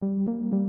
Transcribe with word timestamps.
a 0.00 0.67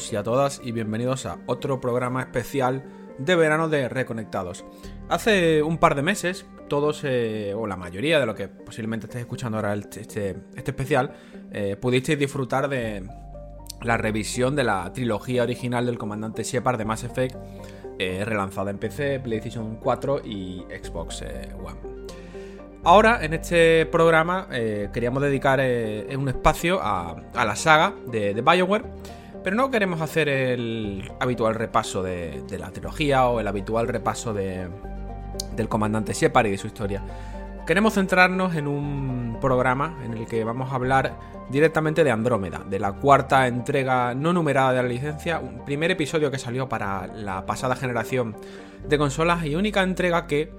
y 0.00 0.16
a 0.16 0.22
todas 0.22 0.62
y 0.64 0.72
bienvenidos 0.72 1.26
a 1.26 1.38
otro 1.44 1.78
programa 1.78 2.22
especial 2.22 2.82
de 3.18 3.36
verano 3.36 3.68
de 3.68 3.86
Reconectados. 3.86 4.64
Hace 5.10 5.62
un 5.62 5.76
par 5.76 5.94
de 5.94 6.00
meses, 6.00 6.46
todos, 6.68 7.02
eh, 7.04 7.52
o 7.54 7.66
la 7.66 7.76
mayoría 7.76 8.18
de 8.18 8.24
lo 8.24 8.34
que 8.34 8.48
posiblemente 8.48 9.06
estéis 9.06 9.22
escuchando 9.22 9.58
ahora 9.58 9.74
este, 9.74 10.00
este, 10.00 10.70
especial, 10.70 11.12
eh, 11.52 11.76
pudisteis 11.78 12.18
disfrutar 12.18 12.68
de 12.70 13.06
la 13.82 13.98
revisión 13.98 14.56
de 14.56 14.64
la 14.64 14.90
trilogía 14.92 15.42
original 15.42 15.84
del 15.84 15.98
comandante 15.98 16.44
Shepard 16.44 16.78
de 16.78 16.84
Mass 16.86 17.04
Effect, 17.04 17.36
eh, 17.98 18.24
relanzada 18.24 18.70
en 18.70 18.78
PC, 18.78 19.20
PlayStation 19.20 19.76
4 19.76 20.22
y 20.24 20.64
Xbox 20.82 21.22
One. 21.62 21.78
Ahora, 22.84 23.22
en 23.22 23.34
este 23.34 23.84
programa, 23.84 24.48
queríamos 24.48 25.22
dedicar 25.22 25.60
un 25.60 26.28
espacio 26.30 26.80
a, 26.80 27.20
la 27.34 27.54
saga 27.54 27.94
de, 28.10 28.32
de 28.32 28.40
Bioware 28.40 28.84
pero 29.42 29.56
no 29.56 29.70
queremos 29.70 30.00
hacer 30.00 30.28
el 30.28 31.10
habitual 31.20 31.54
repaso 31.54 32.02
de, 32.02 32.42
la 32.58 32.70
trilogía 32.70 33.26
o 33.28 33.40
el 33.40 33.48
habitual 33.48 33.88
repaso 33.88 34.34
de, 34.34 34.68
del 35.56 35.68
comandante 35.68 36.12
Shepard 36.12 36.46
y 36.46 36.50
de 36.50 36.58
su 36.58 36.66
historia. 36.66 37.02
Queremos 37.66 37.94
centrarnos 37.94 38.56
en 38.56 38.66
un 38.66 39.38
programa 39.40 39.98
en 40.04 40.14
el 40.14 40.26
que 40.26 40.42
vamos 40.44 40.72
a 40.72 40.74
hablar 40.74 41.16
directamente 41.50 42.04
de 42.04 42.10
Andrómeda, 42.10 42.62
de 42.68 42.78
la 42.78 42.92
cuarta 42.92 43.46
entrega 43.46 44.14
no 44.14 44.32
numerada 44.32 44.72
de 44.72 44.82
la 44.82 44.88
licencia, 44.88 45.38
un 45.38 45.64
primer 45.64 45.90
episodio 45.90 46.30
que 46.30 46.38
salió 46.38 46.68
para 46.68 47.06
la 47.06 47.46
pasada 47.46 47.76
generación 47.76 48.36
de 48.88 48.98
consolas 48.98 49.44
y 49.44 49.56
única 49.56 49.82
entrega 49.82 50.26
que 50.26 50.52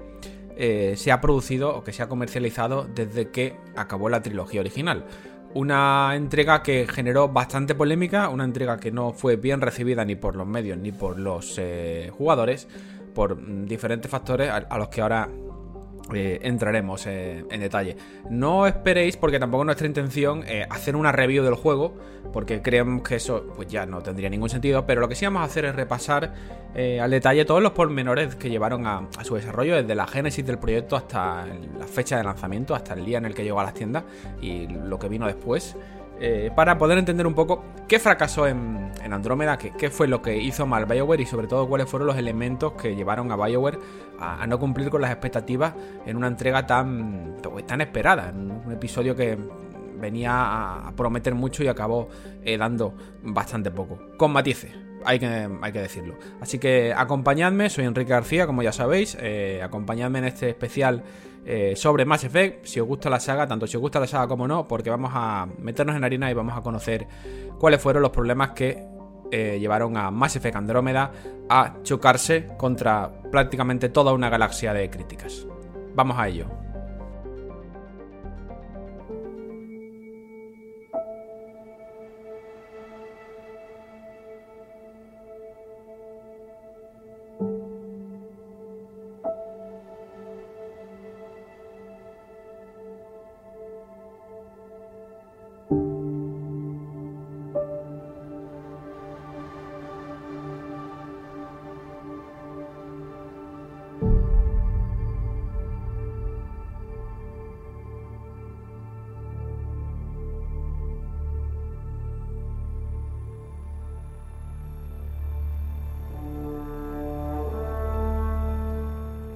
eh, 0.57 0.93
se 0.97 1.11
ha 1.11 1.21
producido 1.21 1.75
o 1.75 1.83
que 1.83 1.93
se 1.93 2.03
ha 2.03 2.07
comercializado 2.09 2.83
desde 2.83 3.29
que 3.29 3.55
acabó 3.75 4.09
la 4.09 4.21
trilogía 4.21 4.61
original. 4.61 5.05
Una 5.53 6.16
entrega 6.16 6.63
que 6.63 6.88
generó 6.88 7.27
bastante 7.27 7.75
polémica, 7.75 8.30
una 8.30 8.45
entrega 8.45 8.77
que 8.77 8.91
no 8.91 9.11
fue 9.11 9.35
bien 9.35 9.59
recibida 9.59 10.05
ni 10.05 10.16
por 10.16 10.38
los 10.38 10.47
medios 10.47 10.77
ni 10.77 10.93
por 10.93 11.19
los 11.19 11.58
eh, 11.58 12.09
jugadores, 12.17 12.69
por 13.13 13.35
mm, 13.35 13.66
diferentes 13.66 14.09
factores 14.09 14.49
a, 14.49 14.77
los 14.77 14.88
que 14.88 15.02
ahora 15.02 15.27
eh, 16.16 16.40
entraremos 16.44 17.06
eh, 17.08 17.45
en 17.50 17.59
detalle. 17.59 17.95
No 18.30 18.67
esperéis, 18.67 19.17
porque 19.17 19.40
tampoco 19.40 19.64
es 19.64 19.66
nuestra 19.66 19.88
intención, 19.88 20.44
hacer 20.70 20.95
una 20.95 21.12
review 21.12 21.44
del 21.44 21.56
juego, 21.56 21.94
porque 22.34 22.62
creemos 22.62 23.04
que 23.04 23.16
eso 23.16 23.45
pues 23.56 23.67
ya 23.67 23.86
no 23.86 24.02
tendría 24.02 24.30
ningún 24.30 24.50
sentido, 24.50 24.86
pero 24.86 25.02
lo 25.02 25.08
que 25.08 25.16
sí 25.16 25.26
vamos 25.26 25.42
a 25.42 25.45
hacer 25.45 25.66
es 25.66 25.76
repasar 25.76 26.33
al 27.02 27.11
detalle 27.11 27.44
todos 27.45 27.61
los 27.61 27.73
pormenores 27.73 28.36
que 28.36 28.50
llevaron 28.50 28.88
a, 28.88 29.08
a, 29.17 29.23
su 29.23 29.36
desarrollo, 29.36 29.76
desde 29.76 29.95
la 29.95 30.08
génesis 30.08 30.45
del 30.45 30.58
proyecto 30.58 30.95
hasta 30.95 31.45
la 31.45 31.86
fecha 31.86 32.17
de 32.17 32.23
lanzamiento, 32.23 32.76
hasta 32.76 32.94
el 32.94 33.05
día 33.05 33.17
en 33.17 33.26
el 33.26 33.33
que 33.33 33.44
llegó 33.44 33.60
a 33.60 33.64
las 33.64 33.73
tiendas 33.73 34.04
y 34.42 34.67
lo 34.67 34.98
que 35.00 35.10
vino 35.10 35.27
después. 35.27 35.76
Eh, 36.23 36.52
para 36.55 36.77
poder 36.77 36.99
entender 36.99 37.26
un 37.26 37.33
poco 37.33 37.65
qué 37.87 37.98
fracasó 37.98 38.48
en, 38.48 38.92
Andrómeda, 39.11 39.58
qué, 39.58 39.89
fue 39.89 40.08
lo 40.08 40.21
que 40.21 40.37
hizo 40.37 40.67
mal 40.67 40.86
BioWare 40.86 41.21
y 41.21 41.26
sobre 41.26 41.48
todo 41.48 41.67
cuáles 41.67 41.89
fueron 41.89 42.08
los 42.08 42.15
elementos 42.15 42.73
que 42.73 42.95
llevaron 42.95 43.32
a 43.32 43.36
BioWare 43.36 43.80
a, 44.20 44.45
no 44.45 44.59
cumplir 44.59 44.92
con 44.92 45.02
las 45.02 45.09
expectativas 45.09 45.73
en 46.05 46.15
una 46.15 46.27
entrega 46.27 46.67
tan, 46.67 47.37
pues, 47.42 47.65
tan 47.65 47.82
esperada, 47.82 48.30
en 48.30 48.52
un 48.52 48.71
episodio 48.71 49.15
que 49.15 49.36
venía 49.99 50.87
a 50.87 50.92
prometer 50.95 51.33
mucho 51.33 51.64
y 51.64 51.67
acabó 51.67 52.08
eh, 52.43 52.55
dando 52.55 52.93
bastante 53.23 53.71
poco, 53.71 53.99
con 54.15 54.32
matices. 54.32 54.71
Hay 55.03 55.17
que, 55.17 55.49
hay 55.59 55.71
que, 55.71 55.82
decirlo. 55.82 56.15
Así 56.39 56.59
que 56.59 56.93
acompañadme, 56.95 57.71
soy 57.71 57.86
Enrique 57.86 58.11
García, 58.11 58.45
como 58.45 58.61
ya 58.61 58.71
sabéis. 58.71 59.17
Eh, 59.20 59.59
acompañadme 59.64 60.20
en 60.20 60.26
este 60.26 60.49
especial 60.49 61.03
eh, 61.45 61.73
sobre 61.75 62.05
Mass 62.05 62.23
Effect, 62.23 62.65
si 62.65 62.79
os 62.79 62.87
gusta 62.87 63.09
la 63.09 63.19
saga, 63.19 63.47
tanto 63.47 63.65
si 63.67 63.77
os 63.77 63.81
gusta 63.81 63.99
la 63.99 64.07
saga 64.07 64.27
como 64.27 64.47
no, 64.47 64.67
porque 64.67 64.89
vamos 64.89 65.11
a 65.13 65.47
meternos 65.59 65.95
en 65.95 66.03
harina 66.03 66.29
y 66.29 66.33
vamos 66.33 66.55
a 66.57 66.61
conocer 66.61 67.07
cuáles 67.57 67.81
fueron 67.81 68.03
los 68.03 68.11
problemas 68.11 68.52
que 68.52 68.85
eh, 69.31 69.57
llevaron 69.59 69.97
a 69.97 70.11
Mass 70.11 70.35
Effect 70.35 70.55
Andrómeda 70.55 71.11
a 71.49 71.77
chocarse 71.83 72.47
contra 72.57 73.09
prácticamente 73.31 73.89
toda 73.89 74.13
una 74.13 74.29
galaxia 74.29 74.73
de 74.73 74.89
críticas. 74.89 75.47
Vamos 75.95 76.17
a 76.19 76.27
ello. 76.27 76.70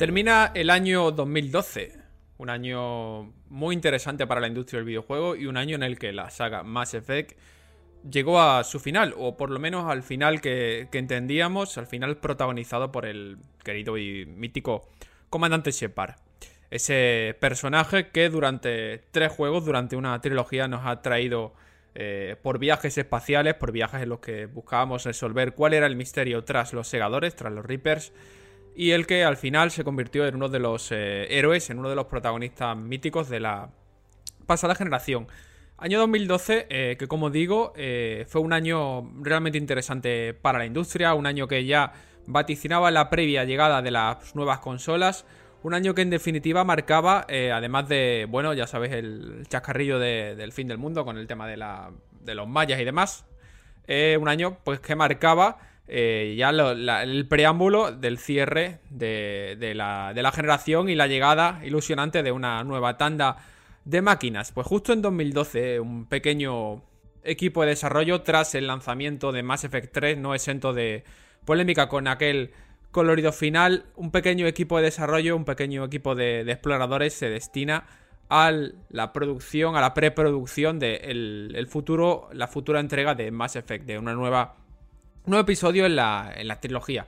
Termina 0.05 0.51
el 0.53 0.69
año 0.69 1.09
2012, 1.09 1.97
un 2.37 2.51
año 2.51 3.33
muy 3.49 3.73
interesante 3.73 4.27
para 4.27 4.39
la 4.39 4.47
industria 4.47 4.77
del 4.77 4.85
videojuego 4.85 5.35
y 5.35 5.47
un 5.47 5.57
año 5.57 5.73
en 5.73 5.81
el 5.81 5.97
que 5.97 6.13
la 6.13 6.29
saga 6.29 6.61
Mass 6.61 6.93
Effect 6.93 7.35
llegó 8.07 8.39
a 8.39 8.63
su 8.63 8.79
final, 8.79 9.15
o 9.17 9.35
por 9.35 9.49
lo 9.49 9.59
menos 9.59 9.89
al 9.89 10.03
final 10.03 10.41
que, 10.41 10.87
entendíamos, 10.91 11.79
al 11.79 11.87
final 11.87 12.17
protagonizado 12.17 12.91
por 12.91 13.07
el 13.07 13.39
querido 13.63 13.97
y 13.97 14.27
mítico 14.27 14.87
comandante 15.31 15.71
Shepard. 15.71 16.17
Ese 16.69 17.35
personaje 17.39 18.09
que 18.09 18.29
durante 18.29 18.99
tres 19.09 19.31
juegos, 19.31 19.65
durante 19.65 19.95
una 19.95 20.21
trilogía, 20.21 20.67
nos 20.67 20.85
ha 20.85 21.01
traído 21.01 21.55
eh, 21.95 22.35
por 22.43 22.59
viajes 22.59 22.95
espaciales, 22.99 23.55
por 23.55 23.71
viajes 23.71 24.03
en 24.03 24.09
los 24.09 24.19
que 24.19 24.45
buscábamos 24.45 25.03
resolver 25.03 25.53
cuál 25.53 25.73
era 25.73 25.87
el 25.87 25.95
misterio 25.95 26.43
tras 26.43 26.73
los 26.73 26.87
segadores, 26.87 27.35
tras 27.35 27.51
los 27.51 27.65
Reapers 27.65 28.13
y 28.75 28.91
el 28.91 29.07
que 29.07 29.23
al 29.23 29.37
final 29.37 29.71
se 29.71 29.83
convirtió 29.83 30.27
en 30.27 30.35
uno 30.35 30.49
de 30.49 30.59
los 30.59 30.91
eh, 30.91 31.27
héroes, 31.29 31.69
en 31.69 31.79
uno 31.79 31.89
de 31.89 31.95
los 31.95 32.05
protagonistas 32.07 32.75
míticos 32.75 33.29
de 33.29 33.39
la 33.39 33.69
pasada 34.45 34.75
generación. 34.75 35.27
Año 35.77 35.99
2012, 35.99 36.67
eh, 36.69 36.95
que 36.99 37.07
como 37.07 37.29
digo, 37.29 37.73
eh, 37.75 38.25
fue 38.27 38.41
un 38.41 38.53
año 38.53 39.11
realmente 39.21 39.57
interesante 39.57 40.33
para 40.33 40.59
la 40.59 40.65
industria, 40.65 41.13
un 41.13 41.25
año 41.25 41.47
que 41.47 41.65
ya 41.65 41.93
vaticinaba 42.27 42.91
la 42.91 43.09
previa 43.09 43.45
llegada 43.45 43.81
de 43.81 43.91
las 43.91 44.35
nuevas 44.35 44.59
consolas, 44.59 45.25
un 45.63 45.73
año 45.73 45.95
que 45.95 46.01
en 46.01 46.09
definitiva 46.09 46.63
marcaba, 46.63 47.25
además 47.27 47.87
de, 47.89 48.27
bueno, 48.29 48.53
ya 48.53 48.67
sabéis, 48.67 48.93
el 48.93 49.47
chascarrillo 49.47 49.97
del 49.97 50.51
fin 50.51 50.67
del 50.67 50.77
mundo 50.77 51.05
con 51.05 51.17
el 51.17 51.25
tema 51.25 51.47
de, 51.47 51.57
la, 51.57 51.91
de 52.21 52.35
los 52.35 52.47
mayas 52.47 52.79
y 52.79 52.85
demás, 52.85 53.25
un 53.87 54.27
año 54.27 54.59
pues 54.63 54.79
que 54.79 54.95
marcaba 54.95 55.57
eh, 55.87 56.33
ya 56.37 56.49
el 56.49 57.27
preámbulo 57.27 57.91
del 57.91 58.17
cierre 58.17 58.79
de, 58.89 59.73
la, 59.75 60.31
generación 60.33 60.89
y 60.89 60.95
la 60.95 61.07
llegada 61.07 61.61
ilusionante 61.63 62.23
de 62.23 62.31
una 62.31 62.63
nueva 62.63 62.97
tanda 62.97 63.37
de 63.83 64.01
máquinas. 64.01 64.51
Pues 64.51 64.65
justo 64.65 64.93
en 64.93 65.01
2012, 65.01 65.79
un 65.79 66.07
pequeño 66.07 66.81
equipo 67.23 67.61
de 67.61 67.69
desarrollo 67.69 68.21
tras 68.21 68.55
el 68.55 68.67
lanzamiento 68.67 69.31
de 69.31 69.43
Mass 69.43 69.63
Effect 69.63 69.93
3, 69.93 70.17
no 70.17 70.33
exento 70.33 70.73
de 70.73 71.03
polémica 71.45 71.87
con 71.87 72.07
aquel 72.07 72.51
colorido 72.89 73.31
final, 73.31 73.85
un 73.95 74.09
pequeño 74.09 74.47
equipo 74.47 74.77
de 74.77 74.83
desarrollo, 74.83 75.35
un 75.35 75.45
pequeño 75.45 75.83
equipo 75.83 76.15
de, 76.15 76.41
exploradores 76.41 77.13
se 77.13 77.29
destina 77.29 77.85
a 78.29 78.51
la 78.89 79.13
producción, 79.13 79.75
a 79.75 79.81
la 79.81 79.93
preproducción 79.93 80.79
de 80.79 80.95
el, 80.95 81.67
futuro, 81.69 82.29
la 82.33 82.47
futura 82.47 82.79
entrega 82.79 83.13
de 83.13 83.29
Mass 83.29 83.55
Effect, 83.55 83.85
de 83.85 83.99
una 83.99 84.13
nueva 84.13 84.55
nuevo 85.27 85.43
episodio 85.43 85.85
en 85.85 85.95
la, 85.95 86.31
en 86.35 86.47
la 86.47 86.59
trilogía. 86.59 87.05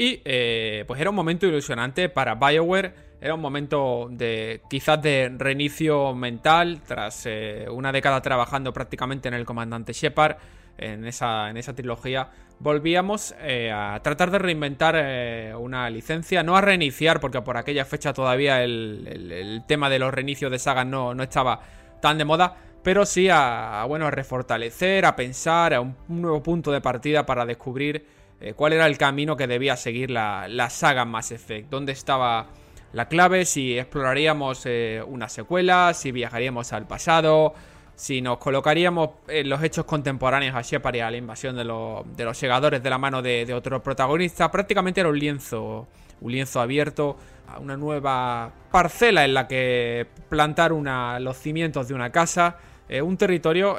Y 0.00 0.22
eh, 0.24 0.84
pues 0.86 0.98
era 0.98 1.10
un 1.10 1.16
momento 1.16 1.46
ilusionante 1.46 2.08
para 2.08 2.34
BioWare, 2.34 2.94
era 3.20 3.34
un 3.34 3.40
momento 3.42 4.08
de 4.10 4.62
quizás 4.70 5.02
de 5.02 5.30
reinicio 5.36 6.14
mental 6.14 6.80
tras 6.86 7.26
eh, 7.26 7.66
una 7.70 7.92
década 7.92 8.22
trabajando 8.22 8.72
prácticamente 8.72 9.28
en 9.28 9.34
el 9.34 9.44
comandante 9.44 9.92
Shepard, 9.92 10.38
en 10.78 11.04
esa, 11.04 11.50
en 11.50 11.58
esa 11.58 11.74
trilogía. 11.74 12.30
Volvíamos 12.60 13.34
eh, 13.40 13.70
a 13.70 14.00
tratar 14.02 14.30
de 14.30 14.38
reinventar 14.38 15.56
una 15.56 15.90
licencia, 15.90 16.42
no 16.42 16.56
a 16.56 16.62
reiniciar, 16.62 17.20
porque 17.20 17.42
por 17.42 17.58
aquella 17.58 17.84
fecha 17.84 18.14
todavía 18.14 18.64
el, 18.64 19.62
tema 19.66 19.90
de 19.90 19.98
los 19.98 20.14
reinicios 20.14 20.50
de 20.50 20.58
sagas 20.58 20.86
no, 20.86 21.12
no 21.12 21.22
estaba 21.22 21.60
tan 22.00 22.16
de 22.16 22.24
moda, 22.24 22.56
pero 22.82 23.04
sí 23.06 23.28
a, 23.30 23.84
bueno, 23.86 24.10
refortalecer, 24.10 25.04
a 25.04 25.16
pensar, 25.16 25.74
a 25.74 25.80
un 25.80 25.96
nuevo 26.08 26.42
punto 26.42 26.72
de 26.72 26.80
partida 26.80 27.26
para 27.26 27.44
descubrir 27.46 28.06
eh, 28.40 28.54
cuál 28.54 28.72
era 28.72 28.86
el 28.86 28.96
camino 28.96 29.36
que 29.36 29.46
debía 29.46 29.76
seguir 29.76 30.10
la, 30.10 30.68
saga 30.70 31.04
Mass 31.04 31.30
Effect, 31.30 31.68
dónde 31.68 31.92
estaba 31.92 32.46
la 32.92 33.06
clave, 33.06 33.44
si 33.44 33.78
exploraríamos 33.78 34.62
eh, 34.64 35.02
una 35.06 35.28
secuela, 35.28 35.92
si 35.94 36.10
viajaríamos 36.10 36.72
al 36.72 36.86
pasado, 36.86 37.54
si 37.94 38.22
nos 38.22 38.38
colocaríamos 38.38 39.10
en 39.28 39.50
los 39.50 39.62
hechos 39.62 39.84
contemporáneos 39.84 40.56
a 40.56 40.62
Shepard 40.62 40.96
la 40.96 41.16
invasión 41.18 41.54
de, 41.54 41.64
los 41.64 42.38
segadores 42.38 42.82
de 42.82 42.88
la 42.88 42.96
mano 42.96 43.20
de, 43.20 43.52
otro 43.52 43.82
protagonista, 43.82 44.50
prácticamente 44.50 45.00
era 45.00 45.10
un 45.10 45.18
lienzo, 45.18 45.86
un 46.22 46.32
lienzo 46.32 46.62
abierto 46.62 47.18
a 47.46 47.58
una 47.58 47.76
nueva 47.76 48.50
parcela 48.72 49.26
en 49.26 49.34
la 49.34 49.46
que 49.46 50.06
plantar 50.30 50.72
los 50.72 51.36
cimientos 51.36 51.88
de 51.88 51.94
una 51.94 52.10
casa, 52.10 52.56
eh, 52.90 53.00
un 53.00 53.16
territorio 53.16 53.76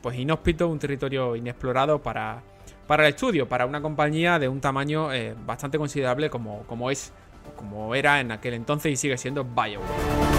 pues 0.00 0.18
inhóspito, 0.18 0.68
un 0.68 0.78
territorio 0.78 1.36
inexplorado 1.36 2.00
para 2.02 2.42
para 2.88 3.06
el 3.06 3.10
estudio, 3.14 3.46
para 3.46 3.66
una 3.66 3.82
compañía 3.82 4.38
de 4.40 4.48
un 4.48 4.60
tamaño 4.60 5.12
eh, 5.12 5.36
bastante 5.46 5.78
considerable 5.78 6.30
como, 6.30 6.62
como 6.62 6.90
es 6.90 7.12
como 7.54 7.94
era 7.94 8.18
en 8.18 8.32
aquel 8.32 8.54
entonces 8.54 8.92
y 8.92 8.96
sigue 8.96 9.18
siendo 9.18 9.44
BioWare. 9.44 10.37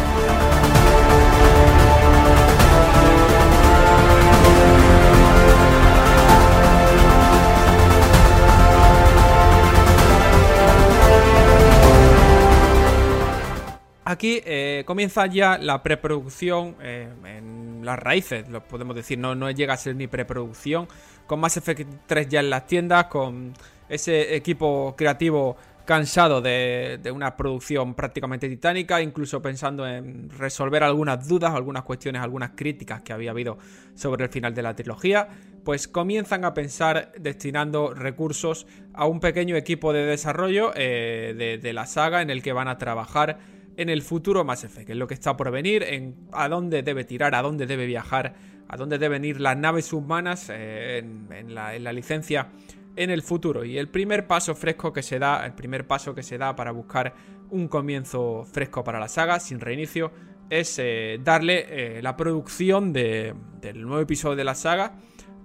Aquí 14.09 14.41
eh, 14.43 14.81
comienza 14.87 15.27
ya 15.27 15.59
la 15.59 15.83
preproducción 15.83 16.75
eh, 16.81 17.07
en 17.25 17.81
las 17.85 17.99
raíces, 17.99 18.49
lo 18.49 18.63
podemos 18.63 18.95
decir, 18.95 19.19
no, 19.19 19.35
no 19.35 19.51
llega 19.51 19.75
a 19.75 19.77
ser 19.77 19.95
ni 19.95 20.07
preproducción, 20.07 20.87
con 21.27 21.39
Mass 21.39 21.57
Effect 21.57 22.07
3 22.07 22.27
ya 22.27 22.39
en 22.39 22.49
las 22.49 22.65
tiendas, 22.65 23.05
con 23.05 23.53
ese 23.87 24.35
equipo 24.35 24.95
creativo 24.97 25.57
cansado 25.85 26.41
de, 26.41 26.99
una 27.13 27.37
producción 27.37 27.93
prácticamente 27.93 28.49
titánica, 28.49 28.99
incluso 28.99 29.43
pensando 29.43 29.87
en 29.87 30.31
resolver 30.31 30.83
algunas 30.83 31.27
dudas, 31.27 31.53
algunas 31.53 31.83
cuestiones, 31.83 32.23
algunas 32.23 32.53
críticas 32.55 33.03
que 33.03 33.13
había 33.13 33.29
habido 33.29 33.59
sobre 33.93 34.23
el 34.25 34.31
final 34.31 34.55
de 34.55 34.63
la 34.63 34.75
trilogía, 34.75 35.27
pues 35.63 35.87
comienzan 35.87 36.45
a 36.45 36.55
pensar 36.55 37.11
destinando 37.19 37.93
recursos 37.93 38.65
a 38.95 39.05
un 39.05 39.19
pequeño 39.19 39.55
equipo 39.55 39.93
de 39.93 40.05
desarrollo 40.05 40.71
eh, 40.75 41.59
de, 41.61 41.73
la 41.73 41.85
saga 41.85 42.23
en 42.23 42.31
el 42.31 42.41
que 42.41 42.53
van 42.53 42.67
a 42.67 42.79
trabajar 42.79 43.58
en 43.79 43.87
el 43.87 44.01
futuro 44.01 44.43
Mass 44.43 44.65
Effect, 44.65 44.89
en 44.89 44.99
lo 44.99 45.07
que 45.07 45.13
está 45.13 45.37
por 45.37 45.49
venir, 45.51 45.83
en 45.83 46.27
a 46.33 46.49
dónde 46.49 46.83
debe 46.83 47.05
tirar, 47.05 47.33
a 47.33 47.41
dónde 47.41 47.65
debe 47.65 47.85
viajar 47.85 48.35
a 48.69 48.77
dónde 48.77 48.99
deben 48.99 49.25
ir 49.25 49.41
las 49.41 49.57
naves 49.57 49.91
humanas 49.93 50.47
eh, 50.49 50.99
en, 50.99 51.55
la, 51.55 51.91
licencia 51.91 52.49
en 52.95 53.09
el 53.09 53.23
futuro. 53.23 53.65
Y 53.65 53.79
el 53.79 53.89
primer 53.89 54.27
paso 54.27 54.53
fresco 54.53 54.93
que 54.93 55.01
se 55.01 55.17
da, 55.17 55.43
el 55.45 55.53
primer 55.53 55.87
paso 55.87 56.13
que 56.13 56.21
se 56.21 56.37
da 56.37 56.55
para 56.55 56.71
buscar 56.71 57.15
un 57.49 57.67
comienzo 57.67 58.45
fresco 58.45 58.83
para 58.83 58.99
la 58.99 59.07
saga, 59.07 59.39
sin 59.39 59.59
reinicio, 59.59 60.11
es 60.51 60.77
eh, 60.77 61.19
darle 61.23 61.65
eh, 61.97 62.01
la 62.03 62.15
producción 62.15 62.93
del 62.93 63.33
nuevo 63.81 64.01
episodio 64.01 64.35
de 64.35 64.43
la 64.43 64.55
saga 64.55 64.97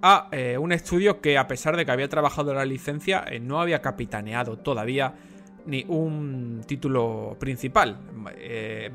a 0.03 0.29
un 0.59 0.71
estudio 0.71 1.19
que 1.19 1.35
a 1.35 1.47
pesar 1.47 1.75
de 1.75 1.83
que 1.83 1.91
había 1.91 2.07
trabajado 2.07 2.53
la 2.53 2.63
licencia, 2.63 3.25
no 3.41 3.59
había 3.59 3.81
capitaneado 3.81 4.59
todavía 4.59 5.15
ni 5.65 5.85
un 5.87 6.61
título 6.65 7.35
principal. 7.39 7.97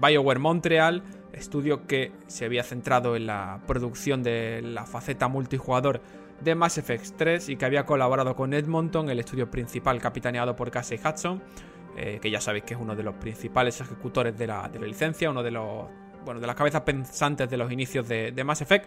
BioWare 0.01 0.39
Montreal 0.39 1.03
estudio 1.33 1.87
que 1.87 2.13
se 2.27 2.45
había 2.45 2.63
centrado 2.63 3.17
en 3.17 3.27
la 3.27 3.61
producción 3.67 4.23
de 4.23 4.63
la 4.63 4.87
faceta 4.87 5.29
multijugador 5.29 6.01
de 6.41 6.55
Mass 6.55 6.79
Effect 6.79 7.17
3 7.17 7.49
y 7.51 7.57
que 7.57 7.65
había 7.65 7.85
colaborado 7.85 8.35
con 8.35 8.55
Edmonton, 8.55 9.11
el 9.11 9.21
estudio 9.21 9.51
principal 9.51 10.01
capitaneado 10.01 10.57
por 10.57 10.71
Casey 10.71 10.99
Hudson, 10.99 11.43
eh, 11.97 12.19
que 12.21 12.31
ya 12.31 12.41
sabéis 12.41 12.65
que 12.65 12.75
es 12.75 12.81
uno 12.81 12.97
de 12.97 13.03
los 13.03 13.15
principales 13.17 13.81
ejecutores 13.81 14.37
de 14.39 14.47
la, 14.47 14.69
licencia, 14.81 15.31
uno 15.31 15.43
de 15.43 15.51
los 15.51 15.87
bueno, 16.25 16.41
de 16.41 16.47
las 16.47 16.57
cabezas 16.57 16.83
pensantes 16.83 17.49
de 17.49 17.57
los 17.57 17.71
inicios 17.73 18.07
de, 18.09 18.45
Mass 18.45 18.63
Effect. 18.63 18.87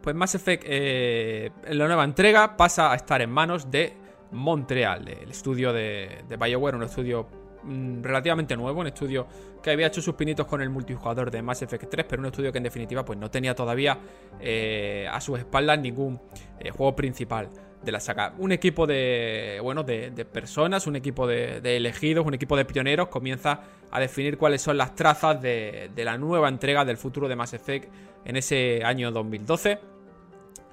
Pues 0.00 0.14
Mass 0.14 0.34
Effect 0.34 0.64
eh, 0.66 1.50
en 1.64 1.78
la 1.78 1.86
nueva 1.86 2.04
entrega 2.04 2.56
pasa 2.56 2.92
a 2.92 2.94
estar 2.94 3.22
en 3.22 3.30
manos 3.30 3.70
de 3.70 3.96
Montreal, 4.34 5.08
el 5.08 5.30
estudio 5.30 5.72
de, 5.72 6.24
de 6.28 6.36
BioWare, 6.36 6.76
un 6.76 6.82
estudio 6.82 7.26
Mm, 7.64 8.02
relativamente 8.02 8.56
nuevo, 8.56 8.80
un 8.80 8.86
estudio 8.88 9.26
que 9.62 9.70
había 9.70 9.86
hecho 9.86 10.02
sus 10.02 10.14
pinitos 10.14 10.46
con 10.46 10.60
el 10.60 10.68
multijugador 10.68 11.30
de 11.30 11.40
Mass 11.40 11.62
Effect 11.62 11.88
3, 11.88 12.06
pero 12.08 12.20
un 12.20 12.26
estudio 12.26 12.52
que 12.52 12.58
en 12.58 12.64
definitiva 12.64 13.04
pues 13.04 13.18
no 13.18 13.30
tenía 13.30 13.54
todavía 13.54 13.98
eh, 14.38 15.08
a 15.10 15.18
sus 15.20 15.38
espaldas 15.38 15.78
ningún 15.78 16.20
eh, 16.60 16.70
juego 16.70 16.94
principal 16.94 17.48
de 17.82 17.92
la 17.92 18.00
saga. 18.00 18.34
Un 18.38 18.52
equipo 18.52 18.86
de, 18.86 19.60
bueno, 19.62 19.82
de, 19.82 20.10
personas, 20.30 20.86
un 20.86 20.96
equipo 20.96 21.26
de, 21.26 21.58
elegidos, 21.76 22.26
un 22.26 22.34
equipo 22.34 22.56
de 22.56 22.66
pioneros 22.66 23.08
comienza 23.08 23.62
a 23.90 24.00
definir 24.00 24.36
cuáles 24.36 24.60
son 24.60 24.76
las 24.76 24.94
trazas 24.94 25.40
de, 25.40 25.90
la 25.96 26.18
nueva 26.18 26.48
entrega 26.48 26.84
del 26.84 26.98
futuro 26.98 27.28
de 27.28 27.36
Mass 27.36 27.54
Effect 27.54 27.92
en 28.24 28.36
ese 28.36 28.82
año 28.84 29.10
2012. 29.10 29.78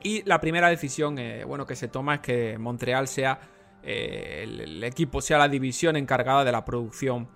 Y 0.03 0.24
la 0.24 0.42
primera 0.42 0.69
decisión, 0.69 1.19
eh, 1.19 1.44
bueno, 1.45 1.65
que 1.65 1.75
se 1.75 1.88
toma 1.88 2.15
es 2.15 2.21
que 2.21 2.57
Montreal 2.57 3.07
sea 3.07 3.39
eh, 3.83 4.42
el, 4.44 4.83
equipo 4.83 5.21
sea 5.21 5.38
la 5.38 5.48
división 5.48 5.95
encargada 5.95 6.44
de 6.44 6.51
la 6.51 6.65
producción 6.65 7.27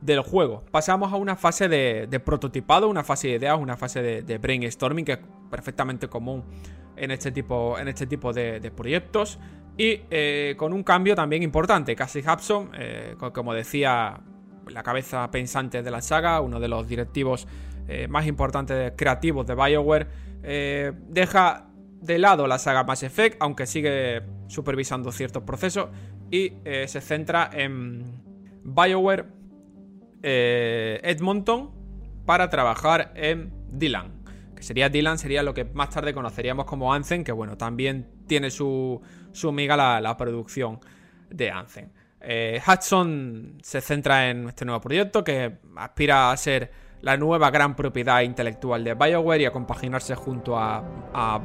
del 0.00 0.20
juego. 0.20 0.64
Pasamos 0.70 1.12
a 1.12 1.16
una 1.16 1.36
fase 1.36 1.68
de, 1.68 2.20
prototipado, 2.24 2.88
una 2.88 3.04
fase 3.04 3.28
de 3.28 3.34
ideas, 3.34 3.58
una 3.58 3.76
fase 3.76 4.22
de, 4.22 4.38
brainstorming 4.38 5.04
que 5.04 5.12
es 5.12 5.18
perfectamente 5.50 6.08
común 6.08 6.44
en 6.96 7.10
este 7.10 7.30
tipo, 7.30 7.78
en 7.78 7.88
este 7.88 8.06
tipo 8.06 8.32
de, 8.32 8.72
proyectos. 8.74 9.38
Y 9.76 10.00
eh, 10.10 10.54
con 10.56 10.72
un 10.72 10.82
cambio 10.82 11.14
también 11.14 11.42
importante. 11.44 11.94
Casey 11.94 12.22
Hudson, 12.22 12.70
como 13.32 13.54
decía, 13.54 14.20
la 14.68 14.82
cabeza 14.82 15.30
pensante 15.30 15.82
de 15.84 15.90
la 15.90 16.00
saga, 16.00 16.40
uno 16.40 16.58
de 16.58 16.68
los 16.68 16.86
directivos 16.88 17.46
más 18.08 18.26
importantes 18.26 18.92
creativos 18.96 19.46
de 19.46 19.54
BioWare, 19.54 20.06
deja 21.08 21.67
de 22.00 22.18
lado 22.18 22.46
la 22.46 22.58
saga 22.58 22.84
Mass 22.84 23.02
Effect, 23.02 23.36
aunque 23.40 23.66
sigue 23.66 24.22
supervisando 24.46 25.12
ciertos 25.12 25.42
procesos, 25.42 25.88
y 26.30 26.54
eh, 26.64 26.86
se 26.88 27.00
centra 27.00 27.50
en 27.52 28.22
BioWare 28.64 29.26
eh, 30.22 31.00
Edmonton 31.02 31.70
para 32.26 32.50
trabajar 32.50 33.12
en 33.14 33.52
Dylan. 33.70 34.22
Que 34.54 34.62
sería 34.62 34.88
Dylan, 34.88 35.18
sería 35.18 35.42
lo 35.42 35.54
que 35.54 35.64
más 35.64 35.90
tarde 35.90 36.12
conoceríamos 36.12 36.66
como 36.66 36.92
Anthem, 36.92 37.24
que 37.24 37.32
bueno, 37.32 37.56
también 37.56 38.08
tiene 38.26 38.50
su, 38.50 39.00
su 39.32 39.52
miga 39.52 39.76
la, 39.76 40.16
producción 40.16 40.80
de 41.30 41.50
Anthem. 41.50 41.90
Eh, 42.20 42.60
Hudson 42.66 43.58
se 43.62 43.80
centra 43.80 44.28
en 44.28 44.48
este 44.48 44.64
nuevo 44.64 44.80
proyecto 44.80 45.22
que 45.22 45.58
aspira 45.76 46.32
a 46.32 46.36
ser 46.36 46.70
la 47.00 47.16
nueva 47.16 47.50
gran 47.52 47.76
propiedad 47.76 48.22
intelectual 48.22 48.82
de 48.82 48.94
BioWare 48.94 49.42
y 49.42 49.44
a 49.44 49.52
compaginarse 49.52 50.16
junto 50.16 50.58
a 50.58 51.40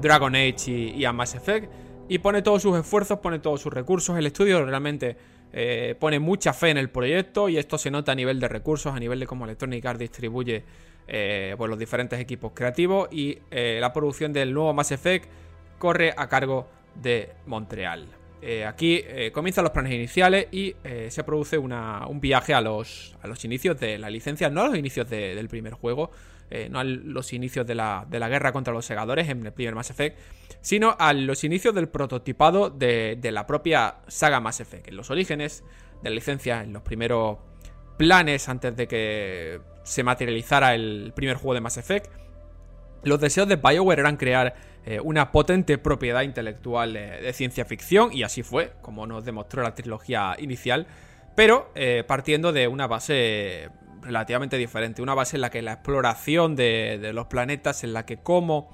Dragon 0.00 0.34
Age 0.34 0.70
y, 0.70 1.04
a 1.04 1.12
Mass 1.12 1.34
Effect. 1.34 1.70
Y 2.08 2.18
pone 2.18 2.42
todos 2.42 2.62
sus 2.62 2.76
esfuerzos, 2.76 3.18
pone 3.20 3.38
todos 3.38 3.60
sus 3.60 3.72
recursos. 3.72 4.16
El 4.18 4.26
estudio 4.26 4.64
realmente 4.64 5.16
eh, 5.52 5.94
pone 5.98 6.18
mucha 6.18 6.52
fe 6.52 6.70
en 6.70 6.78
el 6.78 6.90
proyecto 6.90 7.48
y 7.48 7.56
esto 7.56 7.78
se 7.78 7.90
nota 7.90 8.12
a 8.12 8.14
nivel 8.14 8.40
de 8.40 8.48
recursos, 8.48 8.94
a 8.94 8.98
nivel 8.98 9.20
de 9.20 9.26
cómo 9.26 9.44
Electronic 9.44 9.84
Arts 9.84 10.00
distribuye 10.00 10.64
eh, 11.06 11.54
pues, 11.56 11.70
los 11.70 11.78
diferentes 11.78 12.18
equipos 12.18 12.52
creativos. 12.52 13.08
Y 13.12 13.38
eh, 13.50 13.78
la 13.80 13.92
producción 13.92 14.32
del 14.32 14.52
nuevo 14.52 14.74
Mass 14.74 14.90
Effect 14.92 15.28
corre 15.78 16.12
a 16.16 16.28
cargo 16.28 16.66
de 17.00 17.30
Montreal. 17.46 18.08
aquí 18.66 19.04
comienzan 19.32 19.64
los 19.64 19.72
planes 19.72 19.92
iniciales 19.92 20.48
y 20.50 20.74
se 21.08 21.24
produce 21.24 21.56
un 21.56 22.20
viaje 22.20 22.52
a 22.52 22.60
los, 22.60 23.16
a 23.22 23.28
los 23.28 23.44
inicios 23.44 23.78
de 23.78 23.96
la 23.96 24.10
licencia, 24.10 24.50
no 24.50 24.62
a 24.62 24.68
los 24.68 24.76
inicios 24.76 25.08
del 25.08 25.48
primer 25.48 25.74
juego, 25.74 26.10
eh, 26.50 26.68
no 26.68 26.80
a 26.80 26.84
los 26.84 27.32
inicios 27.32 27.64
de 27.64 27.76
la, 27.76 28.06
guerra 28.10 28.52
contra 28.52 28.72
los 28.72 28.84
segadores 28.84 29.28
en 29.28 29.46
el 29.46 29.52
primer 29.52 29.74
Mass 29.76 29.90
Effect, 29.90 30.18
sino 30.60 30.96
a 30.98 31.12
los 31.12 31.44
inicios 31.44 31.74
del 31.74 31.88
prototipado 31.88 32.70
de, 32.70 33.18
la 33.22 33.46
propia 33.46 33.96
saga 34.08 34.40
Mass 34.40 34.60
Effect, 34.60 34.88
en 34.88 34.96
los 34.96 35.10
orígenes 35.10 35.62
de 36.02 36.10
la 36.10 36.14
licencia, 36.14 36.62
en 36.62 36.72
los 36.72 36.82
primeros 36.82 37.38
planes 37.96 38.48
antes 38.48 38.76
de 38.76 38.88
que 38.88 39.60
se 39.84 40.02
materializara 40.02 40.74
el 40.74 41.12
primer 41.14 41.36
juego 41.36 41.54
de 41.54 41.60
Mass 41.60 41.76
Effect. 41.76 42.10
Los 43.04 43.20
deseos 43.20 43.48
de 43.48 43.56
BioWare 43.56 44.00
eran 44.00 44.16
crear 44.16 44.54
eh, 44.84 44.98
una 44.98 45.30
potente 45.30 45.78
propiedad 45.78 46.22
intelectual 46.22 46.94
de, 46.94 47.32
ciencia 47.32 47.64
ficción, 47.64 48.12
y 48.12 48.24
así 48.24 48.42
fue, 48.42 48.72
como 48.82 49.06
nos 49.06 49.24
demostró 49.24 49.62
la 49.62 49.74
trilogía 49.74 50.34
inicial, 50.38 50.88
pero 51.36 51.70
eh, 51.76 52.02
partiendo 52.06 52.52
de 52.52 52.66
una 52.66 52.88
base 52.88 53.70
relativamente 54.02 54.56
diferente, 54.56 55.02
una 55.02 55.14
base 55.14 55.36
en 55.36 55.42
la 55.42 55.50
que 55.50 55.62
la 55.62 55.74
exploración 55.74 56.56
de, 56.56 57.10
los 57.12 57.26
planetas, 57.26 57.84
en 57.84 57.92
la 57.92 58.06
que 58.06 58.18
cómo 58.18 58.70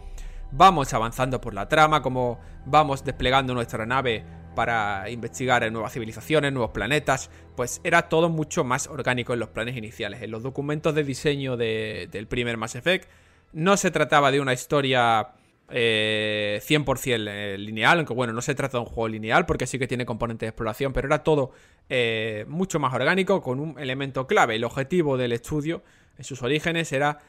vamos 0.52 0.92
avanzando 0.94 1.40
por 1.40 1.54
la 1.54 1.68
trama, 1.68 2.02
cómo 2.02 2.40
vamos 2.64 3.04
desplegando 3.04 3.54
nuestra 3.54 3.86
nave 3.86 4.24
para 4.54 5.10
investigar 5.10 5.70
nuevas 5.70 5.92
civilizaciones, 5.92 6.52
nuevos 6.52 6.70
planetas, 6.70 7.30
pues 7.56 7.80
era 7.84 8.08
todo 8.08 8.28
mucho 8.28 8.64
más 8.64 8.86
orgánico 8.86 9.34
en 9.34 9.40
los 9.40 9.50
planes 9.50 9.76
iniciales. 9.76 10.22
En 10.22 10.30
los 10.30 10.42
documentos 10.42 10.94
de 10.94 11.04
diseño 11.04 11.56
del 11.56 12.26
primer 12.26 12.56
Mass 12.56 12.74
Effect 12.74 13.08
no 13.52 13.76
se 13.76 13.90
trataba 13.90 14.30
de 14.30 14.40
una 14.40 14.54
historia 14.54 15.34
100% 15.68 15.68
eh, 15.70 17.54
eh, 17.54 17.58
lineal, 17.58 17.98
aunque 17.98 18.14
bueno, 18.14 18.32
no 18.32 18.40
se 18.40 18.54
trata 18.54 18.78
de 18.78 18.84
un 18.84 18.86
juego 18.86 19.08
lineal 19.08 19.46
porque 19.46 19.66
sí 19.66 19.78
que 19.78 19.88
tiene 19.88 20.06
componentes 20.06 20.46
de 20.46 20.50
exploración, 20.50 20.92
pero 20.92 21.08
era 21.08 21.22
todo 21.22 21.52
eh, 21.88 22.44
mucho 22.48 22.78
más 22.78 22.92
orgánico 22.94 23.42
con 23.42 23.60
un 23.60 23.78
elemento 23.78 24.26
clave. 24.26 24.56
El 24.56 24.64
objetivo 24.64 25.16
del 25.16 25.32
estudio 25.32 25.82
en 26.18 26.24
sus 26.24 26.42
orígenes 26.42 26.92
era 26.92 27.20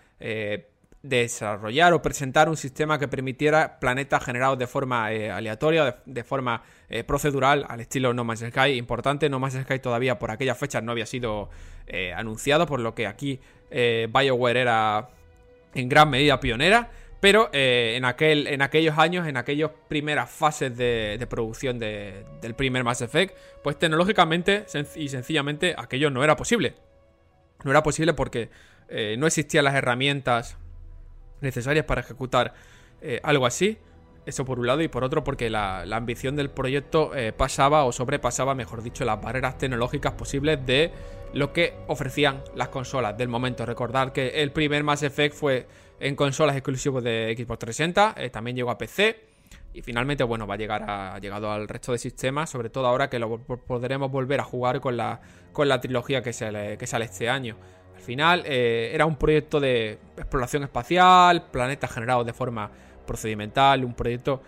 desarrollar 1.03 1.93
o 1.93 2.01
presentar 2.01 2.49
un 2.49 2.57
sistema 2.57 2.97
que 2.97 3.07
permitiera 3.07 3.79
planetas 3.79 4.25
generados 4.25 4.57
de 4.57 4.65
forma 4.65 5.05
aleatoria, 5.05 6.01
de, 6.05 6.23
forma 6.23 6.63
procedural, 7.05 7.65
al 7.69 7.81
estilo 7.81 8.13
No 8.13 8.23
Man's 8.23 8.43
Sky. 8.49 8.71
Importante, 8.77 9.29
No 9.29 9.39
Man's 9.39 9.61
Sky 9.61 9.79
todavía 9.79 10.17
por 10.17 10.31
aquellas 10.31 10.57
fechas 10.57 10.81
no 10.81 10.91
había 10.91 11.05
sido 11.05 11.49
anunciado, 12.15 12.65
por 12.65 12.79
lo 12.79 12.95
que 12.95 13.05
aquí 13.05 13.39
BioWare 13.69 14.61
era 14.61 15.09
en 15.75 15.89
gran 15.89 16.09
medida 16.09 16.39
pionera. 16.39 16.89
Pero 17.19 17.49
eh, 17.51 17.95
en, 17.95 18.05
aquel, 18.05 18.47
en 18.47 18.61
aquellos 18.61 18.97
años, 18.97 19.27
en 19.27 19.37
aquellas 19.37 19.71
primeras 19.87 20.29
fases 20.29 20.75
de, 20.77 21.25
producción 21.29 21.79
del 21.79 22.53
primer 22.55 22.83
Mass 22.83 23.01
Effect, 23.01 23.35
pues 23.63 23.79
tecnológicamente 23.79 24.65
y 24.95 25.09
sencillamente 25.09 25.73
aquello 25.77 26.11
no 26.11 26.23
era 26.23 26.35
posible. 26.35 26.75
No 27.63 27.71
era 27.71 27.81
posible 27.81 28.13
porque 28.13 28.49
eh, 28.89 29.15
no 29.17 29.25
existían 29.25 29.65
las 29.65 29.73
herramientas 29.73 30.57
necesarias 31.41 31.85
para 31.85 32.01
ejecutar 32.01 32.53
eh, 33.01 33.19
algo 33.23 33.45
así. 33.45 33.79
Eso 34.27 34.45
por 34.45 34.59
un 34.59 34.67
lado 34.67 34.81
y 34.81 34.89
por 34.89 35.03
otro 35.03 35.23
porque 35.23 35.49
la, 35.49 35.81
ambición 35.91 36.35
del 36.35 36.49
proyecto 36.49 37.11
pasaba 37.37 37.85
o 37.85 37.91
sobrepasaba, 37.91 38.53
mejor 38.53 38.83
dicho, 38.83 39.05
las 39.05 39.19
barreras 39.19 39.57
tecnológicas 39.57 40.13
posibles 40.13 40.63
de 40.65 40.91
lo 41.33 41.53
que 41.53 41.73
ofrecían 41.87 42.43
las 42.55 42.69
consolas 42.69 43.17
del 43.17 43.27
momento. 43.27 43.65
Recordar 43.65 44.13
que 44.13 44.41
el 44.41 44.51
primer 44.51 44.83
Mass 44.83 45.03
Effect 45.03 45.35
fue 45.35 45.67
en 45.99 46.15
consolas 46.15 46.55
exclusivos 46.55 47.03
de 47.03 47.33
Xbox 47.37 47.59
360, 47.59 48.15
eh, 48.17 48.29
también 48.29 48.55
llegó 48.55 48.69
a 48.69 48.77
PC 48.77 49.19
y 49.73 49.81
finalmente, 49.81 50.23
bueno, 50.23 50.47
va 50.47 50.55
a 50.55 50.57
llegar 50.57 50.83
a, 50.83 51.15
ha 51.15 51.19
llegado 51.19 51.51
al 51.51 51.67
resto 51.67 51.91
de 51.91 51.97
sistemas, 51.97 52.49
sobre 52.49 52.69
todo 52.69 52.87
ahora 52.87 53.09
que 53.09 53.19
lo 53.19 53.39
podremos 53.39 54.11
volver 54.11 54.39
a 54.39 54.43
jugar 54.43 54.79
con 54.79 54.97
la, 54.97 55.19
con 55.51 55.67
la 55.67 55.79
trilogía 55.79 56.21
que 56.21 56.33
sale, 56.33 56.77
que 56.77 56.87
sale 56.87 57.05
este 57.05 57.29
año. 57.29 57.57
Al 57.95 58.01
final 58.01 58.43
eh, 58.45 58.91
era 58.93 59.05
un 59.05 59.15
proyecto 59.15 59.59
de 59.59 59.99
exploración 60.17 60.63
espacial, 60.63 61.49
planetas 61.51 61.91
generados 61.91 62.25
de 62.25 62.33
forma 62.33 62.71
procedimental, 63.07 63.83
un 63.83 63.95
proyecto 63.95 64.43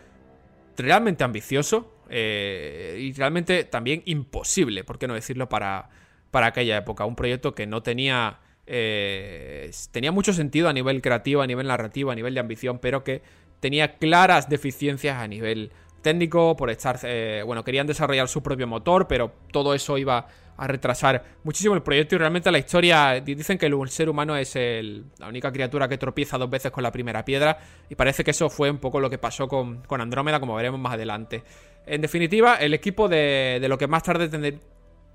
realmente 0.78 1.24
ambicioso 1.24 1.96
eh, 2.10 2.98
y 3.00 3.14
realmente 3.14 3.64
también 3.64 4.04
imposible, 4.06 4.84
por 4.84 5.00
qué 5.00 5.08
no 5.08 5.16
decirlo, 5.16 5.50
para, 5.50 5.90
para 6.30 6.48
aquella 6.48 6.78
época. 6.78 7.06
Un 7.06 7.16
proyecto 7.16 7.56
que 7.56 7.66
no 7.66 7.82
tenía 7.82 8.40
eh, 8.72 9.72
tenía 9.92 10.12
mucho 10.12 10.32
sentido 10.32 10.70
a 10.70 10.74
nivel 10.74 11.02
creativo, 11.02 11.42
a 11.42 11.48
nivel 11.48 11.66
narrativo, 11.68 12.12
a 12.12 12.16
nivel 12.16 12.36
de 12.36 12.40
ambición, 12.40 12.78
pero 12.78 13.04
que 13.04 13.24
tenía 13.60 13.98
claras 13.98 14.48
deficiencias 14.48 15.18
a 15.18 15.28
nivel 15.28 15.72
técnico 16.04 16.56
por 16.56 16.70
estar, 16.70 17.00
eh, 17.02 17.42
bueno, 17.44 17.64
querían 17.64 17.88
desarrollar 17.88 18.28
su 18.28 18.44
propio 18.44 18.68
motor, 18.68 19.08
pero 19.08 19.34
todo 19.52 19.74
eso 19.74 19.98
iba 19.98 20.28
a 20.60 20.68
retrasar 20.68 21.24
muchísimo 21.44 21.74
el 21.74 21.82
proyecto 21.82 22.16
y 22.16 22.18
realmente 22.18 22.52
la 22.52 22.58
historia, 22.58 23.22
dicen 23.22 23.58
que 23.58 23.66
el 23.66 23.90
ser 23.90 24.10
humano 24.10 24.36
es 24.36 24.56
la 24.56 25.28
única 25.28 25.52
criatura 25.52 25.88
que 25.88 25.98
tropieza 25.98 26.38
dos 26.38 26.50
veces 26.50 26.72
con 26.72 26.84
la 26.84 26.92
primera 26.92 27.24
piedra 27.24 27.58
y 27.90 27.96
parece 27.96 28.24
que 28.24 28.32
eso 28.32 28.50
fue 28.50 28.70
un 28.70 28.78
poco 28.78 29.00
lo 29.00 29.10
que 29.10 29.18
pasó 29.18 29.48
con, 29.48 29.82
Andrómeda, 29.90 30.40
como 30.40 30.56
veremos 30.56 30.80
más 30.80 30.94
adelante. 30.94 31.44
En 31.86 32.02
definitiva, 32.02 32.56
el 32.56 32.74
equipo 32.74 33.08
de, 33.08 33.60
de 33.62 33.70
lo 33.70 33.78
que 33.78 33.88
más 33.88 34.04
tarde 34.04 34.60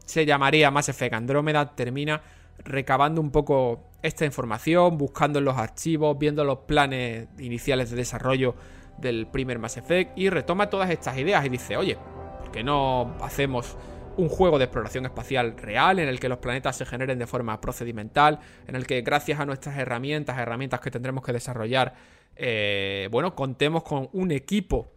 se 0.04 0.26
llamaría 0.26 0.70
Mass 0.70 0.88
Effect 0.88 1.14
Andrómeda 1.14 1.74
termina 1.74 2.22
recabando 2.58 3.20
un 3.20 3.30
poco 3.30 3.90
esta 4.02 4.24
información, 4.24 4.96
buscando 4.96 5.38
en 5.40 5.44
los 5.44 5.58
archivos, 5.58 6.18
viendo 6.18 6.44
los 6.44 6.60
planes 6.60 7.28
iniciales 7.38 7.90
de 7.90 7.96
desarrollo 7.96 8.54
del 8.96 9.26
primer 9.26 9.58
Mass 9.58 9.76
Effect 9.76 10.16
y 10.16 10.30
retoma 10.30 10.70
todas 10.70 10.88
estas 10.90 11.18
ideas 11.18 11.44
y 11.44 11.48
dice, 11.50 11.76
oye, 11.76 11.98
¿por 12.40 12.50
qué 12.50 12.62
no 12.62 13.14
hacemos 13.20 13.76
un 14.16 14.28
juego 14.28 14.58
de 14.58 14.64
exploración 14.64 15.06
espacial 15.06 15.56
real 15.56 15.98
en 15.98 16.08
el 16.08 16.20
que 16.20 16.28
los 16.28 16.38
planetas 16.38 16.76
se 16.76 16.86
generen 16.86 17.18
de 17.18 17.26
forma 17.26 17.60
procedimental, 17.60 18.40
en 18.66 18.76
el 18.76 18.86
que 18.86 19.02
gracias 19.02 19.40
a 19.40 19.46
nuestras 19.46 19.76
herramientas, 19.78 20.38
herramientas 20.38 20.80
que 20.80 20.90
tendremos 20.90 21.24
que 21.24 21.32
desarrollar, 21.32 21.94
eh, 22.36 23.08
bueno, 23.10 23.34
contemos 23.34 23.82
con 23.82 24.08
un 24.12 24.30
equipo 24.30 24.90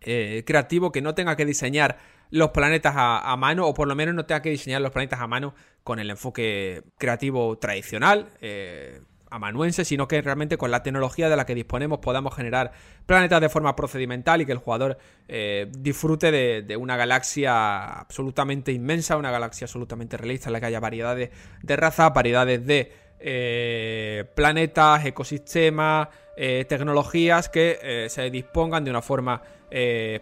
eh, 0.00 0.44
creativo 0.46 0.92
que 0.92 1.02
no 1.02 1.14
tenga 1.14 1.36
que 1.36 1.44
diseñar 1.44 1.98
los 2.30 2.50
planetas 2.50 2.94
a, 2.96 3.36
mano, 3.36 3.66
o 3.66 3.74
por 3.74 3.88
lo 3.88 3.94
menos 3.94 4.14
no 4.14 4.26
tenga 4.26 4.42
que 4.42 4.50
diseñar 4.50 4.82
los 4.82 4.92
planetas 4.92 5.20
a 5.20 5.26
mano 5.26 5.54
con 5.82 5.98
el 5.98 6.10
enfoque 6.10 6.82
creativo 6.98 7.56
tradicional, 7.58 8.30
eh, 8.40 9.00
amanuense, 9.30 9.84
sino 9.84 10.08
que 10.08 10.20
realmente 10.22 10.56
con 10.56 10.70
la 10.70 10.82
tecnología 10.82 11.28
de 11.28 11.36
la 11.36 11.46
que 11.46 11.54
disponemos 11.54 11.98
podamos 11.98 12.34
generar 12.34 12.72
planetas 13.06 13.40
de 13.40 13.48
forma 13.48 13.76
procedimental 13.76 14.40
y 14.40 14.46
que 14.46 14.52
el 14.52 14.58
jugador 14.58 14.98
eh, 15.28 15.66
disfrute 15.78 16.30
de, 16.30 16.76
una 16.76 16.96
galaxia 16.96 18.00
absolutamente 18.00 18.72
inmensa, 18.72 19.16
una 19.16 19.30
galaxia 19.30 19.66
absolutamente 19.66 20.16
realista 20.16 20.48
en 20.48 20.52
la 20.54 20.60
que 20.60 20.66
haya 20.66 20.80
variedades 20.80 21.30
de 21.62 21.76
razas, 21.76 22.12
variedades 22.12 22.64
de 22.66 22.92
eh, 23.20 24.24
planetas, 24.34 25.04
ecosistemas, 25.04 26.08
tecnologías 26.36 27.48
que 27.48 28.06
se 28.08 28.30
dispongan 28.30 28.84
de 28.84 28.90
una 28.90 29.02
forma 29.02 29.42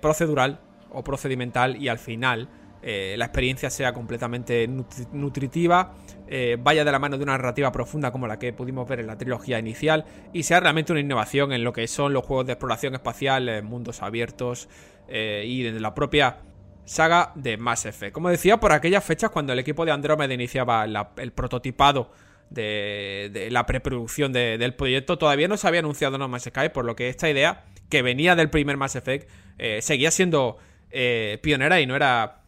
procedural 0.00 0.60
o 0.90 1.04
procedimental 1.04 1.76
y 1.76 1.88
al 1.88 1.98
final 1.98 2.48
eh, 2.88 3.16
la 3.18 3.24
experiencia 3.24 3.68
sea 3.68 3.92
completamente 3.92 4.68
nutritiva, 5.12 5.94
eh, 6.28 6.56
vaya 6.60 6.84
de 6.84 6.92
la 6.92 6.98
mano 6.98 7.16
de 7.16 7.22
una 7.22 7.32
narrativa 7.32 7.70
profunda 7.72 8.10
como 8.10 8.26
la 8.26 8.38
que 8.38 8.52
pudimos 8.52 8.88
ver 8.88 9.00
en 9.00 9.06
la 9.06 9.16
trilogía 9.16 9.58
inicial 9.58 10.04
y 10.32 10.42
sea 10.42 10.60
realmente 10.60 10.92
una 10.92 11.00
innovación 11.00 11.52
en 11.52 11.64
lo 11.64 11.72
que 11.72 11.86
son 11.86 12.12
los 12.12 12.24
juegos 12.24 12.46
de 12.46 12.52
exploración 12.52 12.94
espacial, 12.94 13.48
eh, 13.48 13.62
mundos 13.62 14.02
abiertos 14.02 14.68
y 15.08 15.62
de 15.62 15.78
la 15.78 15.94
propia 15.94 16.38
saga 16.84 17.30
de 17.36 17.56
Mass 17.56 17.86
Effect. 17.86 18.12
Como 18.12 18.28
decía, 18.28 18.58
por 18.58 18.72
aquellas 18.72 19.04
fechas 19.04 19.30
cuando 19.30 19.52
el 19.52 19.60
equipo 19.60 19.84
de 19.84 19.92
Andromeda 19.92 20.34
iniciaba 20.34 20.84
el 20.84 21.30
prototipado 21.30 22.10
de, 22.50 23.46
la 23.52 23.66
preproducción 23.66 24.32
del 24.32 24.74
proyecto, 24.74 25.16
todavía 25.16 25.46
no 25.46 25.56
se 25.56 25.68
había 25.68 25.78
anunciado 25.78 26.18
No 26.18 26.26
Man's 26.26 26.42
Sky, 26.42 26.70
por 26.74 26.84
lo 26.84 26.96
que 26.96 27.08
esta 27.08 27.30
idea, 27.30 27.66
que 27.88 28.02
venía 28.02 28.34
del 28.34 28.50
primer 28.50 28.76
Mass 28.76 28.96
Effect, 28.96 29.30
seguía 29.78 30.10
siendo 30.10 30.58
eh, 30.90 31.38
pionera 31.42 31.80
y 31.80 31.86
no 31.86 31.96
era 31.96 32.42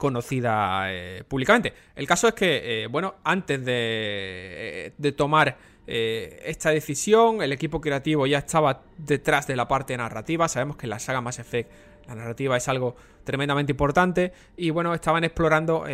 conocida 0.00 0.90
eh, 0.90 1.24
públicamente. 1.28 1.74
El 1.94 2.06
caso 2.06 2.26
es 2.26 2.34
que, 2.34 2.84
eh, 2.84 2.86
bueno, 2.86 3.16
antes 3.22 3.62
de, 3.62 4.94
de 4.96 5.12
tomar 5.12 5.70
esta 5.92 6.70
decisión, 6.70 7.42
el 7.42 7.52
equipo 7.52 7.80
creativo 7.80 8.24
ya 8.24 8.38
estaba 8.38 8.84
detrás 8.96 9.48
de 9.48 9.56
la 9.56 9.66
parte 9.66 9.96
narrativa. 9.96 10.46
Sabemos 10.46 10.76
que 10.76 10.86
en 10.86 10.90
la 10.90 11.00
saga 11.00 11.20
Mass 11.20 11.40
Effect 11.40 11.68
la 12.06 12.14
narrativa 12.14 12.56
es 12.56 12.68
algo 12.68 12.94
tremendamente 13.24 13.72
importante 13.72 14.32
y, 14.56 14.70
bueno, 14.70 14.94
estaban 14.94 15.24
explorando 15.24 15.84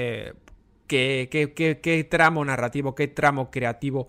qué, 0.86 2.06
tramo 2.10 2.44
narrativo, 2.44 2.94
qué 2.94 3.08
tramo 3.08 3.50
creativo 3.50 4.08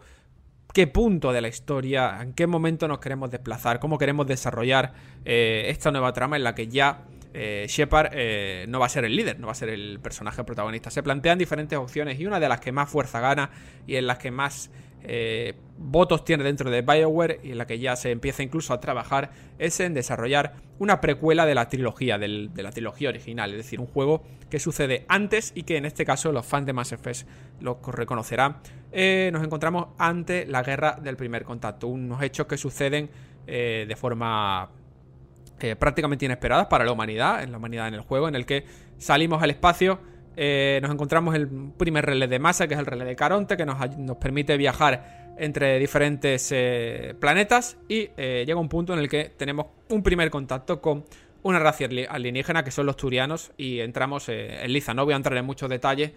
qué 0.74 0.88
punto 0.88 1.32
de 1.32 1.40
la 1.40 1.48
historia, 1.48 2.20
en 2.22 2.34
qué 2.34 2.48
momento 2.48 2.90
nos 2.90 3.00
queremos 3.00 3.32
desplazar, 3.32 3.80
cómo 3.80 3.98
queremos 3.98 4.28
desarrollar 4.28 4.94
esta 5.24 5.90
nueva 5.92 6.12
trama 6.12 6.36
en 6.36 6.44
la 6.44 6.54
que 6.54 6.68
ya 6.68 7.06
eh, 7.34 7.66
Shepard 7.68 8.10
eh, 8.14 8.66
no 8.68 8.80
va 8.80 8.88
a 8.88 8.90
ser 8.90 9.06
el 9.06 9.16
líder, 9.16 9.40
no 9.40 9.48
va 9.48 9.52
a 9.52 9.56
ser 9.56 9.70
el 9.70 10.00
personaje 10.02 10.44
protagonista. 10.44 10.90
Se 10.90 11.04
plantean 11.04 11.38
diferentes 11.38 11.78
opciones 11.78 12.20
y 12.20 12.26
una 12.26 12.40
de 12.40 12.50
las 12.50 12.60
que 12.60 12.72
más 12.72 12.90
fuerza 12.90 13.20
gana 13.20 13.50
y 13.86 13.96
en 13.96 14.08
las 14.08 14.18
que 14.18 14.32
más 14.32 14.72
eh, 15.04 15.54
votos 15.78 16.26
tiene 16.26 16.44
dentro 16.44 16.72
de 16.72 16.82
BioWare 16.82 17.40
y 17.44 17.52
en 17.52 17.60
la 17.60 17.68
que 17.68 17.80
ya 17.80 17.96
se 17.96 18.12
empieza 18.12 18.44
incluso 18.44 18.74
a 18.74 18.80
trabajar 18.80 19.30
es 19.60 19.80
en 19.80 19.94
desarrollar 19.94 20.56
una 20.80 21.00
precuela 21.00 21.46
de 21.46 21.56
la 21.56 21.70
trilogía, 21.70 22.18
de 22.18 22.50
la 22.56 22.72
trilogía 22.72 23.10
original, 23.10 23.52
es 23.52 23.58
decir, 23.58 23.80
un 23.80 23.88
juego 23.88 24.24
que 24.50 24.60
sucede 24.60 25.06
antes 25.08 25.52
y 25.56 25.64
que 25.64 25.78
en 25.78 25.86
este 25.86 26.06
caso 26.06 26.32
los 26.32 26.46
fans 26.46 26.66
de 26.66 26.74
Mass 26.74 26.92
Effect 26.92 27.28
lo 27.62 27.80
reconocerán. 27.88 28.58
nos 29.32 29.44
encontramos 29.44 29.88
ante 29.98 30.46
la 30.46 30.64
guerra 30.64 30.98
del 31.02 31.16
primer 31.18 31.44
contacto, 31.44 31.88
unos 31.88 32.22
hechos 32.22 32.48
que 32.48 32.58
suceden 32.58 33.10
de 33.46 33.96
forma 33.98 34.70
prácticamente 35.80 36.26
inesperadas 36.26 36.68
para 36.68 36.86
la 36.86 36.92
humanidad, 36.92 37.44
en 37.44 37.52
la 37.52 37.58
humanidad 37.58 37.88
en 37.88 37.96
el 37.96 38.02
juego, 38.02 38.28
en 38.28 38.36
el 38.36 38.46
que 38.46 38.66
salimos 38.98 39.42
al 39.42 39.50
espacio 39.50 40.00
eh, 40.40 40.78
nos 40.84 40.92
encontramos 40.92 41.34
el 41.34 41.48
primer 41.50 42.06
relé 42.06 42.28
de 42.28 42.38
masa, 42.38 42.68
que 42.68 42.76
es 42.76 42.80
el 42.80 42.86
relé 42.86 43.06
de 43.06 43.16
Caronte, 43.16 43.58
que 43.58 43.66
nos, 43.66 43.78
permite 44.18 44.56
viajar 44.56 45.34
entre 45.40 45.80
diferentes 45.80 46.52
eh, 46.52 47.16
planetas 47.20 47.78
y 47.90 48.10
eh, 48.18 48.44
llega 48.46 48.60
un 48.60 48.70
punto 48.70 48.94
en 48.94 49.00
el 49.00 49.10
que 49.10 49.32
tenemos 49.36 49.66
un 49.90 50.04
primer 50.04 50.30
contacto 50.30 50.80
con 50.80 51.06
una 51.42 51.58
raza 51.58 51.86
alienígena 52.10 52.64
que 52.64 52.70
son 52.70 52.86
los 52.86 52.98
turianos 52.98 53.52
y 53.58 53.80
entramos 53.80 54.30
en 54.30 54.72
Liza. 54.72 54.94
No 54.94 55.06
voy 55.06 55.16
a 55.16 55.18
entrar 55.18 55.38
en 55.38 55.46
muchos 55.46 55.70
detalles 55.70 56.12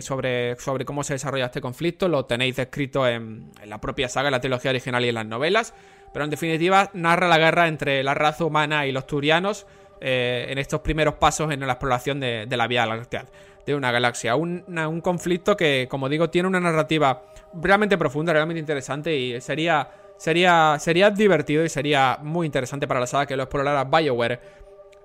sobre, 0.00 0.56
sobre 0.56 0.84
cómo 0.84 1.02
se 1.02 1.14
desarrolla 1.14 1.46
este 1.46 1.60
conflicto, 1.60 2.08
lo 2.08 2.24
tenéis 2.24 2.56
descrito 2.56 3.06
en, 3.06 3.50
en 3.60 3.68
la 3.68 3.80
propia 3.80 4.08
saga, 4.08 4.28
en 4.28 4.32
la 4.32 4.40
trilogía 4.40 4.70
original 4.70 5.04
y 5.04 5.08
en 5.08 5.16
las 5.16 5.26
novelas, 5.26 5.74
pero 6.12 6.24
en 6.24 6.30
definitiva 6.30 6.90
narra 6.94 7.28
la 7.28 7.38
guerra 7.38 7.68
entre 7.68 8.02
la 8.02 8.14
raza 8.14 8.44
humana 8.44 8.86
y 8.86 8.92
los 8.92 9.06
turianos 9.06 9.66
en 10.04 10.58
estos 10.58 10.80
primeros 10.80 11.14
pasos 11.14 11.52
en 11.52 11.60
la 11.60 11.74
exploración 11.74 12.18
de, 12.18 12.46
de 12.46 12.56
la 12.56 12.66
Vía 12.66 12.84
Láctea 12.86 13.24
de 13.66 13.74
una 13.74 13.92
galaxia. 13.92 14.36
Un, 14.36 14.64
un 14.66 15.00
conflicto 15.00 15.56
que, 15.56 15.86
como 15.88 16.08
digo, 16.08 16.30
tiene 16.30 16.48
una 16.48 16.60
narrativa 16.60 17.22
realmente 17.54 17.98
profunda, 17.98 18.32
realmente 18.32 18.60
interesante 18.60 19.16
y 19.16 19.40
sería, 19.40 19.88
sería, 20.16 20.76
sería 20.78 21.10
divertido 21.10 21.64
y 21.64 21.68
sería 21.68 22.18
muy 22.22 22.46
interesante 22.46 22.88
para 22.88 23.00
la 23.00 23.06
saga 23.06 23.26
que 23.26 23.36
lo 23.36 23.44
explorara 23.44 23.84
BioWare 23.84 24.40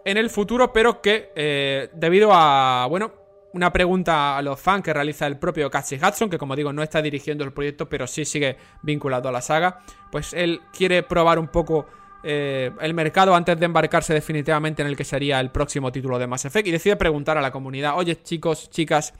en 0.05 0.17
el 0.17 0.29
futuro, 0.29 0.71
pero 0.71 1.01
que 1.01 1.31
eh, 1.35 1.89
debido 1.93 2.31
a, 2.33 2.87
bueno, 2.89 3.11
una 3.53 3.71
pregunta 3.71 4.37
a 4.37 4.41
los 4.41 4.59
fans 4.59 4.83
que 4.83 4.93
realiza 4.93 5.25
el 5.27 5.37
propio 5.37 5.69
Cassie 5.69 5.99
Hudson, 6.01 6.29
que 6.29 6.37
como 6.37 6.55
digo 6.55 6.73
no 6.73 6.83
está 6.83 7.01
dirigiendo 7.01 7.43
el 7.43 7.53
proyecto, 7.53 7.89
pero 7.89 8.07
sí 8.07 8.25
sigue 8.25 8.57
vinculado 8.81 9.29
a 9.29 9.31
la 9.31 9.41
saga, 9.41 9.79
pues 10.11 10.33
él 10.33 10.61
quiere 10.71 11.03
probar 11.03 11.39
un 11.39 11.47
poco 11.47 11.87
eh, 12.23 12.71
el 12.81 12.93
mercado 12.93 13.35
antes 13.35 13.59
de 13.59 13.65
embarcarse 13.65 14.13
definitivamente 14.13 14.81
en 14.81 14.87
el 14.87 14.97
que 14.97 15.03
sería 15.03 15.39
el 15.39 15.51
próximo 15.51 15.91
título 15.91 16.19
de 16.19 16.27
Mass 16.27 16.45
Effect 16.45 16.67
y 16.67 16.71
decide 16.71 16.95
preguntar 16.95 17.37
a 17.37 17.41
la 17.41 17.51
comunidad, 17.51 17.97
oye 17.97 18.21
chicos, 18.21 18.69
chicas, 18.69 19.13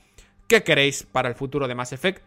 ¿qué 0.48 0.64
queréis 0.64 1.04
para 1.04 1.30
el 1.30 1.36
futuro 1.36 1.68
de 1.68 1.76
Mass 1.76 1.94
Effect? 1.94 2.24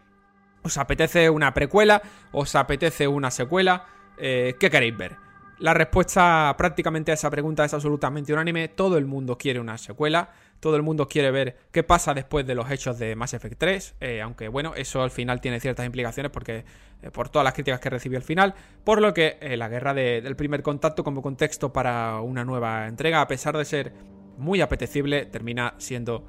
¿Os 0.62 0.76
apetece 0.78 1.30
una 1.30 1.54
precuela? 1.54 2.02
¿Os 2.32 2.54
apetece 2.54 3.08
una 3.08 3.30
secuela? 3.30 3.86
Eh, 4.18 4.56
¿Qué 4.58 4.70
queréis 4.70 4.96
ver? 4.96 5.16
La 5.58 5.74
respuesta 5.74 6.54
prácticamente 6.56 7.10
a 7.10 7.14
esa 7.14 7.30
pregunta 7.30 7.64
es 7.64 7.74
absolutamente 7.74 8.32
unánime. 8.32 8.68
Todo 8.68 8.96
el 8.96 9.04
mundo 9.04 9.36
quiere 9.36 9.60
una 9.60 9.76
secuela. 9.76 10.30
Todo 10.60 10.76
el 10.76 10.82
mundo 10.82 11.08
quiere 11.08 11.30
ver 11.30 11.56
qué 11.72 11.82
pasa 11.82 12.12
después 12.12 12.46
de 12.46 12.54
los 12.54 12.70
hechos 12.70 12.98
de 12.98 13.16
Mass 13.16 13.32
Effect 13.32 13.58
3. 13.58 13.94
Eh, 14.00 14.20
aunque 14.20 14.48
bueno, 14.48 14.74
eso 14.76 15.02
al 15.02 15.10
final 15.10 15.40
tiene 15.40 15.58
ciertas 15.58 15.86
implicaciones 15.86 16.30
porque 16.30 16.64
eh, 17.02 17.10
por 17.10 17.30
todas 17.30 17.44
las 17.44 17.54
críticas 17.54 17.80
que 17.80 17.88
recibió 17.88 18.18
al 18.18 18.24
final. 18.24 18.54
Por 18.84 19.00
lo 19.00 19.14
que 19.14 19.38
eh, 19.40 19.56
la 19.56 19.68
guerra 19.68 19.94
del 19.94 20.36
primer 20.36 20.62
contacto 20.62 21.02
como 21.02 21.22
contexto 21.22 21.72
para 21.72 22.20
una 22.20 22.44
nueva 22.44 22.86
entrega, 22.86 23.22
a 23.22 23.26
pesar 23.26 23.56
de 23.56 23.64
ser 23.64 23.92
muy 24.36 24.60
apetecible, 24.60 25.24
termina 25.24 25.74
siendo 25.78 26.26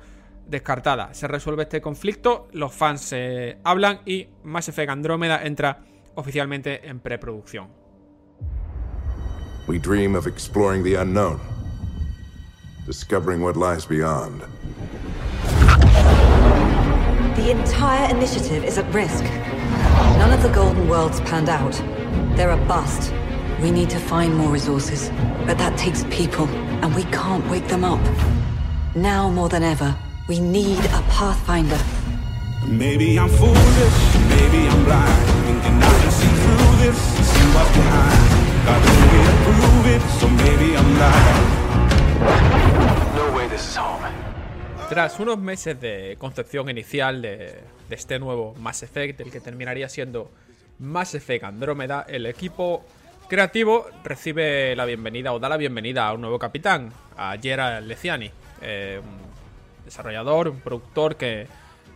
descartada. 0.48 1.14
Se 1.14 1.28
resuelve 1.28 1.64
este 1.64 1.82
conflicto, 1.82 2.48
los 2.54 2.74
fans 2.74 3.14
hablan 3.64 4.02
y 4.06 4.28
Mass 4.44 4.70
Effect 4.70 4.90
Andrómeda 4.90 5.44
entra 5.44 5.84
oficialmente 6.16 6.88
en 6.88 7.00
preproducción. 7.00 7.82
Discovering 12.92 13.40
what 13.42 13.56
lies 13.56 13.86
beyond. 13.86 14.42
The 17.38 17.48
entire 17.52 18.14
initiative 18.14 18.66
is 18.66 18.78
at 18.78 18.94
risk. 18.94 19.24
None 20.20 20.34
of 20.34 20.44
the 20.44 20.50
Golden 20.50 20.90
Worlds 20.90 21.22
panned 21.22 21.48
out. 21.48 21.72
They're 22.36 22.52
a 22.52 22.66
bust. 22.66 23.14
We 23.62 23.72
need 23.72 23.90
to 23.92 23.98
find 23.98 24.36
more 24.36 24.52
resources, 24.52 25.10
but 25.48 25.58
that 25.58 25.78
takes 25.78 26.04
people, 26.10 26.50
and 26.84 26.94
we 26.94 27.04
can't 27.20 27.50
wake 27.50 27.70
them 27.70 27.86
up. 27.86 28.04
Now 28.94 29.30
more 29.30 29.48
than 29.48 29.64
ever, 29.64 29.96
we 30.28 30.42
need 30.42 30.80
a 30.80 31.02
Pathfinder. 31.16 31.82
Maybe 32.68 33.18
I'm 33.18 33.30
foolish, 33.30 34.00
maybe 34.36 34.68
I'm 34.68 34.84
blind, 34.84 35.28
thinking 35.46 35.78
I 35.82 35.94
can 36.02 36.12
see 36.20 36.34
through 36.44 36.76
this, 36.84 37.00
see 37.32 37.46
what's 37.56 37.72
behind. 37.72 38.22
Tras 44.90 45.20
unos 45.20 45.38
meses 45.38 45.80
de 45.80 46.16
concepción 46.18 46.70
inicial 46.70 47.22
de, 47.22 47.60
este 47.90 48.20
nuevo 48.20 48.56
Mass 48.60 48.84
Effect, 48.84 49.22
el 49.22 49.32
que 49.32 49.40
terminaría 49.40 49.88
siendo 49.88 50.32
Mass 50.80 51.16
Effect 51.16 51.44
Andrómeda, 51.44 52.06
el 52.10 52.26
equipo 52.26 52.84
creativo 53.30 53.88
recibe 54.04 54.76
la 54.76 54.86
bienvenida 54.86 55.32
o 55.32 55.40
da 55.40 55.48
la 55.48 55.58
bienvenida 55.58 56.08
a 56.08 56.14
un 56.14 56.22
nuevo 56.22 56.40
capitán, 56.40 56.92
a 57.16 57.38
Gerald 57.42 57.88
Leciani, 57.88 58.32
eh, 58.62 59.00
un 59.02 59.86
desarrollador, 59.86 60.50
un 60.50 60.60
productor 60.60 61.16
que 61.16 61.48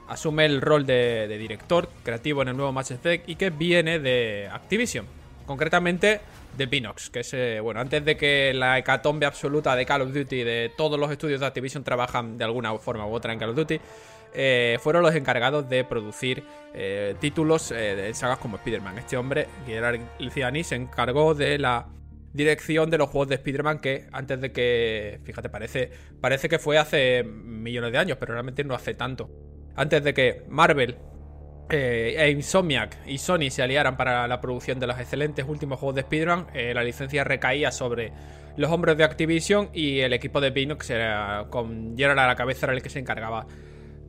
asume 0.08 0.45
el 0.45 0.62
rol 0.62 0.86
de, 0.86 1.28
de 1.28 1.38
director 1.38 1.89
creativo 2.04 2.43
en 2.43 2.49
el 2.49 2.58
nuevo 2.58 2.71
Mass 2.71 2.91
Effect 2.91 3.28
y 3.28 3.36
que 3.36 3.49
viene 3.49 3.99
de 3.99 4.49
Activision. 4.51 5.06
Concretamente, 5.45 6.21
de 6.58 6.68
Pinox, 6.68 7.10
que 7.10 7.20
es, 7.22 7.34
eh, 7.34 7.60
bueno, 7.60 7.80
antes 7.80 8.04
de 8.04 8.18
que 8.18 8.54
la 8.54 8.78
hecatombe 8.78 9.26
absoluta 9.26 9.76
de 9.76 9.86
Call 9.86 10.02
of 10.02 10.13
Duty, 10.13 10.44
de 10.44 10.72
todos 10.76 11.00
los 11.00 11.12
estudios 11.12 11.39
de 11.39 11.46
Activision 11.46 11.84
trabajan 11.84 12.38
de 12.38 12.44
alguna 12.44 12.78
forma 12.78 13.06
u 13.06 13.13
otra 13.13 13.34
en 13.34 13.39
Call 13.39 13.50
of 13.50 13.56
Duty, 13.56 13.80
eh, 14.34 14.78
fueron 14.82 15.04
los 15.04 15.15
encargados 15.15 15.68
de 15.70 15.84
producir 15.84 16.44
eh, 16.74 17.15
títulos 17.20 17.70
de 17.70 18.13
sagas 18.13 18.38
como 18.39 18.58
Spider-Man. 18.58 18.98
Este 18.98 19.18
hombre, 19.18 19.48
Gerard 19.65 20.00
Luciani, 20.20 20.63
se 20.63 20.76
encargó 20.76 21.34
de 21.34 21.58
la 21.58 21.88
dirección 22.34 22.89
de 22.89 22.98
los 22.98 23.10
juegos 23.10 23.30
de 23.30 23.36
Spider-Man 23.36 23.80
que 23.80 24.08
antes 24.12 24.41
de 24.41 24.52
que, 24.52 25.22
fíjate, 25.24 25.50
parece, 25.50 25.89
parece 26.20 26.50
que 26.50 26.60
fue 26.60 26.78
hace 26.78 27.24
millones 27.24 27.94
de 27.94 27.98
años, 27.98 28.18
pero 28.20 28.34
realmente 28.34 28.63
no 28.65 28.76
hace 28.76 28.94
tanto. 28.94 29.30
Antes 29.78 30.04
de 30.04 30.13
que 30.13 30.44
Marvel 30.50 30.98
eh, 31.69 32.15
e 32.17 32.30
Insomniac 32.30 32.99
y 33.08 33.17
Sony 33.17 33.49
se 33.49 33.63
aliaran 33.63 33.97
para 33.97 34.28
la 34.28 34.39
producción 34.39 34.80
de 34.80 34.86
los 34.86 34.99
excelentes 34.99 35.45
últimos 35.47 35.80
juegos 35.80 35.95
de 35.95 36.01
Spider-Man, 36.01 36.47
eh, 36.54 36.73
la 36.75 36.84
licencia 36.84 37.23
recaía 37.23 37.71
sobre 37.71 38.12
los 38.56 38.69
hombros 38.71 38.95
de 38.97 39.04
Activision 39.04 39.69
y 39.73 39.99
el 39.99 40.13
equipo 40.13 40.39
de 40.41 40.51
Pinox 40.51 40.89
era, 40.91 41.47
con 41.49 41.97
Gerard 41.97 42.19
a 42.19 42.28
la 42.28 42.36
cabeza 42.36 42.67
era 42.67 42.73
el 42.73 42.84
que 42.84 42.89
se 42.89 42.99
encargaba 42.99 43.47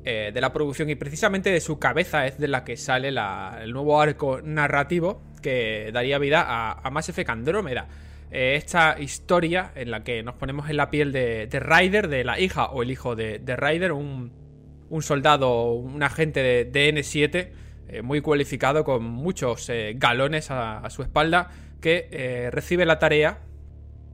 eh, 0.04 0.32
de 0.34 0.40
la 0.40 0.52
producción 0.52 0.90
y 0.90 0.96
precisamente 0.96 1.50
de 1.50 1.60
su 1.60 1.78
cabeza 1.78 2.26
es 2.26 2.38
de 2.38 2.48
la 2.48 2.62
que 2.62 2.76
sale 2.76 3.08
el 3.08 3.72
nuevo 3.72 4.00
arco 4.00 4.40
narrativo 4.42 5.22
que 5.40 5.90
daría 5.92 6.18
vida 6.18 6.44
a, 6.46 6.90
Mass 6.90 7.08
Effect 7.08 7.30
Andrómeda. 7.30 7.88
esta 8.30 8.96
historia 9.00 9.72
en 9.74 9.90
la 9.90 10.04
que 10.04 10.22
nos 10.22 10.34
ponemos 10.34 10.68
en 10.68 10.76
la 10.76 10.90
piel 10.90 11.10
de, 11.10 11.46
de 11.46 11.58
Ryder, 11.58 12.08
de 12.08 12.22
la 12.22 12.38
hija 12.38 12.66
o 12.66 12.82
el 12.82 12.90
hijo 12.90 13.16
de 13.16 13.56
Ryder, 13.56 13.92
un 13.92 14.45
un 14.90 15.02
soldado, 15.02 15.72
un 15.72 16.02
agente 16.02 16.64
de, 16.64 16.92
N7 16.92 17.48
eh, 17.88 18.02
muy 18.02 18.20
cualificado 18.20 18.84
con 18.84 19.04
muchos 19.04 19.68
eh, 19.68 19.94
galones 19.96 20.50
a, 20.50 20.88
su 20.90 21.02
espalda 21.02 21.50
que 21.80 22.08
eh, 22.10 22.50
recibe 22.50 22.86
la 22.86 22.98
tarea 22.98 23.38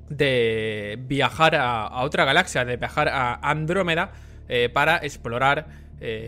de 0.09 0.99
viajar 1.07 1.55
a, 1.57 2.03
otra 2.03 2.25
galaxia, 2.25 2.65
de 2.65 2.77
viajar 2.77 3.09
a 3.09 3.35
Andrómeda 3.35 4.13
para 4.75 4.99
explorar 4.99 5.67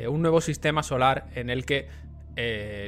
un 0.08 0.22
nuevo 0.22 0.40
sistema 0.40 0.82
solar 0.82 1.26
en 1.34 1.50
el 1.50 1.66
que 1.66 1.88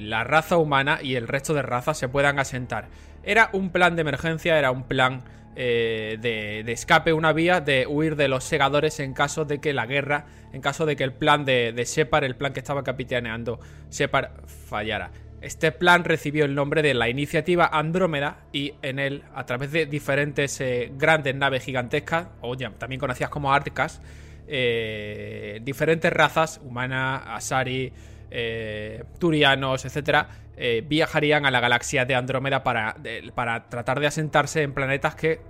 la 0.01 0.25
raza 0.25 0.57
humana 0.57 1.01
y 1.03 1.17
el 1.17 1.29
resto 1.29 1.53
de 1.53 1.61
razas 1.61 1.99
se 1.99 2.09
puedan 2.09 2.39
asentar. 2.39 2.89
Era 3.23 3.51
un 3.53 3.69
plan 3.69 3.97
de 3.97 4.01
emergencia, 4.01 4.59
era 4.59 4.71
un 4.71 4.85
plan 4.85 5.25
eh, 5.59 6.19
de, 6.21 6.71
escape, 6.71 7.15
una 7.15 7.33
vía 7.33 7.63
de 7.63 7.87
huir 7.87 8.15
de 8.15 8.29
los 8.29 8.45
segadores 8.45 9.01
en 9.01 9.15
caso 9.15 9.47
de 9.47 9.59
que 9.59 9.73
la 9.73 9.87
guerra, 9.87 10.27
en 10.53 10.61
caso 10.61 10.85
de 10.85 10.97
que 10.97 11.05
el 11.05 11.15
plan 11.15 11.47
de, 11.47 11.73
de 11.73 11.85
Shepard, 11.85 12.25
el 12.25 12.37
plan 12.37 12.53
que 12.53 12.61
estaba 12.61 12.85
capitaneando 12.85 13.59
Shepard, 13.91 14.47
fallara. 14.47 15.11
Este 15.41 15.73
plan 15.73 16.05
recibió 16.05 16.45
el 16.45 16.55
nombre 16.55 16.83
de 16.83 16.93
la 16.93 17.09
Iniciativa 17.09 17.71
Andrómeda 17.73 18.45
y 18.53 18.75
en 18.83 18.99
él, 18.99 19.23
a 19.35 19.47
través 19.47 19.73
de 19.73 19.87
diferentes 19.87 20.61
eh, 20.61 20.93
grandes 20.95 21.35
naves 21.35 21.65
gigantescas, 21.65 22.29
o 22.43 22.55
ya, 22.55 22.71
también 22.73 23.01
conocidas 23.01 23.31
como 23.31 23.51
Arcas, 23.51 24.03
eh, 24.47 25.61
diferentes 25.63 26.13
razas, 26.13 26.61
humana, 26.63 27.35
Asari, 27.35 27.95
Turianos, 29.19 29.87
etcétera, 29.87 30.29
eh, 30.57 30.83
viajarían 30.87 31.45
a 31.47 31.51
la 31.51 31.61
galaxia 31.61 32.05
de 32.05 32.15
Andrómeda 32.15 32.63
para, 32.63 32.97
para 33.35 33.69
tratar 33.69 34.01
de 34.01 34.07
asentarse 34.07 34.63
en 34.63 34.73
planetas 34.73 35.15
que, 35.15 35.41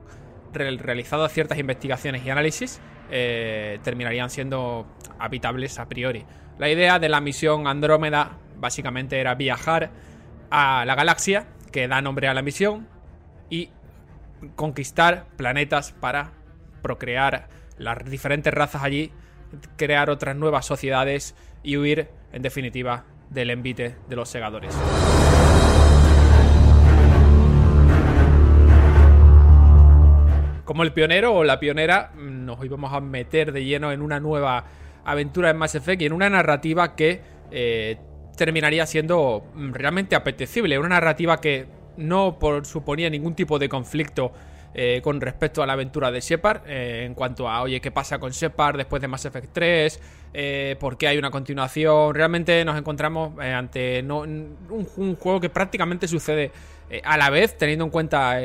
realizadas 0.53 1.33
ciertas 1.33 1.59
investigaciones 1.59 2.25
y 2.25 2.31
análisis, 2.31 2.81
eh, 3.11 3.79
terminarían 3.83 4.31
siendo 4.31 4.87
habitables 5.19 5.79
a 5.79 5.89
priori. 5.89 6.25
La 6.59 6.69
idea 6.69 6.99
de 6.99 7.09
la 7.09 7.21
misión 7.21 7.67
Andrómeda 7.67 8.39
básicamente 8.57 9.21
era 9.21 9.35
viajar 9.35 9.91
a 10.51 10.85
la 10.85 10.95
galaxia 10.95 11.47
que 11.71 11.89
da 11.89 12.01
nombre 12.01 12.29
a 12.29 12.35
la 12.35 12.43
misión 12.43 12.89
y 13.51 13.71
conquistar 14.55 15.27
planetas 15.37 15.93
para 15.93 16.33
procrear 16.83 17.49
las 17.79 18.05
diferentes 18.05 18.53
razas 18.53 18.83
allí, 18.83 19.13
crear 19.77 20.11
otras 20.11 20.37
nuevas 20.37 20.67
sociedades 20.67 21.35
y 21.63 21.77
huir, 21.77 22.09
en 22.33 22.43
definitiva, 22.43 23.05
del 23.31 23.51
envite 23.51 23.97
de 24.09 24.17
los 24.17 24.29
segadores. 24.29 24.77
Como 30.65 30.83
el 30.83 30.93
pionero 30.93 31.33
o 31.35 31.45
la 31.45 31.61
pionera, 31.61 32.13
nos 32.17 32.65
íbamos 32.65 32.93
a 32.93 33.01
meter 33.01 33.53
de 33.53 33.65
lleno 33.65 33.93
en 33.93 34.03
una 34.03 34.19
nueva 34.19 34.65
aventura 35.05 35.51
en 35.51 35.57
Mass 35.57 35.77
Effect 35.77 36.03
y 36.03 36.07
en 36.07 36.13
una 36.13 36.29
narrativa 36.29 36.97
que 36.97 37.23
eh, 37.53 37.99
terminaría 38.37 38.85
siendo 38.87 39.47
mm, 39.55 39.73
realmente 39.73 40.17
apetecible. 40.17 40.79
Una 40.79 40.89
narrativa 40.89 41.41
que 41.41 41.67
no 41.97 42.37
suponía 42.65 43.09
ningún 43.09 43.35
tipo 43.35 43.59
de 43.59 43.69
conflicto 43.69 44.33
eh, 44.75 45.01
con 45.03 45.21
respecto 45.21 45.63
a 45.63 45.67
la 45.67 45.73
aventura 45.73 46.11
de 46.11 46.21
Shepard, 46.21 46.63
eh, 46.67 47.05
en 47.07 47.15
cuanto 47.15 47.49
a, 47.49 47.63
oye, 47.63 47.81
¿qué 47.81 47.91
pasa 47.91 48.19
con 48.19 48.33
Shepard 48.33 48.77
después 48.77 49.01
de 49.01 49.09
Mass 49.09 49.25
Effect 49.25 49.53
3? 49.53 50.01
Eh, 50.35 50.77
¿Por 50.79 50.99
qué 50.99 51.09
hay 51.09 51.19
una 51.19 51.31
continuación? 51.31 52.15
Realmente 52.15 52.65
nos 52.65 52.77
encontramos 52.79 53.39
ante 53.39 54.03
un, 54.03 55.17
juego 55.19 55.41
que 55.41 55.49
prácticamente 55.49 56.09
sucede 56.09 56.53
a 57.03 57.17
la 57.17 57.31
vez, 57.31 57.59
teniendo 57.59 57.85
en 57.85 57.91
cuenta 57.91 58.39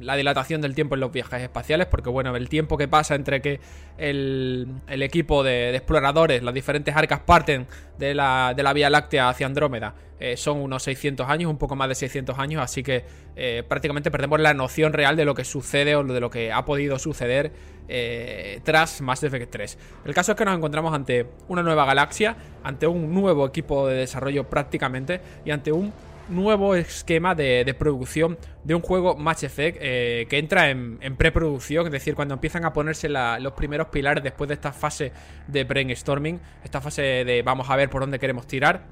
la 0.00 0.16
dilatación 0.16 0.60
del 0.60 0.74
tiempo 0.74 0.94
en 0.94 1.00
los 1.00 1.10
viajes 1.10 1.42
espaciales, 1.42 1.86
porque 1.86 2.10
bueno, 2.10 2.36
el 2.36 2.48
tiempo 2.48 2.76
que 2.76 2.86
pasa 2.86 3.14
entre 3.14 3.40
que 3.40 3.60
el, 3.96 4.68
equipo 4.88 5.42
de, 5.42 5.74
exploradores, 5.74 6.42
las 6.42 6.52
diferentes 6.52 6.94
arcas 6.94 7.20
parten 7.20 7.66
de 7.98 8.14
la, 8.14 8.52
de 8.54 8.62
la 8.62 8.72
Vía 8.72 8.90
Láctea 8.90 9.30
hacia 9.30 9.46
Andrómeda, 9.46 9.94
eh, 10.20 10.36
son 10.36 10.58
unos 10.58 10.82
600 10.82 11.28
años, 11.28 11.50
un 11.50 11.58
poco 11.58 11.76
más 11.76 11.88
de 11.88 11.94
600 11.94 12.38
años, 12.38 12.62
así 12.62 12.82
que 12.82 13.04
eh, 13.36 13.62
prácticamente 13.68 14.10
perdemos 14.10 14.40
la 14.40 14.52
noción 14.52 14.92
real 14.92 15.16
de 15.16 15.24
lo 15.24 15.34
que 15.34 15.44
sucede 15.44 15.94
o 15.94 16.02
de 16.02 16.20
lo 16.20 16.28
que 16.28 16.52
ha 16.52 16.64
podido 16.64 16.98
suceder 16.98 17.52
eh, 17.88 18.60
tras 18.64 19.00
Mass 19.00 19.22
Effect 19.22 19.50
3. 19.50 19.78
El 20.04 20.14
caso 20.14 20.32
es 20.32 20.38
que 20.38 20.44
nos 20.44 20.56
encontramos 20.56 20.94
ante 20.94 21.26
una 21.48 21.62
nueva 21.62 21.84
galaxia, 21.84 22.36
ante 22.62 22.86
un 22.86 23.12
nuevo 23.12 23.46
equipo 23.46 23.86
de 23.86 23.96
desarrollo 23.96 24.44
prácticamente 24.44 25.20
y 25.44 25.50
ante 25.50 25.72
un 25.72 25.92
nuevo 26.28 26.74
esquema 26.74 27.34
de, 27.34 27.74
producción 27.78 28.36
de 28.62 28.74
un 28.74 28.82
juego 28.82 29.16
Mass 29.16 29.44
Effect 29.44 29.78
que 29.78 30.38
entra 30.38 30.68
en, 30.68 30.98
preproducción, 31.16 31.86
es 31.86 31.92
decir, 31.92 32.14
cuando 32.14 32.34
empiezan 32.34 32.66
a 32.66 32.74
ponerse 32.74 33.08
los 33.08 33.52
primeros 33.54 33.88
pilares 33.88 34.22
después 34.22 34.48
de 34.48 34.54
esta 34.54 34.72
fase 34.72 35.10
de 35.46 35.64
brainstorming, 35.64 36.38
esta 36.62 36.82
fase 36.82 37.00
de 37.24 37.40
vamos 37.40 37.70
a 37.70 37.76
ver 37.76 37.88
por 37.88 38.02
dónde 38.02 38.18
queremos 38.18 38.46
tirar 38.46 38.82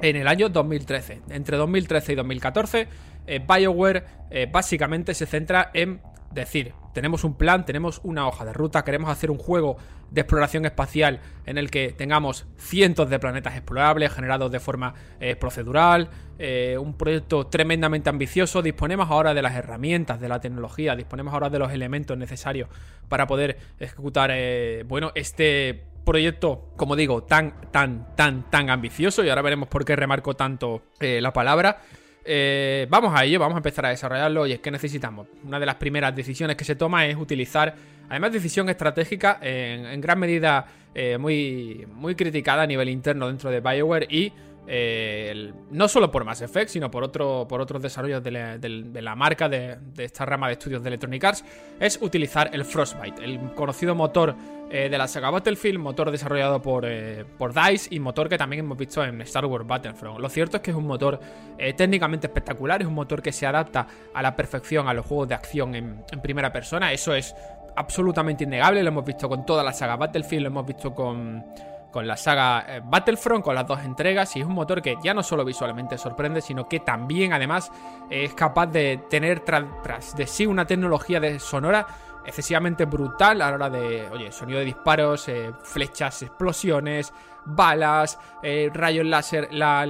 en 0.00 0.16
el 0.16 0.28
año 0.28 0.48
2013. 0.48 1.22
Entre 1.30 1.56
2013 1.56 2.12
y 2.12 2.16
2014, 2.16 2.88
eh, 3.26 3.40
BioWare 3.46 4.04
eh, 4.30 4.48
básicamente 4.50 5.14
se 5.14 5.26
centra 5.26 5.70
en 5.74 6.00
decir, 6.30 6.74
tenemos 6.92 7.24
un 7.24 7.34
plan, 7.34 7.64
tenemos 7.64 8.00
una 8.04 8.26
hoja 8.26 8.44
de 8.44 8.52
ruta, 8.52 8.84
queremos 8.84 9.10
hacer 9.10 9.30
un 9.30 9.38
juego 9.38 9.76
de 10.10 10.22
exploración 10.22 10.64
espacial 10.64 11.20
en 11.46 11.58
el 11.58 11.70
que 11.70 11.92
tengamos 11.92 12.46
cientos 12.56 13.10
de 13.10 13.18
planetas 13.18 13.54
explorables 13.54 14.12
generados 14.12 14.50
de 14.50 14.60
forma 14.60 14.94
eh, 15.20 15.36
procedural, 15.36 16.10
un 16.78 16.94
proyecto 16.96 17.48
tremendamente 17.48 18.08
ambicioso, 18.08 18.62
disponemos 18.62 19.10
ahora 19.10 19.34
de 19.34 19.42
las 19.42 19.56
herramientas, 19.56 20.20
de 20.20 20.28
la 20.28 20.40
tecnología, 20.40 20.94
disponemos 20.94 21.34
ahora 21.34 21.50
de 21.50 21.58
los 21.58 21.72
elementos 21.72 22.16
necesarios 22.16 22.68
para 23.08 23.26
poder 23.26 23.58
ejecutar, 23.80 24.30
bueno, 24.86 25.10
este 25.16 25.88
proyecto, 26.08 26.72
como 26.78 26.96
digo, 26.96 27.24
tan, 27.24 27.70
tan, 27.70 28.16
tan, 28.16 28.48
tan 28.48 28.70
ambicioso 28.70 29.22
y 29.22 29.28
ahora 29.28 29.42
veremos 29.42 29.68
por 29.68 29.84
qué 29.84 29.94
remarco 29.94 30.34
tanto 30.34 30.80
eh, 31.00 31.20
la 31.20 31.34
palabra. 31.34 31.82
Eh, 32.30 32.86
vamos 32.90 33.18
a 33.18 33.24
ello, 33.24 33.40
vamos 33.40 33.54
a 33.54 33.60
empezar 33.60 33.86
a 33.86 33.88
desarrollarlo 33.88 34.46
y 34.46 34.52
es 34.52 34.60
que 34.60 34.70
necesitamos. 34.70 35.28
Una 35.44 35.58
de 35.58 35.64
las 35.64 35.76
primeras 35.76 36.14
decisiones 36.14 36.56
que 36.56 36.64
se 36.64 36.76
toma 36.76 37.06
es 37.06 37.16
utilizar, 37.16 37.74
además 38.10 38.32
decisión 38.32 38.68
estratégica, 38.68 39.38
en, 39.40 39.98
gran 40.02 40.18
medida 40.18 40.66
eh, 40.94 41.16
muy, 41.16 41.86
muy 41.94 42.14
criticada 42.14 42.64
a 42.64 42.66
nivel 42.66 42.90
interno 42.90 43.28
dentro 43.28 43.50
de 43.50 43.60
Bioware 43.60 44.06
y 44.10 44.30
no 44.68 45.88
solo 45.88 46.10
por 46.10 46.24
Mass 46.24 46.42
Effect, 46.42 46.70
sino 46.70 46.90
por, 46.90 47.02
otro, 47.02 47.46
por 47.48 47.60
otros 47.60 47.80
desarrollos 47.80 48.22
de 48.22 48.30
la, 48.30 49.14
marca 49.14 49.48
de, 49.48 49.78
esta 49.96 50.26
rama 50.26 50.48
de 50.48 50.54
estudios 50.54 50.82
de 50.82 50.88
Electronic 50.88 51.24
Arts, 51.24 51.44
es 51.80 51.98
utilizar 52.02 52.50
el 52.52 52.64
Frostbite, 52.64 53.24
el 53.24 53.38
conocido 53.54 53.94
motor 53.94 54.34
eh, 54.70 54.90
de 54.90 54.98
la 54.98 55.08
saga 55.08 55.30
Battlefield, 55.30 55.78
motor 55.78 56.10
desarrollado 56.10 56.60
por, 56.60 56.84
eh, 56.86 57.24
por, 57.38 57.54
DICE 57.54 57.94
y 57.94 58.00
motor 58.00 58.28
que 58.28 58.36
también 58.36 58.60
hemos 58.60 58.76
visto 58.76 59.02
en 59.02 59.22
Star 59.22 59.46
Wars 59.46 59.66
Battlefront. 59.66 60.20
Lo 60.20 60.28
cierto 60.28 60.58
es 60.58 60.62
que 60.62 60.72
es 60.72 60.76
un 60.76 60.86
motor 60.86 61.18
eh, 61.56 61.72
técnicamente 61.72 62.26
espectacular, 62.26 62.82
es 62.82 62.86
un 62.86 62.94
motor 62.94 63.22
que 63.22 63.32
se 63.32 63.46
adapta 63.46 63.86
a 64.12 64.20
la 64.20 64.36
perfección 64.36 64.86
a 64.86 64.92
los 64.92 65.06
juegos 65.06 65.28
de 65.28 65.34
acción 65.34 65.74
en, 65.74 66.04
primera 66.20 66.52
persona, 66.52 66.92
eso 66.92 67.14
es 67.14 67.34
absolutamente 67.76 68.44
innegable, 68.44 68.82
lo 68.82 68.88
hemos 68.88 69.06
visto 69.06 69.26
con 69.26 69.46
toda 69.46 69.64
la 69.64 69.72
saga 69.72 69.96
Battlefield, 69.96 70.42
lo 70.42 70.48
hemos 70.48 70.66
visto 70.66 70.94
con, 70.94 71.42
con 71.90 72.06
la 72.06 72.16
saga 72.16 72.82
Battlefront, 72.84 73.44
con 73.44 73.54
las 73.54 73.66
dos 73.66 73.80
entregas, 73.80 74.36
y 74.36 74.40
es 74.40 74.46
un 74.46 74.54
motor 74.54 74.82
que 74.82 74.96
ya 75.02 75.14
no 75.14 75.22
solo 75.22 75.44
visualmente 75.44 75.96
sorprende, 75.98 76.40
sino 76.40 76.68
que 76.68 76.80
también 76.80 77.32
además 77.32 77.72
es 78.10 78.34
capaz 78.34 78.66
de 78.66 79.04
tener 79.08 79.40
tras 79.40 80.16
de 80.16 80.26
sí 80.26 80.46
una 80.46 80.66
tecnología 80.66 81.18
de 81.20 81.38
sonora 81.38 81.86
excesivamente 82.28 82.84
brutal 82.84 83.40
a 83.40 83.48
la 83.48 83.54
hora 83.54 83.70
de, 83.70 84.06
oye, 84.10 84.30
sonido 84.30 84.58
de 84.58 84.66
disparos, 84.66 85.28
eh, 85.28 85.50
flechas, 85.62 86.22
explosiones, 86.22 87.12
balas, 87.46 88.18
eh, 88.42 88.70
rayos 88.72 89.06
láser, 89.06 89.48
la, 89.52 89.82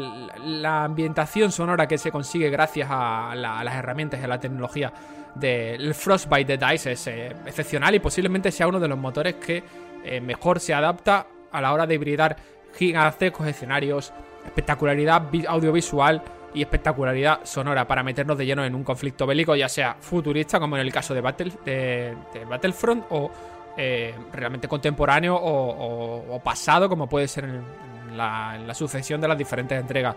ambientación 0.85 1.51
sonora 1.51 1.89
que 1.89 1.99
se 1.99 2.13
consigue 2.13 2.49
gracias 2.49 2.89
a, 2.91 3.35
las 3.35 3.75
herramientas 3.75 4.21
y 4.21 4.25
a 4.25 4.29
la 4.29 4.39
tecnología 4.39 4.93
del 5.35 5.95
Frostbite 5.95 6.57
de 6.57 6.67
DICE 6.67 6.93
es 6.93 7.07
eh, 7.09 7.37
excepcional 7.45 7.95
y 7.97 7.99
posiblemente 7.99 8.53
sea 8.53 8.69
uno 8.69 8.79
de 8.79 8.89
los 8.89 8.99
motores 8.99 9.35
que 9.35 9.89
mejor 10.23 10.59
se 10.59 10.73
adapta 10.73 11.27
a 11.53 11.61
la 11.61 11.73
hora 11.73 11.87
de 11.87 11.95
hibridar 11.95 12.37
gigantescos 12.77 13.47
escenarios, 13.47 14.13
espectacularidad 14.45 15.23
audiovisual 15.49 16.23
y 16.55 16.63
espectacularidad 16.63 17.41
sonora 17.45 17.87
para 17.87 18.03
meternos 18.03 18.39
de 18.39 18.47
lleno 18.47 18.65
en 18.65 18.75
un 18.75 18.85
conflicto 18.85 19.27
bélico, 19.27 19.55
ya 19.55 19.69
sea 19.69 19.97
futurista, 20.01 20.59
como 20.59 20.77
en 20.77 20.83
el 20.83 20.93
caso 20.93 21.15
de, 21.15 21.21
Battle, 21.21 21.53
de, 21.65 22.17
Battlefront, 22.49 23.05
o 23.11 23.31
eh, 23.77 24.15
realmente 24.33 24.67
contemporáneo 24.69 25.39
o, 25.41 26.41
pasado, 26.43 26.89
como 26.89 27.09
puede 27.09 27.29
ser 27.29 27.45
en 27.45 28.17
la 28.17 28.75
sucesión 28.75 29.21
de 29.21 29.29
las 29.29 29.39
diferentes 29.39 29.79
entregas 29.79 30.17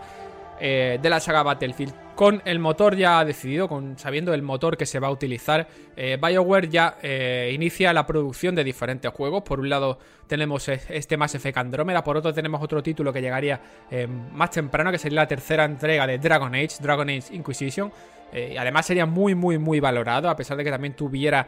eh, 0.64 1.00
de 1.02 1.10
la 1.10 1.20
saga 1.20 1.42
Battlefield. 1.42 1.92
Con 2.14 2.40
el 2.46 2.60
motor 2.60 2.96
ya 2.96 3.26
decidido, 3.26 3.68
con, 3.68 3.98
sabiendo 3.98 4.32
el 4.32 4.44
motor 4.44 4.78
que 4.78 4.86
se 4.86 5.00
va 5.00 5.08
a 5.08 5.12
utilizar, 5.12 5.68
eh, 5.96 6.20
BioWare 6.22 6.70
ya 6.70 6.98
eh, 7.02 7.52
inicia 7.52 7.92
la 7.94 8.06
producción 8.06 8.54
de 8.54 8.64
diferentes 8.64 9.12
juegos. 9.12 9.42
Por 9.42 9.60
un 9.60 9.70
lado 9.70 9.98
tenemos 10.28 10.70
este 10.70 11.18
Mass 11.18 11.34
Effect 11.34 11.58
Andromeda, 11.58 12.04
por 12.04 12.16
otro 12.16 12.32
tenemos 12.32 12.62
otro 12.62 12.84
título 12.84 13.12
que 13.12 13.22
llegaría 13.22 13.60
más 14.34 14.52
temprano, 14.52 14.92
que 14.92 15.00
sería 15.00 15.22
la 15.22 15.28
tercera 15.28 15.66
entrega 15.66 16.06
de 16.06 16.20
Dragon 16.20 16.54
Age, 16.54 16.76
Dragon 16.80 17.10
Age 17.10 17.34
Inquisition. 17.36 17.92
además 18.58 18.86
sería 18.86 19.08
muy, 19.08 19.34
muy, 19.34 19.58
muy 19.58 19.80
valorado, 19.80 20.30
a 20.30 20.36
pesar 20.36 20.58
de 20.58 20.64
que 20.64 20.70
también 20.70 20.96
tuviera 20.96 21.48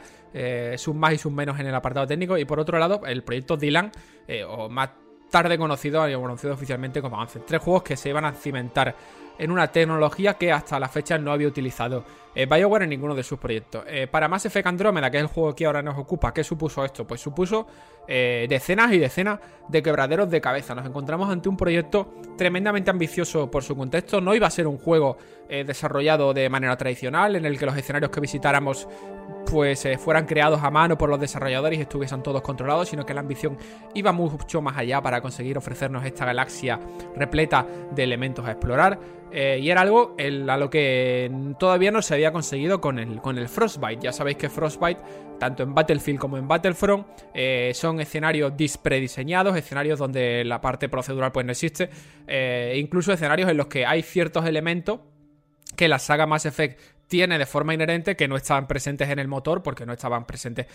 sus 0.75 0.95
más 0.95 1.13
y 1.13 1.17
sus 1.19 1.31
menos 1.31 1.59
en 1.59 1.67
el 1.67 1.75
apartado 1.75 2.07
técnico. 2.07 2.37
Y 2.37 2.45
por 2.45 2.59
otro 2.59 2.79
lado, 2.79 3.03
el 3.05 3.23
proyecto 3.23 3.55
Dylan, 3.55 3.91
o 4.47 4.67
más 4.69 4.89
tarde 5.33 5.57
conocido 5.57 6.07
y 6.07 6.13
oficialmente 6.13 7.01
como 7.01 7.15
Avance. 7.15 7.39
Tres 7.39 7.59
juegos 7.59 7.81
que 7.81 7.97
se 7.97 8.09
iban 8.09 8.23
a 8.23 8.33
cimentar 8.33 8.95
en 9.39 9.49
una 9.49 9.71
tecnología 9.71 10.35
que 10.35 10.51
hasta 10.51 10.79
la 10.79 10.87
fecha 10.87 11.17
no 11.17 11.31
había 11.31 11.47
utilizado 11.47 12.05
eh, 12.35 12.45
BioWare 12.45 12.83
en 12.83 12.89
ninguno 12.89 13.15
de 13.15 13.23
sus 13.23 13.39
proyectos. 13.39 13.83
Eh, 13.87 14.07
para 14.07 14.27
Mass 14.27 14.45
Effect 14.45 14.67
Andromeda, 14.67 15.09
que 15.11 15.17
es 15.17 15.23
el 15.23 15.29
juego 15.29 15.55
que 15.55 15.65
ahora 15.65 15.81
nos 15.81 15.97
ocupa, 15.97 16.33
¿qué 16.33 16.43
supuso 16.43 16.83
esto? 16.83 17.05
Pues 17.05 17.21
supuso 17.21 17.67
eh, 18.07 18.47
decenas 18.49 18.91
y 18.93 18.99
decenas 18.99 19.39
de 19.67 19.83
quebraderos 19.83 20.29
de 20.29 20.41
cabeza. 20.41 20.75
Nos 20.75 20.85
encontramos 20.85 21.29
ante 21.29 21.49
un 21.49 21.57
proyecto 21.57 22.13
tremendamente 22.37 22.89
ambicioso 22.89 23.49
por 23.49 23.63
su 23.63 23.75
contexto. 23.75 24.19
No 24.21 24.33
iba 24.33 24.47
a 24.47 24.51
ser 24.51 24.67
un 24.67 24.77
juego 24.77 25.17
desarrollado 25.45 26.33
de 26.33 26.49
manera 26.49 26.75
tradicional, 26.77 27.35
en 27.35 27.45
el 27.45 27.59
que 27.59 27.67
los 27.67 27.77
escenarios 27.77 28.09
que 28.09 28.19
visitáramos 28.19 28.87
pues 29.49 29.85
eh, 29.85 29.97
fueran 29.97 30.25
creados 30.25 30.63
a 30.63 30.71
mano 30.71 30.97
por 30.97 31.09
los 31.09 31.19
desarrolladores 31.19 31.77
y 31.77 31.83
estuviesen 31.83 32.23
todos 32.23 32.41
controlados, 32.41 32.89
sino 32.89 33.05
que 33.05 33.13
la 33.13 33.19
ambición 33.19 33.57
iba 33.93 34.11
mucho 34.11 34.61
más 34.61 34.77
allá 34.77 35.01
para 35.01 35.21
conseguir 35.21 35.57
ofrecernos 35.57 36.05
esta 36.05 36.25
galaxia 36.25 36.79
repleta 37.15 37.65
de 37.91 38.03
elementos 38.03 38.45
a 38.45 38.51
explorar. 38.51 38.99
Eh, 39.31 39.59
y 39.61 39.69
era 39.71 39.81
algo 39.81 40.15
a 40.19 40.57
lo 40.57 40.69
que 40.69 41.31
todavía 41.59 41.91
no 41.91 42.01
se 42.01 42.13
había 42.13 42.22
conseguido 42.31 42.79
con 42.79 42.99
el, 42.99 43.21
con 43.21 43.37
el 43.37 43.49
Frostbite. 43.49 44.01
Ya 44.01 44.13
sabéis 44.13 44.37
que 44.37 44.49
Frostbite, 44.49 45.01
tanto 45.39 45.63
en 45.63 45.73
Battlefield 45.73 46.19
como 46.19 46.37
en 46.37 46.47
Battlefront, 46.47 47.05
eh, 47.33 47.71
son 47.73 47.99
escenarios 47.99 48.53
prediseñados, 48.81 49.55
escenarios 49.57 49.99
donde 49.99 50.43
la 50.45 50.61
parte 50.61 50.89
procedural 50.89 51.31
pues 51.31 51.45
no 51.45 51.51
existe, 51.51 51.89
incluso 52.75 53.11
escenarios 53.11 53.49
en 53.49 53.57
los 53.57 53.67
que 53.67 53.85
hay 53.85 54.01
ciertos 54.01 54.45
elementos 54.45 54.99
que 55.75 55.87
la 55.87 55.99
saga 55.99 56.27
Mass 56.27 56.45
Effect 56.45 56.79
tiene 57.13 57.37
de 57.37 57.45
forma 57.45 57.75
inherente 57.75 58.15
que 58.15 58.27
no 58.27 58.35
estaban 58.35 58.65
presentes 58.65 59.07
en 59.07 59.19
el 59.19 59.27
motor 59.27 59.61
porque 59.61 59.85
no 59.85 59.93
estaban 59.93 60.25
presentes 60.25 60.65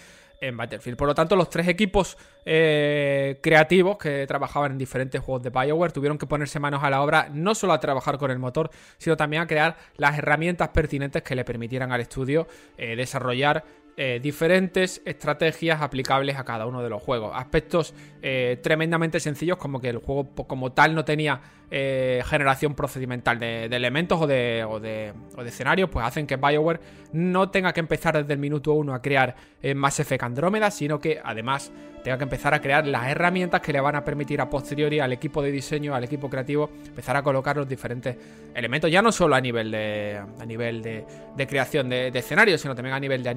en 0.41 0.57
Battlefield. 0.57 0.97
Por 0.97 1.09
lo 1.09 1.15
tanto, 1.17 1.35
los 1.35 1.51
tres 1.51 1.67
equipos 1.67 2.17
eh, 2.45 3.41
creativos 3.43 3.99
que 3.99 4.25
trabajaban 4.25 4.71
en 4.71 4.79
diferentes 4.79 5.21
juegos 5.21 5.43
de 5.43 5.51
Bioware 5.51 5.91
tuvieron 5.91 6.17
que 6.17 6.29
ponerse 6.29 6.61
manos 6.61 6.85
a 6.85 6.91
la 6.91 7.03
obra 7.03 7.29
no 7.33 7.57
solo 7.57 7.73
a 7.73 7.81
trabajar 7.81 8.19
con 8.19 8.31
el 8.31 8.39
motor, 8.39 8.71
sino 8.99 9.17
también 9.17 9.43
a 9.43 9.47
crear 9.49 9.79
las 9.97 10.17
herramientas 10.17 10.69
pertinentes 10.69 11.25
que 11.25 11.35
le 11.35 11.45
permitieran 11.45 11.91
al 11.91 12.03
estudio 12.03 12.47
eh, 12.77 12.95
desarrollar 12.95 13.65
eh, 14.01 14.21
diferentes 14.23 15.03
estrategias 15.05 15.83
aplicables 15.83 16.37
a 16.37 16.45
cada 16.45 16.67
uno 16.67 16.85
de 16.85 16.89
los 16.89 17.03
juegos. 17.03 17.33
Aspectos 17.35 17.93
eh, 18.23 18.57
tremendamente 18.63 19.19
sencillos 19.19 19.59
como 19.59 19.81
que 19.81 19.89
el 19.89 19.99
juego 19.99 20.29
como 20.47 20.71
tal 20.71 20.95
no 20.95 21.05
tenía 21.05 21.41
eh, 21.69 22.23
generación 22.25 22.77
procedimental 22.77 23.41
de, 23.41 23.65
elementos 23.65 24.23
o 24.23 24.29
de, 24.29 25.13
escenarios, 25.45 25.91
pues 25.91 26.07
hacen 26.07 26.29
que 26.29 26.37
Bioware 26.37 26.79
no 27.13 27.51
tenga 27.51 27.73
que 27.73 27.81
empezar 27.81 28.17
desde 28.17 28.35
el 28.35 28.39
minuto 28.39 28.73
uno 28.73 28.95
a 28.95 29.03
crear 29.03 29.35
Mass 29.75 29.99
Effect 29.99 30.23
Andrómeda, 30.23 30.71
sino 30.71 31.01
que 31.01 31.21
además 31.23 31.73
tenga 32.03 32.19
que 32.19 32.25
empezar 32.25 32.55
a 32.55 32.61
crear 32.61 32.87
las 32.87 33.09
herramientas 33.09 33.61
que 33.61 33.73
le 33.73 33.81
van 33.81 33.97
a 33.97 34.05
permitir 34.05 34.41
a 34.41 34.49
posteriori 34.49 35.01
al 35.01 35.13
equipo 35.13 35.43
de 35.43 35.51
diseño, 35.51 35.95
al 35.95 36.05
equipo 36.05 36.31
creativo, 36.31 36.71
empezar 36.87 37.17
a 37.17 37.23
colocar 37.23 37.57
los 37.57 37.69
diferentes 37.69 38.17
elementos, 38.55 38.91
ya 38.91 39.03
no 39.03 39.13
solo 39.13 39.35
a 39.35 39.41
nivel 39.41 39.71
de, 39.71 40.21
a 40.39 40.47
nivel 40.47 40.83
de, 40.83 41.47
creación 41.47 41.89
de, 41.89 42.09
escenarios, 42.09 42.61
sino 42.61 42.75
también 42.75 42.95
a 42.95 43.01
nivel 43.01 43.23
de 43.23 43.29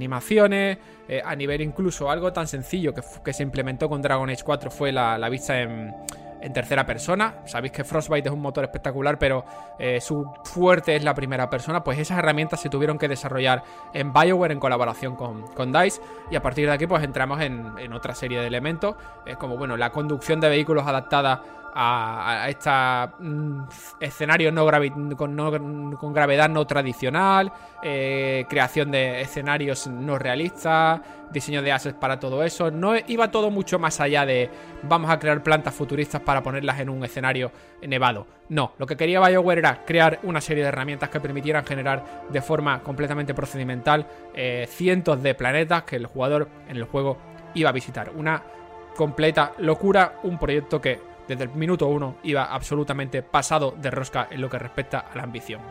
eh, 0.54 1.22
a 1.24 1.36
nivel 1.36 1.62
incluso 1.62 2.10
algo 2.10 2.32
tan 2.34 2.48
sencillo 2.48 2.94
que, 2.94 3.02
que, 3.24 3.34
se 3.34 3.44
implementó 3.44 3.90
con 3.90 4.02
Dragon 4.02 4.30
Age 4.30 4.44
4 4.44 4.72
fue 4.72 4.92
la, 4.92 5.30
vista 5.30 5.60
en 6.42 6.54
tercera 6.54 6.86
persona. 6.86 7.36
Sabéis 7.46 7.72
que 7.72 7.84
Frostbite 7.84 8.28
es 8.28 8.34
un 8.34 8.42
motor 8.42 8.64
espectacular, 8.64 9.18
pero 9.18 9.46
eh, 9.80 10.02
su 10.02 10.26
fuerte 10.44 10.96
es 10.96 11.04
la 11.04 11.14
primera 11.14 11.50
persona. 11.50 11.84
Pues 11.84 12.00
esas 12.00 12.18
herramientas 12.18 12.60
se 12.60 12.70
tuvieron 12.70 12.98
que 12.98 13.08
desarrollar 13.08 13.64
en 13.94 14.12
Bioware 14.12 14.52
en 14.52 14.60
colaboración 14.60 15.16
con, 15.16 15.72
DICE. 15.72 16.02
Y 16.32 16.36
a 16.36 16.42
partir 16.42 16.68
de 16.68 16.74
aquí, 16.74 16.88
pues 16.88 17.04
entramos 17.04 17.40
en, 17.42 17.94
otra 17.94 18.16
serie 18.16 18.40
de 18.40 18.48
elementos, 18.48 18.96
Es 19.26 19.38
como 19.38 19.58
bueno, 19.58 19.78
la 19.78 19.92
conducción 19.92 20.40
de 20.40 20.50
vehículos 20.50 20.88
adaptada 20.88 21.44
a, 21.74 22.48
este 22.50 22.70
escenario 24.00 24.52
no, 24.52 24.66
con, 25.16 25.96
con, 25.96 26.14
gravedad 26.14 26.50
no 26.50 26.66
tradicional, 26.66 27.52
eh, 27.84 28.46
creación 28.50 28.92
de 28.92 29.22
escenarios 29.22 29.88
no 29.88 30.18
realistas, 30.18 31.02
diseño 31.32 31.62
de 31.62 31.72
assets 31.72 31.98
para 31.98 32.20
todo 32.20 32.44
eso. 32.44 32.72
No 32.72 32.94
iba 33.08 33.32
todo 33.32 33.50
mucho 33.50 33.80
más 33.80 34.00
allá 34.00 34.26
de 34.26 34.50
vamos 34.84 35.10
a 35.10 35.20
crear 35.20 35.42
plantas 35.44 35.74
futuristas 35.74 36.22
para 36.22 36.44
ponerlas 36.44 36.80
en 36.80 36.90
un 36.90 37.04
escenario 37.04 37.52
nevado. 37.82 38.28
No, 38.50 38.74
lo 38.78 38.86
que 38.86 38.98
quería 38.98 39.26
BioWare 39.26 39.60
era 39.60 39.86
crear 39.86 40.20
una 40.24 40.42
serie 40.42 40.64
de 40.64 40.70
herramientas 40.70 41.10
que 41.10 41.20
permitieran 41.20 41.66
generar 41.66 42.26
de 42.30 42.42
forma 42.42 42.82
completamente 42.82 43.34
procedimental 43.34 44.06
eh, 44.34 44.68
cientos 44.70 45.24
de 45.24 45.36
planetas 45.36 45.84
que 45.84 45.96
el 45.96 46.06
jugador 46.06 46.50
en 46.68 46.78
el 46.78 46.84
juego 46.84 47.18
iba 47.54 47.70
a 47.70 47.74
visitar. 47.74 48.12
Una 48.16 48.42
completa 48.96 49.54
locura, 49.60 50.16
un 50.24 50.38
proyecto 50.38 50.82
que 50.82 51.11
desde 51.32 51.46
el 51.46 51.52
minuto 51.52 51.88
uno 51.88 52.18
iba 52.24 52.44
absolutamente 52.44 53.24
pasado 53.24 53.72
de 53.72 53.90
rosca 53.90 54.28
en 54.30 54.42
lo 54.42 54.50
que 54.50 54.60
respecta 54.60 55.00
a 55.00 55.16
la 55.16 55.24
ambición. 55.24 55.62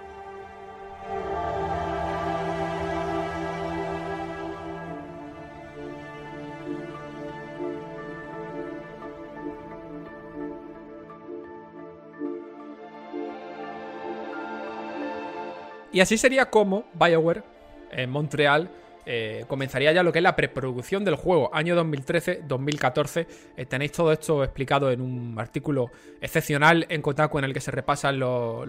Y 15.92 16.00
así 16.00 16.16
sería 16.16 16.48
como 16.48 16.84
BioWare 16.94 17.42
en 17.90 18.08
Montreal 18.08 18.70
eh, 19.06 19.44
comenzaría 19.48 19.92
ya 19.92 20.02
lo 20.02 20.12
que 20.12 20.18
es 20.18 20.22
la 20.22 20.36
preproducción 20.36 21.04
del 21.04 21.16
juego, 21.16 21.50
año 21.54 21.74
2013-2014. 21.82 23.26
Eh, 23.56 23.66
tenéis 23.66 23.92
todo 23.92 24.12
esto 24.12 24.44
explicado 24.44 24.90
en 24.90 25.00
un 25.00 25.38
artículo 25.38 25.90
excepcional 26.20 26.86
en 26.88 27.02
Kotaku 27.02 27.38
en 27.38 27.44
el 27.44 27.54
que 27.54 27.60
se 27.60 27.70
repasan 27.70 28.18
los, 28.18 28.66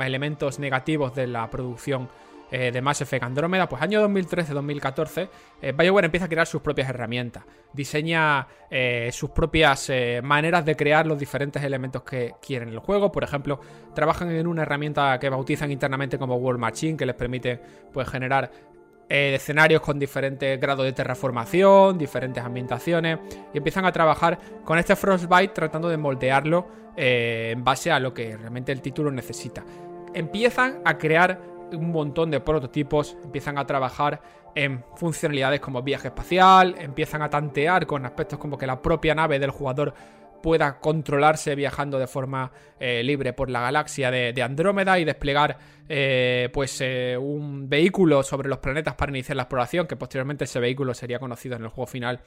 elementos 0.00 0.58
negativos 0.58 1.14
de 1.14 1.26
la 1.26 1.50
producción 1.50 2.08
eh, 2.50 2.70
de 2.70 2.80
Mass 2.80 3.00
Effect 3.00 3.24
Andrómeda. 3.24 3.68
Pues 3.68 3.82
año 3.82 4.06
2013-2014, 4.08 5.28
BioWare 5.76 6.06
empieza 6.06 6.26
a 6.26 6.28
crear 6.28 6.46
sus 6.46 6.62
propias 6.62 6.88
herramientas, 6.88 7.44
diseña 7.72 8.46
sus 9.12 9.30
propias 9.30 9.90
maneras 10.22 10.64
de 10.64 10.76
crear 10.76 11.06
los 11.06 11.18
diferentes 11.18 11.62
elementos 11.62 12.02
que 12.02 12.34
quieren 12.40 12.68
en 12.68 12.74
el 12.74 12.80
juego. 12.80 13.10
Por 13.10 13.24
ejemplo, 13.24 13.60
trabajan 13.94 14.30
en 14.30 14.46
una 14.46 14.62
herramienta 14.62 15.18
que 15.18 15.28
bautizan 15.28 15.70
internamente 15.70 16.18
como 16.18 16.36
World 16.36 16.60
Machine, 16.60 16.96
que 16.96 17.06
les 17.06 17.14
permite 17.14 17.60
pues, 17.92 18.08
generar 18.08 18.50
eh, 19.08 19.34
escenarios 19.34 19.80
con 19.80 19.98
diferentes 19.98 20.60
grados 20.60 20.84
de 20.84 20.92
terraformación, 20.92 21.98
diferentes 21.98 22.42
ambientaciones, 22.42 23.18
y 23.52 23.58
empiezan 23.58 23.84
a 23.84 23.92
trabajar 23.92 24.38
con 24.64 24.78
este 24.78 24.96
Frostbite 24.96 25.48
tratando 25.48 25.88
de 25.88 25.96
moldearlo 25.96 26.66
eh, 26.96 27.50
en 27.52 27.64
base 27.64 27.90
a 27.90 28.00
lo 28.00 28.14
que 28.14 28.36
realmente 28.36 28.72
el 28.72 28.80
título 28.80 29.10
necesita. 29.10 29.64
Empiezan 30.14 30.80
a 30.84 30.96
crear 30.96 31.40
un 31.72 31.90
montón 31.90 32.30
de 32.30 32.40
prototipos, 32.40 33.16
empiezan 33.24 33.58
a 33.58 33.66
trabajar 33.66 34.20
en 34.54 34.84
funcionalidades 34.96 35.60
como 35.60 35.82
viaje 35.82 36.08
espacial, 36.08 36.74
empiezan 36.78 37.22
a 37.22 37.30
tantear 37.30 37.86
con 37.86 38.06
aspectos 38.06 38.38
como 38.38 38.56
que 38.56 38.66
la 38.66 38.80
propia 38.80 39.14
nave 39.14 39.38
del 39.38 39.50
jugador 39.50 39.92
pueda 40.44 40.78
controlarse 40.78 41.54
viajando 41.54 41.98
de 41.98 42.06
forma 42.06 42.52
eh, 42.78 43.02
libre 43.02 43.32
por 43.32 43.48
la 43.48 43.62
galaxia 43.62 44.10
de, 44.10 44.42
Andrómeda 44.42 44.98
y 44.98 45.06
desplegar 45.06 45.56
eh, 45.88 46.50
pues 46.52 46.82
eh, 46.82 47.16
un 47.18 47.66
vehículo 47.66 48.22
sobre 48.22 48.50
los 48.50 48.58
planetas 48.58 48.94
para 48.94 49.10
iniciar 49.10 49.36
la 49.36 49.44
exploración, 49.44 49.86
que 49.86 49.96
posteriormente 49.96 50.44
ese 50.44 50.60
vehículo 50.60 50.92
sería 50.92 51.18
conocido 51.18 51.56
en 51.56 51.62
el 51.62 51.68
juego 51.68 51.86
final 51.86 52.20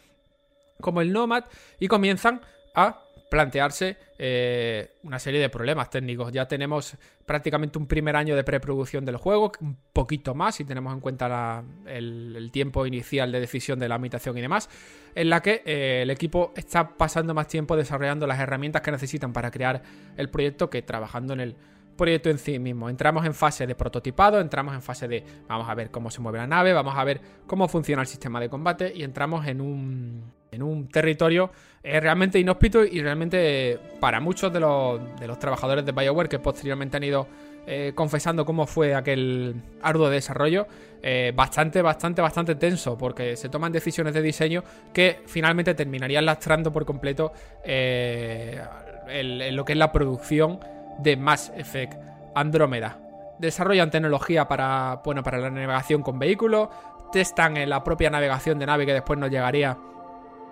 como 0.82 1.02
el 1.02 1.14
Nomad, 1.14 1.44
y 1.80 1.88
comienzan 1.88 2.42
a 2.74 3.04
plantearse 3.30 3.98
eh, 4.18 4.96
una 5.04 5.20
serie 5.20 5.40
de 5.40 5.50
problemas 5.50 5.90
técnicos. 5.90 6.32
Ya 6.32 6.48
tenemos 6.48 6.96
prácticamente 7.26 7.78
un 7.78 7.88
primer 7.88 8.16
año 8.16 8.36
de 8.36 8.44
preproducción 8.44 9.06
del 9.06 9.18
juego, 9.18 9.52
un 9.62 9.78
poquito 9.94 10.34
más 10.34 10.56
si 10.56 10.66
tenemos 10.66 10.94
en 10.94 11.00
cuenta 11.00 11.64
el, 11.86 12.50
tiempo 12.52 12.86
inicial 12.86 13.32
de 13.32 13.40
decisión 13.40 13.80
de 13.80 13.90
la 13.90 13.96
habitación 13.96 14.38
y 14.38 14.42
demás, 14.42 14.70
en 15.14 15.30
la 15.30 15.42
que 15.42 15.62
eh, 15.66 16.02
el 16.04 16.10
equipo 16.10 16.54
está 16.56 16.98
pasando 16.98 17.34
más 17.34 17.48
tiempo 17.48 17.76
desarrollando 17.76 18.26
las 18.28 18.40
herramientas 18.40 18.82
que 18.82 18.92
necesitan 18.92 19.34
para 19.34 19.52
crear 19.52 19.82
el 20.16 20.30
proyecto 20.30 20.70
que 20.70 20.82
trabajando 20.82 21.34
en 21.34 21.42
el 21.42 21.56
proyecto 21.98 22.30
en 22.30 22.38
sí 22.38 22.60
mismo. 22.60 22.90
Entramos 22.90 23.26
en 23.26 23.34
fase 23.34 23.68
de 23.68 23.76
prototipado, 23.76 24.40
entramos 24.40 24.74
en 24.74 24.82
fase 24.82 25.08
de 25.08 25.24
vamos 25.48 25.68
a 25.68 25.76
ver 25.76 25.92
cómo 25.92 26.10
se 26.10 26.22
mueve 26.22 26.38
la 26.38 26.48
nave, 26.48 26.72
vamos 26.72 26.96
a 26.96 27.04
ver 27.04 27.20
cómo 27.46 27.68
funciona 27.68 28.04
el 28.04 28.08
sistema 28.08 28.40
de 28.40 28.50
combate 28.50 28.94
y 28.96 29.04
entramos 29.04 29.46
en 29.48 29.60
un 29.60 30.37
en 30.52 30.64
un 30.64 30.90
territorio 30.90 31.52
eh, 31.84 32.00
realmente 32.00 32.38
inhóspito 32.38 32.84
y 32.84 33.02
realmente 33.02 33.80
para 34.00 34.20
muchos 34.20 34.52
de 34.52 34.60
los, 34.60 35.00
trabajadores 35.40 35.86
de 35.86 35.94
BioWare 35.94 36.28
que 36.28 36.40
posteriormente 36.40 36.98
han 36.98 37.04
ido 37.04 37.28
eh, 37.66 37.94
confesando 37.96 38.46
cómo 38.46 38.66
fue 38.66 38.94
aquel 38.94 39.56
arduo 39.82 40.10
desarrollo, 40.10 40.68
eh, 41.02 41.32
bastante, 41.36 41.82
bastante, 41.82 42.22
bastante 42.22 42.56
tenso, 42.56 42.98
porque 42.98 43.38
se 43.38 43.50
toman 43.50 43.72
decisiones 43.72 44.14
de 44.14 44.22
diseño 44.22 44.64
que 44.94 45.22
finalmente 45.28 45.74
terminarían 45.76 46.26
lastrando 46.26 46.74
por 46.74 46.86
completo 46.86 47.32
lo 47.64 49.66
que 49.66 49.68
es 49.68 49.78
la 49.78 49.92
producción 49.92 50.60
de 51.00 51.16
Mass 51.16 51.54
Effect 51.56 51.94
Andrómeda. 52.36 53.00
Desarrollan 53.40 53.92
tecnología 53.92 54.48
para, 54.48 55.02
bueno, 55.06 55.24
para 55.24 55.38
la 55.38 55.50
navegación 55.50 56.02
con 56.02 56.20
vehículos, 56.20 56.70
testan 57.12 57.58
en 57.58 57.70
la 57.70 57.84
propia 57.84 58.10
navegación 58.10 58.60
de 58.60 58.66
nave 58.66 58.86
que 58.86 58.94
después 58.94 59.20
nos 59.20 59.30
llegaría 59.30 59.78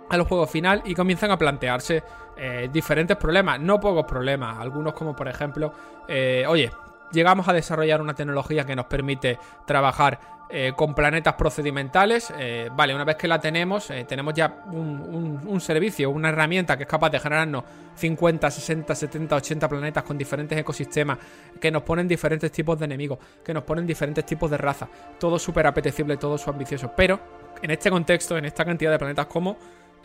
al 0.09 0.21
juego 0.23 0.47
final 0.47 0.81
y 0.85 0.93
comienzan 0.93 1.31
a 1.31 1.37
plantearse 1.37 2.03
eh, 2.37 2.69
diferentes 2.71 3.15
problemas, 3.15 3.59
no 3.59 3.79
pocos 3.79 4.05
problemas, 4.05 4.57
algunos 4.59 4.93
como 4.93 5.15
por 5.15 5.27
ejemplo, 5.27 5.71
eh, 6.07 6.43
oye, 6.47 6.69
llegamos 7.11 7.47
a 7.47 7.53
desarrollar 7.53 8.01
una 8.01 8.13
tecnología 8.13 8.65
que 8.65 8.75
nos 8.75 8.85
permite 8.87 9.39
trabajar 9.65 10.35
eh, 10.49 10.73
con 10.75 10.93
planetas 10.93 11.33
procedimentales. 11.33 12.31
vale, 12.73 12.93
una 12.93 13.03
vez 13.03 13.15
que 13.15 13.27
la 13.27 13.39
tenemos, 13.39 13.91
tenemos 14.07 14.33
ya 14.33 14.63
un, 14.67 15.59
servicio, 15.59 16.09
una 16.11 16.29
herramienta 16.29 16.77
que 16.77 16.83
es 16.83 16.89
capaz 16.89 17.09
de 17.09 17.19
generarnos 17.19 17.63
50, 17.95 18.51
60, 18.51 18.93
70, 18.93 19.35
80 19.37 19.69
planetas 19.69 20.03
con 20.03 20.17
diferentes 20.17 20.57
ecosistemas, 20.57 21.17
que 21.59 21.71
nos 21.71 21.81
ponen 21.83 22.07
diferentes 22.07 22.51
tipos 22.51 22.77
de 22.77 22.85
enemigos, 22.85 23.17
que 23.43 23.53
nos 23.53 23.63
ponen 23.63 23.87
diferentes 23.87 24.25
tipos 24.25 24.51
de 24.51 24.57
razas. 24.57 24.89
Todo 25.17 25.39
súper 25.39 25.65
apetecible, 25.65 26.17
todo 26.17 26.37
súper 26.37 26.55
ambicioso. 26.55 26.91
Pero 26.95 27.19
en 27.61 27.71
este 27.71 27.89
contexto, 27.89 28.37
en 28.37 28.45
esta 28.45 28.65
cantidad 28.65 28.91
de 28.91 28.99
planetas, 28.99 29.25
como 29.25 29.57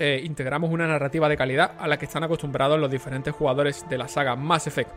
eh, 0.03 0.23
integramos 0.25 0.71
una 0.71 0.87
narrativa 0.87 1.29
de 1.29 1.37
calidad 1.37 1.73
a 1.79 1.87
la 1.87 1.99
que 1.99 2.07
están 2.07 2.25
acostumbrados 2.25 2.81
los 2.81 2.91
diferentes 2.91 3.35
jugadores 3.35 3.87
de 3.87 3.99
la 3.99 4.09
saga 4.09 4.35
Mass 4.35 4.67
Effect. 4.67 4.91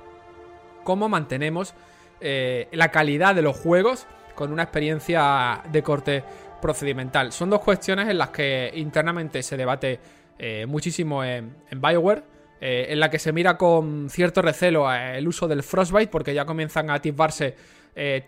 Cómo 0.86 1.10
mantenemos 1.10 1.74
eh, 2.22 2.70
la 2.72 2.88
calidad 2.88 3.36
de 3.36 3.42
los 3.42 3.58
juegos 3.58 4.08
con 4.34 4.54
una 4.54 4.64
experiencia 4.64 5.62
de 5.70 5.84
corte 5.84 6.24
procedimental. 6.62 7.34
Son 7.34 7.50
dos 7.50 7.60
cuestiones 7.60 8.08
en 8.08 8.18
las 8.18 8.30
que 8.30 8.72
internamente 8.76 9.44
se 9.44 9.58
debate 9.58 10.00
eh, 10.40 10.66
muchísimo 10.68 11.22
en, 11.22 11.54
Bioware. 11.70 12.24
en 12.62 12.98
la 12.98 13.10
que 13.10 13.20
se 13.20 13.34
mira 13.34 13.58
con 13.58 14.10
cierto 14.10 14.42
recelo 14.42 14.90
el 14.90 15.28
uso 15.28 15.50
del 15.50 15.64
Frostbite, 15.64 16.08
porque 16.08 16.34
ya 16.34 16.46
comienzan 16.46 16.90
a 16.90 16.94
atisbarse 16.94 17.58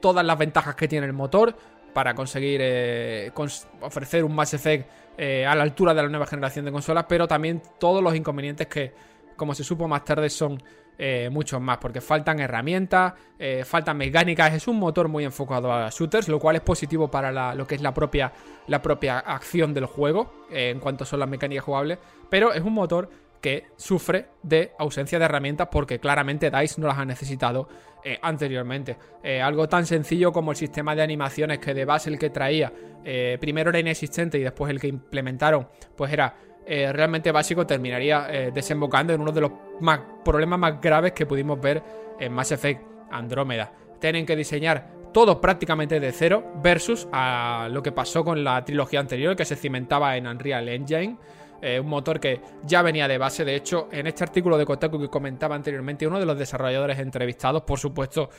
todas 0.01 0.25
las 0.25 0.37
ventajas 0.37 0.75
que 0.75 0.89
tiene 0.89 1.07
el 1.07 1.13
motor 1.13 1.55
para 1.93 2.13
conseguir 2.13 3.31
ofrecer 3.79 4.25
un 4.25 4.35
Mass 4.35 4.53
Effect 4.53 5.04
eh, 5.17 5.45
a 5.45 5.55
la 5.55 5.63
altura 5.63 5.93
de 5.93 6.03
la 6.03 6.09
nueva 6.09 6.25
generación 6.25 6.65
de 6.65 6.71
consolas, 6.71 7.05
pero 7.07 7.27
también 7.27 7.61
todos 7.79 8.03
los 8.03 8.15
inconvenientes 8.15 8.67
que, 8.67 8.93
como 9.35 9.55
se 9.55 9.63
supo 9.63 9.87
más 9.87 10.03
tarde, 10.03 10.29
son 10.29 10.61
eh, 10.97 11.29
muchos 11.31 11.61
más, 11.61 11.77
porque 11.77 12.01
faltan 12.01 12.39
herramientas, 12.39 13.13
eh, 13.39 13.63
faltan 13.65 13.97
mecánicas, 13.97 14.53
es 14.53 14.67
un 14.67 14.77
motor 14.77 15.07
muy 15.07 15.23
enfocado 15.23 15.71
a 15.71 15.89
shooters, 15.89 16.27
lo 16.27 16.39
cual 16.39 16.57
es 16.57 16.61
positivo 16.61 17.09
para 17.09 17.53
lo 17.53 17.67
que 17.67 17.75
es 17.75 17.81
la 17.81 17.93
propia, 17.93 18.31
la 18.67 18.81
propia 18.81 19.19
acción 19.19 19.73
del 19.73 19.85
juego, 19.85 20.45
en 20.51 20.79
cuanto 20.79 21.05
son 21.05 21.19
las 21.19 21.29
mecánicas 21.29 21.65
jugables, 21.65 21.97
pero 22.29 22.53
es 22.53 22.61
un 22.61 22.73
motor 22.73 23.09
que 23.45 23.67
sufre 23.75 24.29
de 24.41 24.71
ausencia 24.79 25.19
de 25.19 25.25
herramientas 25.25 25.67
porque 25.71 25.99
claramente 25.99 26.49
DICE 26.49 26.81
no 26.81 26.87
las 26.87 26.97
ha 26.97 27.05
necesitado 27.05 27.67
anteriormente. 28.21 28.97
algo 29.41 29.67
tan 29.67 29.85
sencillo 29.85 30.31
como 30.31 30.51
el 30.51 30.57
sistema 30.57 30.95
de 30.95 31.01
animaciones 31.01 31.57
que 31.59 31.73
de 31.73 31.85
base 31.85 32.09
el 32.09 32.19
que 32.19 32.29
traía 32.29 32.71
primero 33.39 33.71
era 33.71 33.79
inexistente 33.79 34.37
y 34.37 34.41
después 34.41 34.69
el 34.69 34.79
que 34.79 34.87
implementaron 34.87 35.67
pues 35.95 36.13
era 36.13 36.35
eh, 36.67 36.91
realmente 36.91 37.31
básico 37.31 37.67
terminaría 37.67 38.27
eh, 38.29 38.51
desembocando 38.51 39.13
en 39.13 39.21
uno 39.21 39.31
de 39.31 39.41
los 39.41 39.51
problemas 40.23 40.57
más 40.57 40.81
graves 40.81 41.11
que 41.11 41.27
pudimos 41.27 41.61
ver 41.61 41.83
en 42.19 42.33
Mass 42.33 42.51
Effect 42.51 42.81
Andrómeda. 43.11 43.71
Tienen 43.99 44.25
que 44.25 44.35
diseñar 44.35 44.89
todo 45.13 45.39
prácticamente 45.39 45.99
de 45.99 46.11
cero 46.11 46.53
versus 46.63 47.07
a 47.11 47.69
lo 47.71 47.83
que 47.83 47.91
pasó 47.91 48.25
con 48.25 48.43
la 48.43 48.65
trilogía 48.65 48.99
anterior 48.99 49.35
que 49.35 49.45
se 49.45 49.55
cimentaba 49.55 50.17
en 50.17 50.25
Unreal 50.25 50.67
Engine. 50.67 51.17
Eh, 51.61 51.79
un 51.79 51.87
motor 51.87 52.19
que 52.19 52.41
ya 52.63 52.81
venía 52.81 53.07
de 53.07 53.17
base. 53.17 53.45
De 53.45 53.55
hecho, 53.55 53.89
en 53.91 54.07
este 54.07 54.23
artículo 54.23 54.57
de 54.57 54.65
Kotaku 54.65 54.99
que 54.99 55.09
comentaba 55.09 55.55
anteriormente, 55.55 56.05
uno 56.05 56.19
de 56.19 56.25
los 56.25 56.37
desarrolladores 56.37 56.99
entrevistados, 56.99 57.63
por 57.63 57.79
supuesto, 57.79 58.29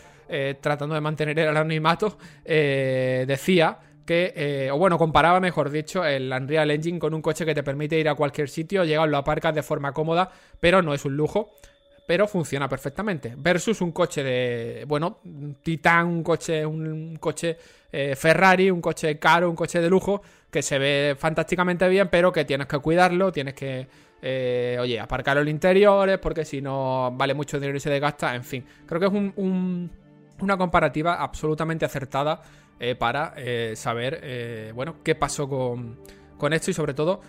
tratando 0.61 0.95
de 0.95 1.01
mantener 1.01 1.39
el 1.39 1.49
anonimato, 1.49 2.19
decía 2.45 3.79
que, 4.07 4.33
eh, 4.37 4.71
o 4.71 4.79
bueno, 4.79 4.97
comparaba, 4.97 5.41
mejor 5.41 5.69
dicho, 5.69 6.05
el 6.05 6.33
Unreal 6.33 6.71
Engine 6.71 6.99
con 6.99 7.13
un 7.13 7.21
coche 7.21 7.45
que 7.45 7.55
te 7.55 7.63
permite 7.63 7.99
ir 7.99 8.09
a 8.09 8.15
cualquier 8.15 8.49
sitio, 8.49 8.85
llegar, 8.85 9.09
lo 9.09 9.19
aparcas 9.19 9.55
de 9.55 9.63
forma 9.63 9.93
cómoda, 9.93 10.31
pero 10.61 10.81
no 10.81 10.95
es 10.95 11.05
un 11.05 11.17
lujo, 11.17 11.51
pero 12.07 12.29
funciona 12.29 12.69
perfectamente. 12.69 13.35
Versus 13.37 13.81
un 13.81 13.91
coche 13.91 14.23
de, 14.23 14.85
bueno, 14.87 15.19
Titan, 15.63 16.07
un 16.07 16.23
coche, 16.23 16.65
un 16.65 17.17
coche 17.17 17.59
eh, 17.91 18.15
Ferrari, 18.15 18.71
un 18.71 18.81
coche 18.81 19.19
caro, 19.19 19.51
un 19.51 19.57
coche 19.57 19.81
de 19.81 19.91
lujo, 19.91 20.23
que 20.51 20.63
se 20.63 20.79
ve 20.79 21.17
fantásticamente 21.19 21.89
bien, 21.89 22.09
pero 22.11 22.33
que 22.33 22.45
tienes 22.45 22.67
que 22.67 22.79
cuidarlo, 22.79 23.33
tienes 23.33 23.55
que, 23.55 23.87
eh, 24.23 24.79
oye, 24.81 24.99
aparcar 24.99 25.37
los 25.37 25.49
interiores, 25.49 26.19
porque 26.19 26.45
si 26.45 26.61
no 26.61 27.13
vale 27.15 27.35
mucho 27.35 27.59
dinero 27.59 27.77
y 27.77 27.81
se 27.81 27.91
desgasta, 27.91 28.35
en 28.35 28.45
fin. 28.45 28.65
Creo 28.87 29.01
que 29.01 29.07
es 29.07 29.13
una 30.41 30.57
comparativa 30.57 31.15
absolutamente 31.15 31.85
acertada 31.85 32.43
eh, 32.79 32.95
para 32.95 33.33
eh, 33.39 33.73
saber, 33.75 34.21
eh, 34.23 34.71
bueno, 34.75 34.97
qué 35.03 35.15
pasó 35.15 35.49
con, 35.49 35.99
con 36.37 36.53
esto 36.53 36.71
y 36.71 36.75
sobre 36.75 36.93
todo 36.93 37.23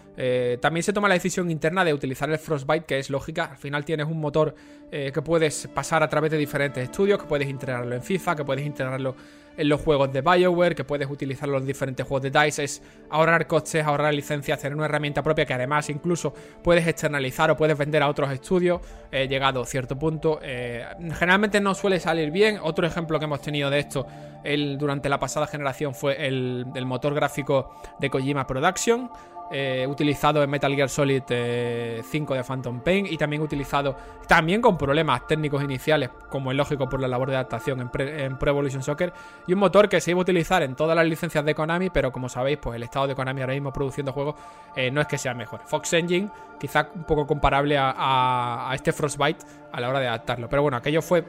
también 0.59 0.83
se 0.83 0.91
toma 0.91 1.07
la 1.07 1.13
decisión 1.13 1.49
interna 1.49 1.85
de 1.85 1.93
utilizar 1.93 2.29
el 2.29 2.37
Frostbite 2.37 2.85
que 2.85 2.99
es 2.99 3.09
lógica 3.09 3.45
al 3.45 3.57
final 3.57 3.85
tienes 3.85 4.07
un 4.07 4.19
motor 4.19 4.55
que 4.89 5.21
puedes 5.21 5.67
pasar 5.67 6.01
a 6.01 6.09
través 6.09 6.31
de 6.31 6.37
diferentes 6.37 6.83
estudios 6.83 7.21
que 7.21 7.27
puedes 7.27 7.47
integrarlo 7.47 7.95
en 7.95 8.01
FIFA 8.01 8.35
que 8.35 8.43
puedes 8.43 8.65
integrarlo 8.65 9.15
en 9.57 9.69
los 9.69 9.81
juegos 9.81 10.13
de 10.13 10.21
BioWare, 10.21 10.75
que 10.75 10.83
puedes 10.83 11.09
utilizar 11.09 11.49
los 11.49 11.65
diferentes 11.65 12.05
juegos 12.05 12.31
de 12.31 12.39
DICE, 12.39 12.63
es 12.63 12.81
ahorrar 13.09 13.47
costes, 13.47 13.83
ahorrar 13.83 14.13
licencias, 14.13 14.59
tener 14.59 14.75
una 14.75 14.85
herramienta 14.85 15.23
propia 15.23 15.45
que 15.45 15.53
además 15.53 15.89
incluso 15.89 16.33
puedes 16.63 16.87
externalizar 16.87 17.51
o 17.51 17.57
puedes 17.57 17.77
vender 17.77 18.03
a 18.03 18.07
otros 18.07 18.31
estudios, 18.31 18.81
eh, 19.11 19.27
llegado 19.27 19.61
a 19.61 19.65
cierto 19.65 19.97
punto. 19.97 20.39
Eh, 20.41 20.85
generalmente 21.17 21.59
no 21.59 21.73
suele 21.73 21.99
salir 21.99 22.31
bien. 22.31 22.59
Otro 22.61 22.85
ejemplo 22.85 23.19
que 23.19 23.25
hemos 23.25 23.41
tenido 23.41 23.69
de 23.69 23.79
esto 23.79 24.05
el, 24.43 24.77
durante 24.77 25.09
la 25.09 25.19
pasada 25.19 25.47
generación 25.47 25.93
fue 25.93 26.27
el, 26.27 26.65
el 26.75 26.85
motor 26.85 27.13
gráfico 27.13 27.75
de 27.99 28.09
Kojima 28.09 28.45
Production. 28.45 29.09
Eh, 29.49 29.87
utilizado 29.87 30.43
en 30.43 30.49
Metal 30.49 30.73
Gear 30.75 30.89
Solid 30.89 31.23
5 31.23 31.31
eh, 31.31 32.37
de 32.37 32.43
Phantom 32.43 32.81
Pain 32.81 33.05
y 33.09 33.17
también 33.17 33.41
utilizado 33.41 33.95
también 34.27 34.61
con 34.61 34.77
problemas 34.77 35.25
técnicos 35.25 35.63
iniciales, 35.63 36.09
como 36.29 36.51
es 36.51 36.57
lógico 36.57 36.89
por 36.89 36.99
la 36.99 37.07
labor 37.07 37.29
de 37.29 37.35
adaptación 37.35 37.79
en, 37.79 38.37
Pro 38.37 38.51
Evolution 38.51 38.83
Soccer, 38.83 39.13
y 39.47 39.53
un 39.53 39.59
motor 39.59 39.87
que 39.87 40.01
se 40.01 40.11
iba 40.11 40.19
a 40.19 40.23
utilizar 40.23 40.63
en 40.63 40.75
todas 40.75 40.97
las 40.97 41.07
licencias 41.07 41.45
de 41.45 41.55
Konami, 41.55 41.89
pero 41.89 42.11
como 42.11 42.27
sabéis, 42.27 42.57
pues 42.57 42.75
el 42.75 42.83
estado 42.83 43.07
de 43.07 43.15
Konami 43.15 43.39
ahora 43.39 43.53
mismo 43.53 43.71
produciendo 43.71 44.11
juegos 44.11 44.35
eh, 44.75 44.91
no 44.91 44.99
es 44.99 45.07
que 45.07 45.17
sea 45.17 45.33
mejor. 45.33 45.61
Fox 45.65 45.93
Engine, 45.93 46.29
quizá 46.59 46.89
un 46.93 47.05
poco 47.05 47.25
comparable 47.25 47.77
a, 47.79 48.69
este 48.73 48.91
Frostbite 48.91 49.45
a 49.71 49.79
la 49.79 49.87
hora 49.87 50.01
de 50.01 50.07
adaptarlo, 50.09 50.49
pero 50.49 50.61
bueno, 50.61 50.75
aquello 50.75 51.01
fue 51.01 51.23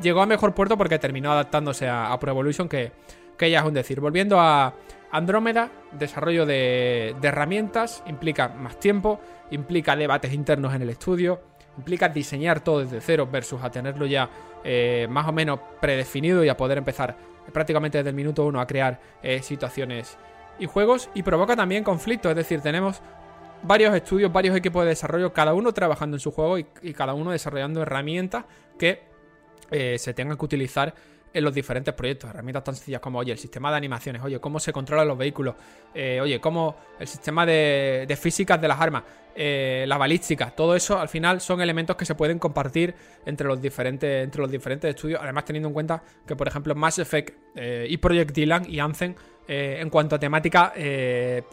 llegó 0.00 0.22
a 0.22 0.26
mejor 0.26 0.54
puerto 0.54 0.76
porque 0.76 1.00
terminó 1.00 1.32
adaptándose 1.32 1.88
a, 1.88 2.16
Pro 2.20 2.30
Evolution, 2.30 2.68
que, 2.68 2.92
que 3.36 3.50
ya 3.50 3.60
es 3.60 3.64
un 3.64 3.74
decir. 3.74 3.98
Volviendo 3.98 4.38
a, 4.38 4.72
Andrómeda, 5.10 5.70
desarrollo 5.92 6.46
de, 6.46 7.14
herramientas, 7.22 8.02
implica 8.06 8.48
más 8.48 8.78
tiempo, 8.78 9.20
implica 9.50 9.96
debates 9.96 10.32
internos 10.32 10.74
en 10.74 10.82
el 10.82 10.90
estudio, 10.90 11.40
implica 11.76 12.08
diseñar 12.08 12.60
todo 12.60 12.80
desde 12.80 13.00
cero 13.00 13.28
versus 13.30 13.62
a 13.62 13.70
tenerlo 13.70 14.06
ya 14.06 14.28
eh, 14.64 15.06
más 15.08 15.28
o 15.28 15.32
menos 15.32 15.60
predefinido 15.80 16.44
y 16.44 16.48
a 16.48 16.56
poder 16.56 16.78
empezar 16.78 17.16
prácticamente 17.52 17.98
desde 17.98 18.10
el 18.10 18.16
minuto 18.16 18.44
uno 18.44 18.60
a 18.60 18.66
crear 18.66 19.00
eh, 19.22 19.40
situaciones 19.42 20.18
y 20.58 20.66
juegos 20.66 21.10
y 21.14 21.22
provoca 21.22 21.54
también 21.54 21.84
conflictos, 21.84 22.30
es 22.30 22.36
decir, 22.36 22.60
tenemos 22.60 23.00
varios 23.62 23.94
estudios, 23.94 24.32
varios 24.32 24.56
equipos 24.56 24.82
de 24.84 24.90
desarrollo, 24.90 25.32
cada 25.32 25.54
uno 25.54 25.72
trabajando 25.72 26.16
en 26.16 26.20
su 26.20 26.32
juego 26.32 26.58
y, 26.58 26.64
cada 26.94 27.14
uno 27.14 27.30
desarrollando 27.30 27.82
herramientas 27.82 28.44
que 28.78 29.02
eh, 29.70 29.98
se 29.98 30.14
tengan 30.14 30.36
que 30.36 30.44
utilizar 30.44 30.94
en 31.36 31.44
los 31.44 31.54
diferentes 31.54 31.92
proyectos. 31.92 32.30
Herramientas 32.30 32.64
tan 32.64 32.74
sencillas 32.74 33.00
como, 33.00 33.18
oye, 33.18 33.30
el 33.30 33.38
sistema 33.38 33.70
de 33.70 33.76
animaciones, 33.76 34.22
oye, 34.22 34.40
cómo 34.40 34.58
se 34.58 34.72
controlan 34.72 35.06
los 35.06 35.18
vehículos, 35.18 35.54
eh, 35.94 36.18
oye, 36.20 36.40
cómo 36.40 36.76
el 36.98 37.06
sistema 37.06 37.44
de, 37.44 38.18
físicas 38.18 38.58
de 38.60 38.66
las 38.66 38.80
armas, 38.80 39.02
eh, 39.34 39.84
la 39.86 39.98
balística, 39.98 40.50
todo 40.50 40.74
eso 40.74 40.98
al 40.98 41.10
final 41.10 41.42
son 41.42 41.60
elementos 41.60 41.94
que 41.94 42.06
se 42.06 42.14
pueden 42.14 42.38
compartir 42.38 42.94
entre 43.26 43.46
los 43.46 43.60
diferentes, 43.60 44.24
entre 44.24 44.40
los 44.40 44.50
diferentes 44.50 44.94
estudios. 44.94 45.20
Además, 45.22 45.44
teniendo 45.44 45.68
en 45.68 45.74
cuenta 45.74 46.02
que, 46.26 46.34
por 46.34 46.48
ejemplo, 46.48 46.74
Mass 46.74 46.98
Effect 46.98 47.36
eh, 47.54 47.86
y 47.86 47.98
Project 47.98 48.30
Dylan 48.34 48.64
y 48.68 48.80
Anthem, 48.80 49.14
en 49.48 49.90
cuanto 49.90 50.16
a 50.16 50.18
temática, 50.18 50.72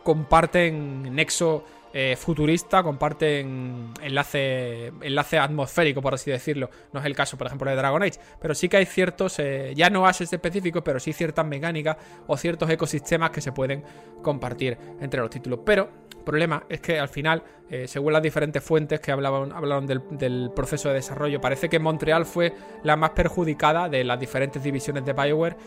comparten 0.02 1.14
nexo 1.14 1.64
eh, 1.96 2.16
futurista, 2.16 2.82
comparten 2.82 3.94
enlace, 4.02 4.88
enlace 5.02 5.38
atmosférico, 5.38 6.02
por 6.02 6.16
así 6.16 6.32
decirlo. 6.32 6.72
No 6.92 7.00
es 7.00 7.06
el 7.06 7.16
caso, 7.16 7.38
por 7.38 7.46
ejemplo, 7.46 7.70
de 7.70 7.76
Dragon 7.76 8.02
Age, 8.02 8.20
pero 8.42 8.56
sí 8.56 8.68
que 8.68 8.78
hay 8.78 8.88
ciertos, 8.88 9.38
eh, 9.38 9.74
ya 9.76 9.92
no 9.92 10.08
ases 10.08 10.34
específicos, 10.34 10.82
pero 10.84 11.00
sí 11.00 11.14
ciertas 11.14 11.46
mecánicas 11.46 11.98
o 12.26 12.36
ciertos 12.36 12.68
ecosistemas 12.72 13.30
que 13.30 13.42
se 13.42 13.52
pueden 13.52 13.84
compartir 14.24 14.76
entre 15.02 15.22
los 15.22 15.30
títulos. 15.30 15.60
Pero 15.64 15.90
el 16.18 16.24
problema 16.24 16.64
es 16.68 16.82
que 16.82 17.00
al 17.00 17.10
final, 17.10 17.44
eh, 17.70 17.88
según 17.88 18.12
las 18.12 18.24
diferentes 18.24 18.64
fuentes 18.64 19.00
que 19.00 19.12
hablaban, 19.12 19.52
hablaron 19.52 19.86
del, 19.86 20.50
proceso 20.56 20.90
de 20.90 20.96
desarrollo, 20.96 21.40
parece 21.40 21.70
que 21.70 21.78
Montreal 21.78 22.26
fue 22.26 22.54
la 22.82 22.96
más 22.96 23.12
perjudicada 23.12 23.88
de 23.88 24.04
las 24.04 24.20
diferentes 24.20 24.64
divisiones 24.64 25.06
de 25.06 25.14
Bioware, 25.14 25.58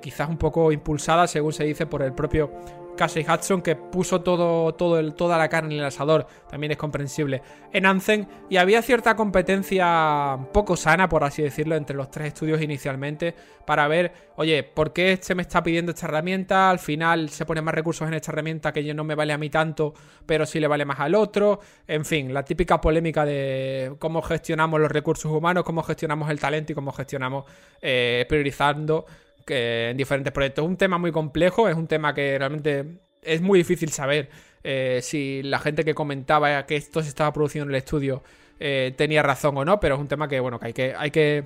quizás 0.00 0.26
un 0.30 0.38
poco 0.38 0.72
impulsada, 0.72 1.26
según 1.26 1.52
se 1.52 1.64
dice, 1.64 1.84
por 1.84 2.00
el 2.00 2.14
propio 2.14 2.50
Casey 2.98 3.24
Hudson, 3.24 3.62
que 3.62 3.76
puso 3.76 4.20
todo, 4.20 4.98
el, 4.98 5.14
toda 5.14 5.38
la 5.38 5.48
carne 5.48 5.74
en 5.74 5.80
el 5.80 5.86
asador, 5.86 6.26
también 6.50 6.72
es 6.72 6.76
comprensible, 6.76 7.40
en 7.72 7.86
Anthem, 7.86 8.26
y 8.50 8.56
había 8.56 8.82
cierta 8.82 9.16
competencia 9.16 10.36
poco 10.52 10.76
sana, 10.76 11.08
por 11.08 11.24
así 11.24 11.42
decirlo, 11.42 11.76
entre 11.76 11.96
los 11.96 12.10
tres 12.10 12.28
estudios 12.28 12.60
inicialmente, 12.60 13.34
para 13.64 13.88
ver, 13.88 14.12
oye, 14.36 14.62
¿por 14.64 14.92
qué 14.92 15.12
este 15.12 15.34
me 15.34 15.42
está 15.42 15.62
pidiendo 15.62 15.92
esta 15.92 16.06
herramienta? 16.06 16.68
Al 16.68 16.78
final 16.78 17.30
se 17.30 17.46
pone 17.46 17.62
más 17.62 17.74
recursos 17.74 18.06
en 18.06 18.14
esta 18.14 18.32
herramienta 18.32 18.72
que 18.72 18.84
yo 18.84 18.92
no 18.92 19.04
me 19.04 19.14
vale 19.14 19.32
a 19.32 19.38
mí 19.38 19.48
tanto, 19.48 19.94
pero 20.26 20.44
sí 20.44 20.58
le 20.60 20.66
vale 20.66 20.84
más 20.84 21.00
al 21.00 21.14
otro, 21.14 21.60
en 21.86 22.04
fin, 22.04 22.34
la 22.34 22.44
típica 22.44 22.80
polémica 22.80 23.24
de 23.24 23.94
cómo 23.98 24.20
gestionamos 24.20 24.80
los 24.80 24.90
recursos 24.90 25.30
humanos, 25.30 25.64
cómo 25.64 25.82
gestionamos 25.82 26.28
el 26.30 26.40
talento 26.40 26.72
y 26.72 26.74
cómo 26.74 26.92
gestionamos 26.92 27.44
eh, 27.80 28.26
priorizando 28.28 29.06
en 29.50 29.96
diferentes 29.96 30.32
proyectos. 30.32 30.64
Es 30.64 30.68
un 30.68 30.76
tema 30.76 30.98
muy 30.98 31.12
complejo, 31.12 31.68
es 31.68 31.76
un 31.76 31.86
tema 31.86 32.14
que 32.14 32.38
realmente 32.38 33.00
es 33.22 33.40
muy 33.40 33.58
difícil 33.58 33.90
saber 33.90 34.30
eh, 34.64 35.00
si 35.02 35.42
la 35.42 35.58
gente 35.58 35.84
que 35.84 35.94
comentaba 35.94 36.66
que 36.66 36.76
esto 36.76 37.02
se 37.02 37.08
estaba 37.08 37.32
produciendo 37.32 37.70
en 37.70 37.74
el 37.74 37.78
estudio 37.78 38.22
eh, 38.58 38.92
tenía 38.96 39.22
razón 39.22 39.56
o 39.56 39.64
no, 39.64 39.78
pero 39.78 39.94
es 39.94 40.00
un 40.00 40.08
tema 40.08 40.28
que, 40.28 40.40
bueno, 40.40 40.58
que 40.58 40.66
hay 40.66 40.72
que, 40.72 40.94
hay 40.96 41.10
que, 41.10 41.44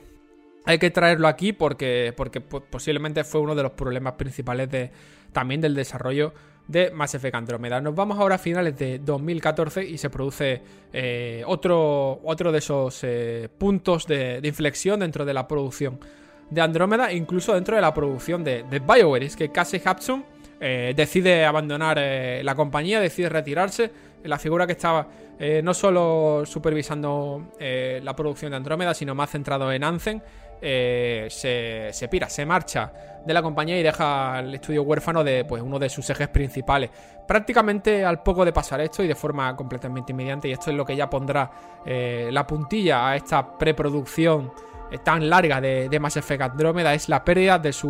hay 0.64 0.78
que 0.78 0.90
traerlo 0.90 1.28
aquí 1.28 1.52
porque, 1.52 2.14
porque 2.16 2.40
posiblemente 2.40 3.24
fue 3.24 3.40
uno 3.40 3.54
de 3.54 3.62
los 3.62 3.72
problemas 3.72 4.14
principales 4.14 4.70
de, 4.70 4.90
también 5.32 5.60
del 5.60 5.74
desarrollo 5.74 6.32
de 6.68 6.90
Mass 6.90 7.14
Effect 7.14 7.34
Andromeda. 7.34 7.80
Nos 7.80 7.94
vamos 7.94 8.18
ahora 8.18 8.36
a 8.36 8.38
finales 8.38 8.78
de 8.78 8.98
2014 8.98 9.84
y 9.84 9.98
se 9.98 10.08
produce 10.08 10.62
eh, 10.92 11.42
otro, 11.46 12.20
otro 12.24 12.50
de 12.50 12.58
esos 12.58 13.04
puntos 13.58 14.06
de, 14.06 14.40
de 14.40 14.48
inflexión 14.48 15.00
dentro 15.00 15.24
de 15.24 15.34
la 15.34 15.46
producción 15.46 15.98
de 16.50 16.61
Andrómeda, 16.61 17.12
incluso 17.12 17.55
dentro 17.55 17.76
de 17.76 17.83
la 17.83 17.92
producción 17.94 18.44
de, 18.44 18.64
de 18.64 18.78
BioWare. 18.78 19.26
Es 19.26 19.37
que 19.37 19.50
Casey 19.50 19.81
Hudson 19.85 20.24
eh, 20.64 20.92
decide 20.94 21.44
abandonar 21.44 21.98
eh, 22.00 22.40
la 22.44 22.55
compañía, 22.55 23.00
decide 23.00 23.28
retirarse. 23.28 23.90
La 24.22 24.38
figura 24.38 24.64
que 24.64 24.74
estaba 24.74 25.09
eh, 25.37 25.61
no 25.61 25.74
solo 25.74 26.44
supervisando 26.46 27.48
la 27.58 28.14
producción 28.14 28.52
de 28.52 28.58
Andrómeda, 28.58 28.94
sino 28.94 29.12
más 29.12 29.31
centrado 29.31 29.73
en 29.73 29.83
Anthem. 29.83 30.21
se, 30.60 31.88
se 31.92 32.08
pira, 32.08 32.31
se 32.31 32.46
marcha 32.46 32.92
de 33.27 33.35
la 33.35 33.42
compañía 33.42 33.77
y 33.77 33.83
deja 33.83 34.38
el 34.38 34.54
estudio 34.54 34.85
huérfano 34.85 35.25
de 35.25 35.44
pues, 35.44 35.60
uno 35.60 35.81
de 35.81 35.88
sus 35.88 36.08
ejes 36.10 36.29
principales. 36.29 36.90
Prácticamente 37.27 38.04
al 38.04 38.23
poco 38.23 38.44
de 38.44 38.52
pasar 38.52 38.81
esto 38.81 39.02
y 39.02 39.08
de 39.08 39.16
forma 39.16 39.56
completamente 39.56 40.12
inmediata, 40.12 40.46
y 40.46 40.52
esto 40.52 40.71
es 40.71 40.77
lo 40.77 40.85
que 40.85 40.94
ya 40.94 41.10
pondrá 41.10 41.50
la 41.85 42.46
puntilla 42.46 43.08
a 43.08 43.16
esta 43.16 43.58
preproducción 43.58 44.52
tan 44.98 45.28
larga 45.28 45.60
de, 45.60 45.88
de, 45.88 46.00
Mass 46.00 46.16
Effect 46.16 46.42
Andrómeda 46.42 46.94
es 46.94 47.08
la 47.08 47.24
pérdida 47.24 47.58
de 47.58 47.72
su 47.72 47.88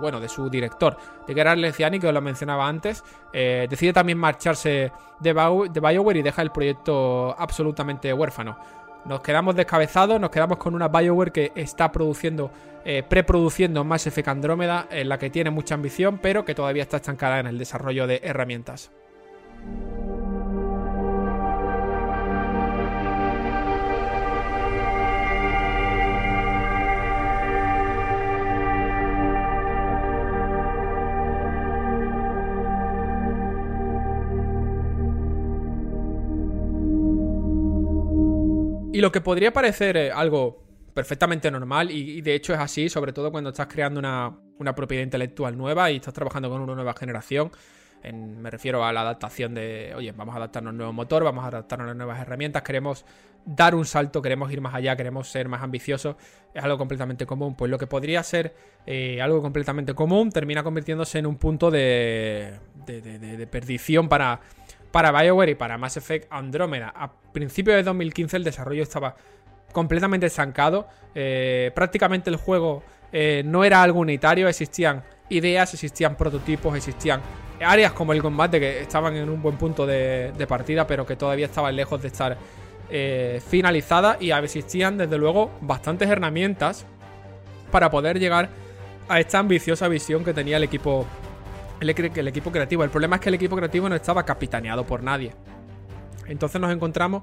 bueno 0.00 0.20
de 0.20 0.28
su 0.28 0.48
director 0.48 0.96
de 1.26 1.34
Gerard 1.34 1.58
Leziani 1.58 1.98
que 1.98 2.06
os 2.06 2.14
lo 2.14 2.20
mencionaba 2.20 2.68
antes 2.68 3.02
eh, 3.32 3.66
decide 3.68 3.92
también 3.92 4.18
marcharse 4.18 4.92
de, 5.20 5.34
de 5.72 5.80
BioWare 5.80 6.18
y 6.18 6.22
deja 6.22 6.42
el 6.42 6.50
proyecto 6.50 7.34
absolutamente 7.38 8.12
huérfano 8.12 8.56
nos 9.06 9.20
quedamos 9.20 9.54
descabezados, 9.54 10.20
nos 10.20 10.30
quedamos 10.30 10.58
con 10.58 10.74
una 10.74 10.88
BioWare 10.88 11.30
que 11.30 11.52
está 11.54 11.92
produciendo, 11.92 12.50
eh, 12.84 13.04
preproduciendo 13.08 13.84
Mass 13.84 14.06
Effect 14.06 14.28
Andrómeda, 14.28 14.88
en 14.90 15.08
la 15.08 15.18
que 15.18 15.30
tiene 15.30 15.50
mucha 15.50 15.74
ambición, 15.74 16.18
pero 16.18 16.44
que 16.44 16.54
todavía 16.54 16.82
está 16.82 16.96
estancada 16.96 17.38
en 17.38 17.46
el 17.46 17.58
desarrollo 17.58 18.06
de 18.06 18.20
herramientas. 18.24 18.90
Y 38.96 39.02
lo 39.02 39.12
que 39.12 39.20
podría 39.20 39.52
parecer 39.52 39.94
eh, 39.98 40.10
algo 40.10 40.64
perfectamente 40.94 41.50
normal, 41.50 41.90
y, 41.90 42.22
de 42.22 42.34
hecho 42.34 42.54
es 42.54 42.58
así, 42.58 42.88
sobre 42.88 43.12
todo 43.12 43.30
cuando 43.30 43.50
estás 43.50 43.66
creando 43.66 44.00
una, 44.00 44.74
propiedad 44.74 45.04
intelectual 45.04 45.54
nueva 45.54 45.90
y 45.90 45.96
estás 45.96 46.14
trabajando 46.14 46.48
con 46.48 46.62
una 46.62 46.74
nueva 46.74 46.94
generación. 46.94 47.50
me 48.02 48.50
refiero 48.50 48.82
a 48.86 48.94
la 48.94 49.02
adaptación 49.02 49.52
de, 49.52 49.92
oye, 49.94 50.12
vamos 50.12 50.34
a 50.34 50.38
adaptarnos 50.38 50.70
a 50.70 50.72
un 50.72 50.78
nuevo 50.78 50.92
motor, 50.94 51.24
vamos 51.24 51.44
a 51.44 51.48
adaptarnos 51.48 51.90
a 51.90 51.92
nuevas 51.92 52.18
herramientas, 52.22 52.62
queremos 52.62 53.04
dar 53.44 53.74
un 53.74 53.84
salto, 53.84 54.22
queremos 54.22 54.50
ir 54.50 54.62
más 54.62 54.74
allá, 54.74 54.96
queremos 54.96 55.28
ser 55.28 55.46
más 55.46 55.62
ambiciosos, 55.62 56.16
es 56.54 56.64
algo 56.64 56.78
completamente 56.78 57.26
común. 57.26 57.54
Pues 57.54 57.70
lo 57.70 57.76
que 57.76 57.86
podría 57.86 58.22
ser 58.22 58.54
eh, 58.86 59.20
algo 59.20 59.42
completamente 59.42 59.92
común 59.92 60.30
termina 60.32 60.62
convirtiéndose 60.62 61.18
en 61.18 61.26
un 61.26 61.36
punto 61.36 61.70
de, 61.70 62.60
de 62.86 63.46
perdición 63.46 64.08
para 64.08 64.40
para 64.90 65.12
BioWare 65.12 65.50
y 65.50 65.54
para 65.54 65.78
Mass 65.78 65.96
Effect 65.96 66.26
Andromeda. 66.30 66.92
A 66.94 67.12
principios 67.32 67.76
de 67.76 67.82
2015 67.82 68.36
el 68.36 68.44
desarrollo 68.44 68.82
estaba 68.82 69.16
completamente 69.72 70.26
estancado. 70.26 70.88
Eh, 71.14 71.70
prácticamente 71.74 72.30
el 72.30 72.36
juego 72.36 72.82
eh, 73.12 73.42
no 73.44 73.64
era 73.64 73.82
algo 73.82 74.00
unitario, 74.00 74.48
existían 74.48 75.02
ideas, 75.28 75.74
existían 75.74 76.16
prototipos, 76.16 76.76
existían 76.76 77.20
áreas 77.60 77.92
como 77.92 78.12
el 78.12 78.22
combate 78.22 78.60
que 78.60 78.80
estaban 78.80 79.16
en 79.16 79.28
un 79.28 79.42
buen 79.42 79.56
punto 79.56 79.86
de, 79.86 80.32
partida, 80.48 80.86
pero 80.86 81.06
que 81.06 81.16
todavía 81.16 81.46
estaban 81.46 81.74
lejos 81.74 82.00
de 82.02 82.08
estar 82.08 82.36
eh, 82.90 83.40
finalizadas 83.46 84.20
y 84.20 84.30
existían 84.30 84.98
desde 84.98 85.18
luego 85.18 85.50
bastantes 85.60 86.08
herramientas 86.08 86.86
para 87.70 87.90
poder 87.90 88.18
llegar 88.18 88.48
a 89.08 89.20
esta 89.20 89.38
ambiciosa 89.38 89.88
visión 89.88 90.24
que 90.24 90.32
tenía 90.32 90.56
el 90.56 90.64
equipo 90.64 91.06
el, 91.80 91.90
equipo 92.28 92.50
creativo. 92.50 92.84
El 92.84 92.90
problema 92.90 93.16
es 93.16 93.22
que 93.22 93.28
el 93.28 93.34
equipo 93.34 93.56
creativo 93.56 93.88
no 93.88 93.94
estaba 93.94 94.24
capitaneado 94.24 94.86
por 94.86 95.02
nadie. 95.02 95.32
Entonces 96.26 96.60
nos 96.60 96.72
encontramos 96.72 97.22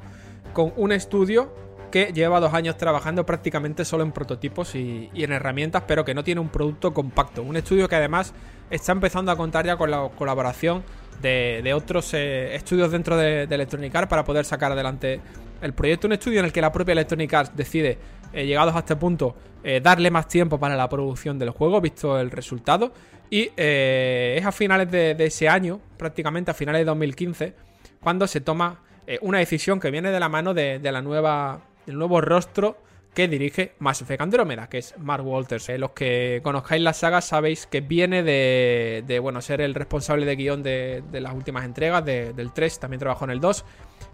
con 0.54 0.74
un 0.78 0.92
estudio 0.92 1.54
que 1.92 2.12
lleva 2.12 2.40
dos 2.40 2.54
años 2.54 2.78
trabajando 2.78 3.26
prácticamente 3.26 3.86
solo 3.86 4.04
en 4.04 4.12
prototipos 4.12 4.74
y, 4.74 5.12
en 5.14 5.32
herramientas, 5.32 5.84
pero 5.86 6.04
que 6.04 6.16
no 6.16 6.24
tiene 6.24 6.42
un 6.42 6.50
producto 6.50 6.94
compacto. 6.94 7.44
Un 7.44 7.56
estudio 7.56 7.88
que 7.88 7.96
además 7.96 8.34
está 8.70 8.94
empezando 8.94 9.32
a 9.32 9.36
contar 9.36 9.66
ya 9.66 9.78
con 9.78 9.92
la 9.92 10.10
colaboración 10.18 10.84
de, 11.22 11.72
otros 11.76 12.14
eh, 12.14 12.56
estudios 12.56 12.92
dentro 12.92 13.16
de, 13.16 13.44
Electronic 13.44 13.94
Arts 13.94 14.10
para 14.10 14.24
poder 14.24 14.46
sacar 14.46 14.72
adelante 14.72 15.22
el 15.62 15.74
proyecto. 15.74 16.08
Un 16.08 16.14
estudio 16.14 16.40
en 16.40 16.46
el 16.46 16.52
que 16.52 16.62
la 16.62 16.72
propia 16.72 16.94
Electronic 16.94 17.32
Arts 17.32 17.56
decide, 17.56 18.00
eh, 18.34 18.46
llegados 18.46 18.76
a 18.76 18.80
este 18.80 18.96
punto, 18.96 19.36
eh, 19.64 19.80
darle 19.80 20.10
más 20.10 20.28
tiempo 20.28 20.60
para 20.60 20.76
la 20.76 20.90
producción 20.90 21.38
del 21.38 21.52
juego, 21.52 21.80
visto 21.80 22.20
el 22.20 22.32
resultado. 22.32 22.92
Y 23.34 23.50
eh, 23.58 24.36
es 24.38 24.46
a 24.46 24.52
finales 24.52 24.92
de, 24.92 25.16
ese 25.18 25.50
año, 25.50 25.82
prácticamente 25.98 26.52
a 26.52 26.54
finales 26.54 26.82
de 26.82 26.86
2015, 26.86 27.56
cuando 28.00 28.28
se 28.28 28.42
toma 28.42 28.84
eh, 29.08 29.18
una 29.24 29.40
decisión 29.40 29.80
que 29.80 29.90
viene 29.90 30.12
de 30.12 30.20
la 30.20 30.30
mano 30.30 30.54
de, 30.54 30.80
la 30.84 31.02
nueva, 31.02 31.62
del 31.88 31.98
nuevo 31.98 32.22
rostro 32.22 32.78
que 33.16 33.28
dirige 33.28 33.74
Mass 33.80 34.04
Effect 34.04 34.22
Andromeda, 34.22 34.70
que 34.70 34.78
es 34.78 34.94
Mark 35.00 35.26
Walters. 35.26 35.68
los 35.80 35.94
que 35.94 36.42
conozcáis 36.44 36.84
la 36.84 36.94
saga 36.94 37.22
sabéis 37.22 37.66
que 37.66 37.82
viene 37.82 38.22
de, 38.22 39.20
bueno, 39.20 39.42
ser 39.42 39.62
el 39.62 39.74
responsable 39.74 40.28
de 40.28 40.36
guion 40.36 40.62
de, 40.62 41.04
las 41.14 41.34
últimas 41.34 41.66
entregas, 41.66 42.06
del 42.06 42.52
3, 42.54 42.80
también 42.82 43.00
trabajó 43.00 43.26
en 43.26 43.32
el 43.32 43.40
2. 43.40 43.66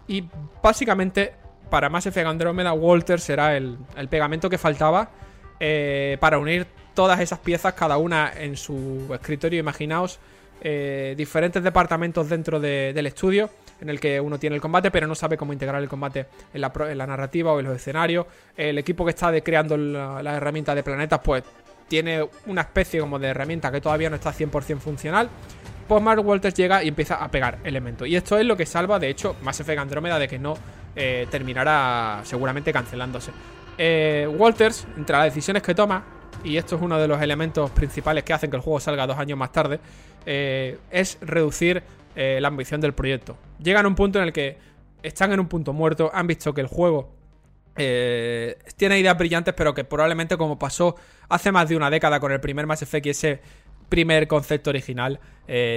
Y 0.08 0.24
básicamente, 0.62 1.34
para 1.68 1.90
Mass 1.90 2.06
Effect 2.06 2.26
Andromeda, 2.26 2.72
Walters 2.72 3.22
será 3.22 3.54
el, 3.54 3.76
el 3.98 4.08
pegamento 4.08 4.48
que 4.48 4.56
faltaba 4.56 5.10
para 6.18 6.38
unir 6.38 6.79
todas 6.94 7.20
esas 7.20 7.38
piezas, 7.38 7.74
cada 7.74 7.96
una 7.98 8.32
en 8.36 8.56
su 8.56 9.08
escritorio. 9.12 9.60
Imaginaos 9.60 10.18
eh, 10.62 11.14
diferentes 11.16 11.62
departamentos 11.62 12.28
dentro 12.28 12.60
del 12.60 13.06
estudio 13.06 13.50
en 13.80 13.88
el 13.88 13.98
que 13.98 14.20
uno 14.20 14.38
tiene 14.38 14.56
el 14.56 14.62
combate, 14.62 14.90
pero 14.90 15.06
no 15.06 15.14
sabe 15.14 15.36
cómo 15.36 15.52
integrar 15.52 15.82
el 15.82 15.88
combate 15.88 16.26
en 16.52 16.60
la, 16.60 17.06
narrativa 17.06 17.52
o 17.52 17.60
en 17.60 17.66
los 17.66 17.76
escenarios. 17.76 18.26
El 18.56 18.76
equipo 18.78 19.04
que 19.04 19.10
está 19.10 19.38
creando 19.40 19.76
las 19.76 20.22
la 20.22 20.36
herramientas 20.36 20.74
de 20.74 20.82
planetas, 20.82 21.20
pues 21.24 21.44
tiene 21.88 22.24
una 22.46 22.60
especie 22.60 23.00
como 23.00 23.18
de 23.18 23.28
herramienta 23.28 23.72
que 23.72 23.80
todavía 23.80 24.10
no 24.10 24.16
está 24.16 24.32
100% 24.32 24.78
funcional. 24.78 25.28
Pues 25.88 26.02
Mark 26.02 26.24
Walters 26.24 26.54
llega 26.54 26.84
y 26.84 26.88
empieza 26.88 27.16
a 27.16 27.28
pegar 27.30 27.58
elementos. 27.64 28.06
Y 28.06 28.14
esto 28.14 28.38
es 28.38 28.44
lo 28.44 28.56
que 28.56 28.66
salva, 28.66 28.98
de 28.98 29.08
hecho, 29.08 29.34
Mass 29.42 29.60
Effect 29.60 29.80
Andrómeda 29.80 30.18
de 30.18 30.28
que 30.28 30.38
no 30.38 30.54
eh, 30.94 31.26
terminará 31.30 32.20
seguramente 32.22 32.72
cancelándose. 32.72 33.32
Eh, 33.76 34.28
Walters, 34.30 34.86
entre 34.96 35.16
las 35.16 35.24
decisiones 35.24 35.62
que 35.62 35.74
toma, 35.74 36.04
y 36.44 36.56
esto 36.56 36.76
es 36.76 36.82
uno 36.82 36.98
de 36.98 37.08
los 37.08 37.20
elementos 37.20 37.70
principales 37.70 38.24
que 38.24 38.32
hacen 38.32 38.50
que 38.50 38.56
el 38.56 38.62
juego 38.62 38.80
salga 38.80 39.06
dos 39.06 39.18
años 39.18 39.38
más 39.38 39.52
tarde, 39.52 39.80
eh, 40.26 40.78
es 40.90 41.18
reducir 41.20 41.82
eh, 42.16 42.38
la 42.40 42.48
ambición 42.48 42.80
del 42.80 42.92
proyecto. 42.92 43.36
Llegan 43.58 43.84
a 43.84 43.88
un 43.88 43.94
punto 43.94 44.18
en 44.18 44.26
el 44.26 44.32
que 44.32 44.58
están 45.02 45.32
en 45.32 45.40
un 45.40 45.48
punto 45.48 45.72
muerto, 45.72 46.10
han 46.12 46.26
visto 46.26 46.52
que 46.54 46.60
el 46.60 46.66
juego 46.66 47.12
eh, 47.76 48.58
tiene 48.76 48.98
ideas 48.98 49.16
brillantes, 49.16 49.54
pero 49.54 49.74
que 49.74 49.84
probablemente 49.84 50.36
como 50.36 50.58
pasó 50.58 50.96
hace 51.28 51.52
más 51.52 51.68
de 51.68 51.76
una 51.76 51.90
década 51.90 52.20
con 52.20 52.32
el 52.32 52.40
primer 52.40 52.66
Mass 52.66 52.82
Effect 52.82 53.06
y 53.06 53.10
ese 53.10 53.40
primer 53.88 54.28
concepto 54.28 54.70
original, 54.70 55.18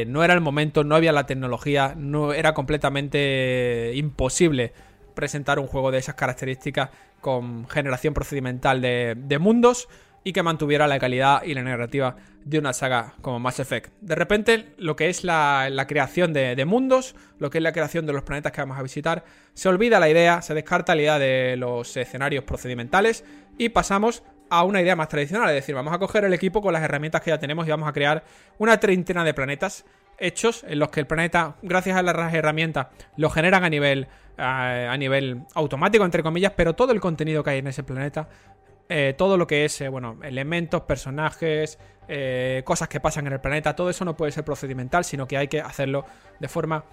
no 0.05 0.23
era 0.23 0.35
el 0.35 0.41
momento, 0.41 0.83
no 0.83 0.95
había 0.95 1.11
la 1.11 1.25
tecnología, 1.25 1.95
no 1.97 2.31
era 2.31 2.53
completamente 2.53 3.91
imposible 3.95 4.71
presentar 5.15 5.57
un 5.57 5.65
juego 5.65 5.89
de 5.89 5.97
esas 5.97 6.13
características 6.13 6.91
con 7.21 7.67
generación 7.67 8.13
procedimental 8.13 8.81
de 8.81 9.37
mundos 9.39 9.87
y 10.23 10.33
que 10.33 10.43
mantuviera 10.43 10.87
la 10.87 10.99
calidad 10.99 11.43
y 11.43 11.53
la 11.53 11.63
narrativa 11.63 12.15
de 12.45 12.59
una 12.59 12.73
saga 12.73 13.13
como 13.21 13.39
Mass 13.39 13.59
Effect. 13.59 13.91
De 14.01 14.15
repente, 14.15 14.73
lo 14.77 14.95
que 14.95 15.09
es 15.09 15.23
la, 15.23 15.85
creación 15.87 16.33
de, 16.33 16.63
mundos, 16.65 17.15
lo 17.39 17.49
que 17.49 17.59
es 17.59 17.63
la 17.63 17.71
creación 17.71 18.05
de 18.05 18.13
los 18.13 18.23
planetas 18.23 18.51
que 18.51 18.61
vamos 18.61 18.77
a 18.77 18.83
visitar, 18.83 19.23
se 19.53 19.69
olvida 19.69 19.99
la 19.99 20.09
idea, 20.09 20.41
se 20.41 20.53
descarta 20.53 20.95
la 20.95 21.01
idea 21.01 21.19
de 21.19 21.55
los 21.57 21.95
escenarios 21.97 22.43
procedimentales 22.43 23.23
y 23.57 23.69
pasamos 23.69 24.23
a 24.49 24.63
una 24.63 24.81
idea 24.81 24.95
más 24.95 25.09
tradicional, 25.09 25.49
es 25.49 25.55
decir, 25.55 25.73
vamos 25.73 25.93
a 25.93 25.99
coger 25.99 26.25
el 26.25 26.33
equipo 26.33 26.61
con 26.61 26.73
las 26.73 26.83
herramientas 26.83 27.21
que 27.21 27.31
ya 27.31 27.39
tenemos 27.39 27.65
y 27.65 27.71
vamos 27.71 27.89
a 27.89 27.93
crear 27.93 28.23
una 28.59 28.79
treintena 28.79 29.23
de 29.23 29.33
planetas 29.33 29.85
hechos 30.19 30.63
en 30.67 30.77
los 30.77 30.89
que 30.89 30.99
el 30.99 31.07
planeta, 31.07 31.55
gracias 31.63 31.97
a 31.97 32.03
las 32.03 32.33
herramientas, 32.33 32.87
lo 33.17 33.31
generan 33.31 33.63
a 33.63 33.69
nivel, 33.69 34.07
a 34.37 34.95
nivel 34.97 35.41
automático, 35.55 36.05
entre 36.05 36.21
comillas, 36.21 36.53
pero 36.55 36.73
todo 36.73 36.91
el 36.91 37.01
contenido 37.01 37.43
que 37.43 37.49
hay 37.51 37.59
en 37.59 37.67
ese 37.67 37.83
planeta 37.83 38.27
eh, 38.89 39.13
todo 39.17 39.37
lo 39.37 39.47
que 39.47 39.65
es, 39.65 39.81
eh, 39.81 39.89
bueno, 39.89 40.19
elementos, 40.23 40.81
personajes, 40.81 41.79
eh, 42.07 42.61
cosas 42.65 42.89
que 42.89 42.99
pasan 42.99 43.27
en 43.27 43.33
el 43.33 43.39
planeta, 43.39 43.75
todo 43.75 43.89
eso 43.89 44.03
no 44.05 44.15
puede 44.15 44.31
ser 44.31 44.43
procedimental, 44.43 45.05
sino 45.05 45.27
que 45.27 45.37
hay 45.37 45.47
que 45.47 45.61
hacerlo 45.61 46.05
de 46.39 46.47
forma 46.47 46.85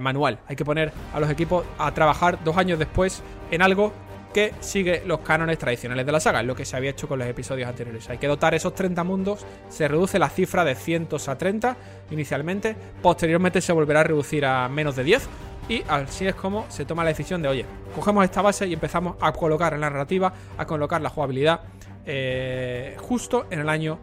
manual. 0.00 0.38
Hay 0.46 0.54
que 0.54 0.64
poner 0.64 0.92
a 1.12 1.18
los 1.18 1.28
equipos 1.28 1.66
a 1.78 1.92
trabajar 1.92 2.38
dos 2.44 2.56
años 2.56 2.78
después 2.78 3.24
en 3.50 3.60
algo 3.60 3.92
que 4.32 4.52
sigue 4.60 5.02
los 5.06 5.20
cánones 5.20 5.58
tradicionales 5.58 6.06
de 6.06 6.12
la 6.12 6.20
saga, 6.20 6.44
lo 6.44 6.54
que 6.54 6.64
se 6.64 6.76
había 6.76 6.90
hecho 6.90 7.08
con 7.08 7.18
los 7.18 7.26
episodios 7.26 7.68
anteriores. 7.68 8.08
Hay 8.10 8.18
que 8.18 8.26
dotar 8.28 8.54
esos 8.54 8.74
30 8.74 9.02
mundos, 9.02 9.46
se 9.68 9.88
reduce 9.88 10.18
la 10.18 10.28
cifra 10.28 10.64
de 10.64 10.74
cientos 10.74 11.28
a 11.28 11.38
30 11.38 11.76
inicialmente, 12.10 12.76
posteriormente 13.00 13.60
se 13.60 13.72
volverá 13.72 14.00
a 14.00 14.04
reducir 14.04 14.44
a 14.44 14.68
menos 14.68 14.94
de 14.96 15.04
10 15.04 15.28
y 15.68 15.82
así 15.88 16.26
es 16.26 16.34
como 16.34 16.66
se 16.70 16.84
toma 16.84 17.04
la 17.04 17.10
decisión 17.10 17.42
de, 17.42 17.48
oye, 17.48 17.66
cogemos 17.94 18.24
esta 18.24 18.42
base 18.42 18.66
y 18.66 18.72
empezamos 18.74 19.16
a 19.20 19.32
colocar 19.32 19.74
en 19.74 19.80
la 19.80 19.90
narrativa, 19.90 20.32
a 20.58 20.66
colocar 20.66 21.00
la 21.00 21.10
jugabilidad 21.10 21.60
eh, 22.06 22.96
justo 23.00 23.46
en 23.50 23.60
el 23.60 23.68
año 23.68 23.98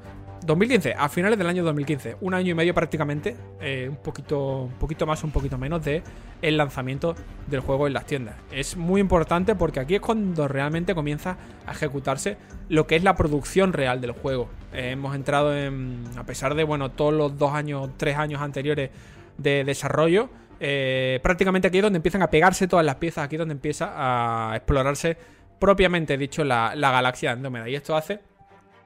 2015, 0.46 0.96
a 0.98 1.08
finales 1.08 1.38
del 1.38 1.48
año 1.48 1.64
2015, 1.64 2.18
un 2.22 2.34
año 2.34 2.52
y 2.52 2.54
medio 2.56 2.74
prácticamente, 2.74 3.36
eh, 3.60 3.88
un 3.90 3.98
poquito, 3.98 4.64
un 4.64 4.74
poquito 4.74 5.06
más, 5.06 5.24
un 5.24 5.30
poquito 5.30 5.58
menos 5.58 5.86
de 5.86 6.02
el 6.42 6.58
lanzamiento 6.58 7.16
del 7.46 7.60
juego 7.60 7.86
en 7.86 7.94
las 7.94 8.08
tiendas. 8.08 8.36
Es 8.52 8.76
muy 8.76 9.02
importante 9.02 9.54
porque 9.54 9.80
aquí 9.80 9.96
es 9.96 10.02
cuando 10.02 10.48
realmente 10.48 10.96
comienza 10.96 11.38
a 11.68 11.74
ejecutarse 11.74 12.38
lo 12.70 12.88
que 12.88 12.96
es 12.96 13.04
la 13.04 13.16
producción 13.16 13.72
real 13.72 14.02
del 14.02 14.14
juego. 14.14 14.50
Eh, 14.74 14.92
hemos 14.92 15.16
entrado 15.16 15.56
en, 15.56 16.06
a 16.18 16.24
pesar 16.24 16.56
de 16.56 16.64
bueno 16.64 16.90
todos 16.90 17.14
los 17.14 17.38
dos 17.38 17.54
años, 17.54 17.92
tres 17.98 18.18
años 18.18 18.42
anteriores 18.42 18.90
de 19.38 19.64
desarrollo, 19.64 20.30
eh, 20.64 21.20
prácticamente 21.24 21.68
aquí 21.68 21.80
es 21.80 21.84
donde 21.84 21.98
empiezan 21.98 22.22
a 22.22 22.30
pegarse 22.30 22.68
todas 22.68 22.86
las 22.86 22.96
piezas, 22.96 23.26
aquí 23.26 23.36
es 23.36 23.40
donde 23.40 23.54
empieza 23.54 23.92
a 23.96 24.56
explorarse 24.56 25.18
propiamente 25.58 26.18
dicho 26.18 26.44
la, 26.44 26.76
la 26.76 26.92
galaxia 26.92 27.32
Andrómeda. 27.32 27.68
Y 27.68 27.76
esto 27.76 27.96
hace 27.96 28.20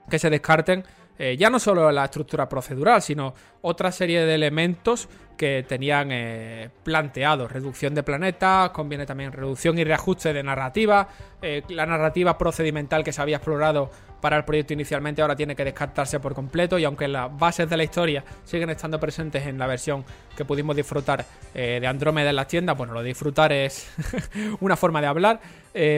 que 0.10 0.18
se 0.18 0.30
descarten 0.30 0.86
eh, 1.18 1.38
ya 1.38 1.50
no 1.50 1.60
solo 1.60 1.92
la 1.92 2.06
estructura 2.06 2.50
procedural, 2.50 3.02
sino 3.02 3.34
otra 3.62 3.92
serie 3.92 4.26
de 4.26 4.36
elementos 4.36 5.08
que 5.38 5.66
tenían 5.68 6.10
eh, 6.12 6.70
planteados. 6.84 7.52
Reducción 7.52 7.94
de 7.96 8.04
planetas, 8.04 8.70
conviene 8.72 9.06
también 9.06 9.32
reducción 9.32 9.78
y 9.78 9.84
reajuste 9.84 10.34
de 10.34 10.44
narrativa. 10.44 11.08
Eh, 11.42 11.64
la 11.70 11.86
narrativa 11.86 12.38
procedimental 12.38 13.04
que 13.04 13.12
se 13.12 13.22
había 13.22 13.38
explorado 13.38 13.90
para 14.22 14.38
el 14.38 14.46
proyecto 14.46 14.74
inicialmente 14.74 15.22
ahora 15.22 15.36
tiene 15.36 15.56
que 15.56 15.64
descartarse 15.64 16.20
por 16.20 16.34
completo 16.34 16.80
y 16.80 16.84
aunque 16.86 17.08
las 17.08 17.38
bases 17.38 17.70
de 17.70 17.78
la 17.78 17.84
historia 17.84 18.24
siguen 18.44 18.70
estando 18.72 19.00
presentes 19.00 19.46
en 19.46 19.58
la 19.58 19.68
versión 19.68 20.04
que 20.36 20.46
pudimos 20.46 20.76
disfrutar 20.76 21.26
de 21.54 21.86
Andrómeda 21.86 22.32
en 22.32 22.36
las 22.36 22.48
tiendas, 22.48 22.76
bueno, 22.76 22.94
lo 22.94 23.04
disfrutar 23.04 23.52
es 23.52 23.88
una 24.62 24.76
forma 24.76 25.00
de 25.00 25.08
hablar, 25.08 25.40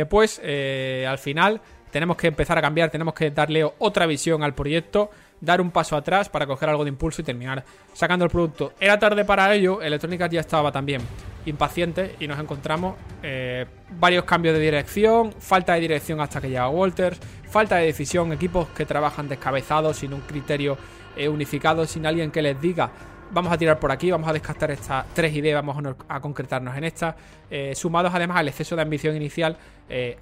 pues 0.10 0.40
al 0.40 1.18
final 1.20 1.62
tenemos 1.98 2.16
que 2.16 2.28
empezar 2.28 2.56
a 2.60 2.62
cambiar, 2.62 2.92
tenemos 2.92 3.16
que 3.16 3.32
darle 3.32 3.68
otra 3.80 4.06
visión 4.06 4.44
al 4.44 4.54
proyecto, 4.54 5.10
dar 5.42 5.60
un 5.60 5.72
paso 5.72 5.96
atrás 5.96 6.30
para 6.30 6.46
coger 6.46 6.70
algo 6.70 6.84
de 6.84 6.90
impulso 6.90 7.24
y 7.24 7.26
terminar 7.26 7.64
sacando 7.92 8.24
el 8.24 8.30
producto. 8.30 8.74
Era 8.80 9.00
tarde 9.00 9.26
para 9.26 9.52
ello, 9.52 9.82
Electronic 9.82 10.22
Arts 10.22 10.34
ya 10.36 10.42
estaba 10.42 10.72
también 10.72 11.02
impaciente 11.48 12.14
y 12.20 12.28
nos 12.28 12.40
encontramos 12.40 12.98
eh, 13.24 13.66
varios 14.00 14.26
cambios 14.26 14.54
de 14.54 14.62
dirección, 14.62 15.32
falta 15.40 15.74
de 15.74 15.80
dirección 15.80 16.22
hasta 16.22 16.40
que 16.40 16.50
llega 16.50 16.70
Walters, 16.70 17.20
falta 17.50 17.78
de 17.78 17.88
decisión, 17.88 18.32
equipos 18.32 18.68
que 18.78 18.86
trabajan 18.86 19.28
descabezados, 19.28 19.98
sin 19.98 20.14
un 20.14 20.22
criterio 20.22 20.78
eh, 21.16 21.28
unificado, 21.28 21.88
sin 21.88 22.06
alguien 22.06 22.30
que 22.30 22.44
les 22.44 22.62
diga 22.62 22.92
vamos 23.32 23.52
a 23.52 23.58
tirar 23.58 23.80
por 23.80 23.92
aquí, 23.92 24.12
vamos 24.12 24.30
a 24.30 24.34
descartar 24.34 24.70
estas 24.70 25.04
tres 25.16 25.36
ideas, 25.36 25.66
vamos 25.66 25.96
a, 26.08 26.20
concretarnos 26.20 26.78
en 26.78 26.84
esta. 26.84 27.16
Eh, 27.50 27.74
sumados 27.74 28.14
además 28.14 28.38
al 28.38 28.50
exceso 28.50 28.76
de 28.76 28.84
ambición 28.84 29.16
inicial, 29.16 29.58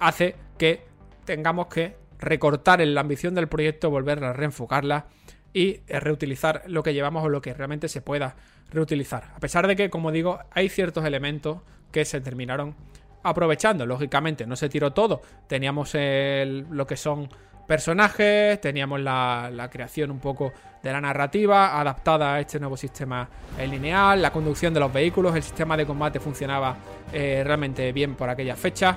hace 0.00 0.36
que 0.56 0.95
tengamos 1.26 1.66
que 1.66 1.96
recortar 2.18 2.80
en 2.80 2.94
la 2.94 3.02
ambición 3.02 3.34
del 3.34 3.48
proyecto, 3.48 3.90
volver 3.90 4.24
a 4.24 4.32
reenfocarla 4.32 5.06
y 5.52 5.80
eh, 5.86 6.00
reutilizar 6.00 6.62
lo 6.66 6.82
que 6.82 6.94
llevamos 6.94 7.24
o 7.24 7.28
lo 7.28 7.42
que 7.42 7.52
realmente 7.52 7.88
se 7.88 8.00
pueda 8.00 8.36
reutilizar. 8.70 9.32
A 9.34 9.40
pesar 9.40 9.66
de 9.66 9.76
que, 9.76 9.90
como 9.90 10.10
digo, 10.12 10.38
hay 10.50 10.68
ciertos 10.70 11.04
elementos 11.04 11.58
que 11.92 12.04
se 12.04 12.20
terminaron 12.20 12.74
aprovechando. 13.22 13.84
Lógicamente, 13.84 14.46
no 14.46 14.56
se 14.56 14.68
tiró 14.68 14.92
todo. 14.92 15.20
Teníamos 15.48 15.94
lo 15.94 16.86
que 16.86 16.96
son 16.96 17.28
personajes, 17.66 18.60
teníamos 18.60 19.00
la, 19.00 19.68
creación 19.70 20.10
un 20.10 20.20
poco 20.20 20.52
de 20.82 20.92
la 20.92 21.00
narrativa 21.00 21.80
adaptada 21.80 22.34
a 22.34 22.40
este 22.40 22.60
nuevo 22.60 22.76
sistema 22.76 23.28
lineal, 23.68 24.22
la 24.22 24.32
conducción 24.32 24.72
de 24.72 24.80
los 24.80 24.92
vehículos, 24.92 25.34
el 25.34 25.42
sistema 25.42 25.76
de 25.76 25.84
combate 25.84 26.20
funcionaba 26.20 26.76
eh, 27.12 27.42
realmente 27.44 27.92
bien 27.92 28.14
por 28.14 28.30
aquella 28.30 28.54
fecha 28.54 28.96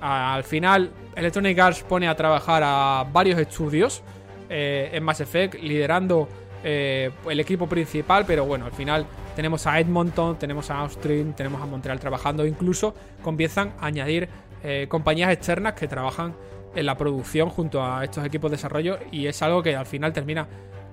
al 0.00 0.44
final, 0.44 0.90
Electronic 1.14 1.58
Arts 1.58 1.82
pone 1.82 2.08
a 2.08 2.16
trabajar 2.16 2.62
a 2.64 3.06
varios 3.12 3.38
estudios 3.38 4.02
eh, 4.48 4.90
en 4.92 5.04
Mass 5.04 5.20
Effect, 5.20 5.54
liderando 5.62 6.28
eh, 6.64 7.10
el 7.28 7.40
equipo 7.40 7.66
principal, 7.66 8.24
pero 8.26 8.44
bueno, 8.44 8.66
al 8.66 8.72
final 8.72 9.06
tenemos 9.36 9.66
a 9.66 9.78
Edmonton, 9.78 10.38
tenemos 10.38 10.70
a 10.70 10.80
Austin, 10.80 11.32
tenemos 11.34 11.62
a 11.62 11.66
Montreal 11.66 11.98
trabajando, 12.00 12.46
incluso 12.46 12.94
comienzan 13.22 13.72
a 13.80 13.86
añadir 13.86 14.28
eh, 14.62 14.86
compañías 14.88 15.32
externas 15.32 15.74
que 15.74 15.88
trabajan 15.88 16.34
en 16.74 16.86
la 16.86 16.96
producción 16.96 17.48
junto 17.48 17.84
a 17.84 18.04
estos 18.04 18.24
equipos 18.24 18.50
de 18.50 18.56
desarrollo 18.56 18.98
y 19.10 19.26
es 19.26 19.40
algo 19.42 19.62
que 19.62 19.74
al 19.74 19.86
final 19.86 20.12
termina 20.12 20.46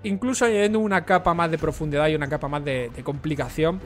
incluso 0.04 0.46
añadiendo 0.46 0.80
una 0.80 1.06
capa 1.06 1.34
más 1.34 1.52
de 1.52 1.58
profundidad 1.58 2.08
y 2.08 2.16
una 2.16 2.30
capa 2.30 2.48
más 2.48 2.64
de 2.64 2.90
complicación 3.04 3.80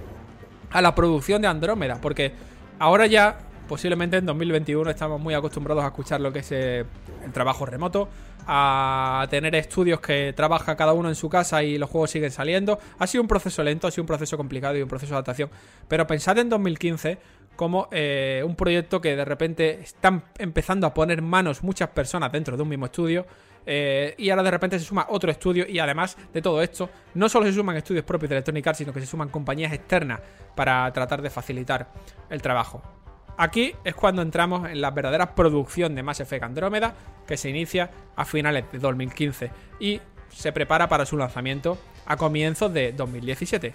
a 0.69 0.81
la 0.81 0.95
producción 0.95 1.41
de 1.41 1.47
Andrómeda, 1.47 1.99
porque 2.01 2.33
ahora 2.79 3.07
ya 3.07 3.39
posiblemente 3.71 4.17
en 4.17 4.25
2021 4.25 4.89
estamos 4.89 5.21
muy 5.21 5.33
acostumbrados 5.33 5.81
a 5.85 5.87
escuchar 5.87 6.19
lo 6.19 6.33
que 6.33 6.39
es 6.39 6.51
eh, 6.51 6.83
el 7.23 7.31
trabajo 7.31 7.65
remoto, 7.65 8.09
a 8.45 9.25
tener 9.29 9.55
estudios 9.55 10.01
que 10.01 10.33
trabaja 10.33 10.75
cada 10.75 10.91
uno 10.91 11.07
en 11.07 11.15
su 11.15 11.29
casa 11.29 11.63
y 11.63 11.77
los 11.77 11.89
juegos 11.89 12.11
siguen 12.11 12.31
saliendo. 12.31 12.79
Ha 12.99 13.07
sido 13.07 13.21
un 13.21 13.29
proceso 13.29 13.63
lento, 13.63 13.87
ha 13.87 13.91
sido 13.91 14.03
un 14.03 14.07
proceso 14.07 14.35
complicado 14.35 14.77
y 14.77 14.81
un 14.81 14.89
proceso 14.89 15.11
de 15.11 15.15
adaptación. 15.15 15.49
Pero 15.87 16.05
pensad 16.05 16.37
en 16.39 16.49
2015 16.49 17.17
como 17.55 17.87
eh, 17.93 18.43
un 18.45 18.57
proyecto 18.57 18.99
que 18.99 19.15
de 19.15 19.23
repente 19.23 19.79
están 19.79 20.25
empezando 20.37 20.85
a 20.85 20.93
poner 20.93 21.21
manos 21.21 21.63
muchas 21.63 21.87
personas 21.91 22.29
dentro 22.29 22.57
de 22.57 22.63
un 22.63 22.67
mismo 22.67 22.87
estudio. 22.87 23.25
Eh, 23.65 24.15
y 24.17 24.31
ahora 24.31 24.43
de 24.43 24.51
repente 24.51 24.79
se 24.79 24.83
suma 24.83 25.05
otro 25.07 25.31
estudio 25.31 25.65
y 25.65 25.79
además 25.79 26.17
de 26.33 26.41
todo 26.41 26.61
esto, 26.61 26.89
no 27.13 27.29
solo 27.29 27.45
se 27.45 27.53
suman 27.53 27.77
estudios 27.77 28.03
propios 28.03 28.31
de 28.31 28.35
Electronic 28.35 28.67
Arts, 28.67 28.79
sino 28.79 28.91
que 28.91 28.99
se 28.99 29.05
suman 29.05 29.29
compañías 29.29 29.71
externas 29.71 30.19
para 30.57 30.91
tratar 30.91 31.21
de 31.21 31.29
facilitar 31.29 31.87
el 32.29 32.41
trabajo. 32.41 33.00
Aquí 33.41 33.73
es 33.83 33.95
cuando 33.95 34.21
entramos 34.21 34.69
en 34.69 34.81
la 34.81 34.91
verdadera 34.91 35.33
producción 35.33 35.95
de 35.95 36.03
Mass 36.03 36.19
Effect 36.19 36.43
Andrómeda, 36.43 36.93
que 37.25 37.37
se 37.37 37.49
inicia 37.49 37.89
a 38.15 38.23
finales 38.23 38.65
de 38.71 38.77
2015 38.77 39.49
y 39.79 39.99
se 40.29 40.51
prepara 40.51 40.87
para 40.87 41.07
su 41.07 41.17
lanzamiento 41.17 41.79
a 42.05 42.17
comienzos 42.17 42.71
de 42.71 42.91
2017. 42.91 43.73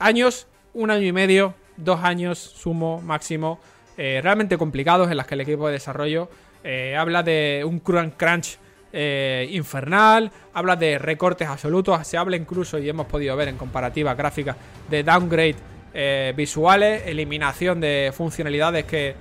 Años, 0.00 0.48
un 0.74 0.90
año 0.90 1.06
y 1.06 1.12
medio, 1.12 1.54
dos 1.76 2.02
años, 2.02 2.40
sumo, 2.40 3.00
máximo, 3.02 3.60
eh, 3.96 4.18
realmente 4.20 4.58
complicados 4.58 5.12
en 5.12 5.16
las 5.16 5.28
que 5.28 5.36
el 5.36 5.42
equipo 5.42 5.68
de 5.68 5.74
desarrollo 5.74 6.28
eh, 6.64 6.96
habla 6.98 7.22
de 7.22 7.62
un 7.64 7.78
crunch 7.78 8.58
eh, 8.92 9.46
infernal, 9.52 10.32
habla 10.52 10.74
de 10.74 10.98
recortes 10.98 11.46
absolutos, 11.46 12.04
se 12.04 12.16
habla 12.16 12.36
incluso, 12.36 12.80
y 12.80 12.88
hemos 12.88 13.06
podido 13.06 13.36
ver 13.36 13.46
en 13.46 13.58
comparativa 13.58 14.12
gráfica, 14.14 14.56
de 14.90 15.04
downgrade 15.04 15.75
eh, 15.98 16.34
visuales, 16.36 17.04
eliminación 17.06 17.80
de 17.80 18.12
funcionalidades 18.14 18.84
que, 18.84 19.16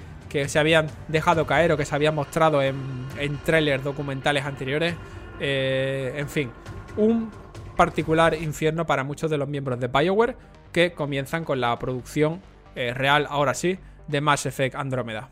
se 0.48 0.60
habían 0.60 0.88
dejado 1.08 1.48
caer 1.48 1.72
o 1.72 1.78
que 1.78 1.86
se 1.86 1.96
habían 1.96 2.14
mostrado 2.14 2.62
en, 2.62 2.76
en 3.18 3.38
trailers 3.38 3.82
documentales 3.82 4.44
anteriores. 4.44 4.94
Eh, 5.40 6.12
en 6.18 6.28
fin, 6.28 6.52
un 6.98 7.32
particular 7.78 8.34
infierno 8.34 8.86
para 8.86 9.06
muchos 9.06 9.32
de 9.32 9.38
los 9.38 9.48
miembros 9.48 9.80
de 9.80 9.88
BioWare 9.88 10.36
que 10.74 10.92
comienzan 10.92 11.46
con 11.46 11.62
la 11.62 11.80
producción 11.80 12.42
eh, 12.76 12.94
real, 12.94 13.26
ahora 13.30 13.54
sí, 13.54 13.80
de 14.10 14.20
Mass 14.20 14.46
Effect 14.46 14.76
Andromeda. 14.76 15.30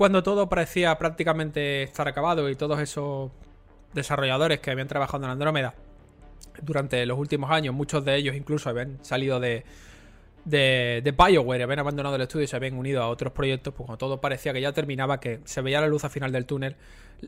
Cuando 0.00 0.22
todo 0.22 0.48
parecía 0.48 0.96
prácticamente 0.96 1.82
estar 1.82 2.08
acabado 2.08 2.48
y 2.48 2.56
todos 2.56 2.80
esos 2.80 3.30
desarrolladores 3.92 4.58
que 4.60 4.70
habían 4.70 4.88
trabajado 4.88 5.26
en 5.26 5.30
Andrómeda 5.30 5.74
durante 6.62 7.04
los 7.04 7.18
últimos 7.18 7.50
años, 7.50 7.74
muchos 7.74 8.02
de 8.06 8.16
ellos 8.16 8.34
incluso 8.34 8.70
habían 8.70 9.04
salido 9.04 9.38
de, 9.38 9.62
de, 10.46 11.14
Bioware, 11.14 11.64
habían 11.64 11.80
abandonado 11.80 12.16
el 12.16 12.22
estudio 12.22 12.44
y 12.44 12.46
se 12.46 12.56
habían 12.56 12.78
unido 12.78 13.02
a 13.02 13.08
otros 13.08 13.34
proyectos, 13.34 13.74
pues 13.74 13.84
cuando 13.84 13.98
todo 13.98 14.22
parecía 14.22 14.54
que 14.54 14.62
ya 14.62 14.72
terminaba, 14.72 15.20
que 15.20 15.40
se 15.44 15.60
veía 15.60 15.82
la 15.82 15.86
luz 15.86 16.02
al 16.04 16.10
final 16.10 16.32
del 16.32 16.46
túnel, 16.46 16.76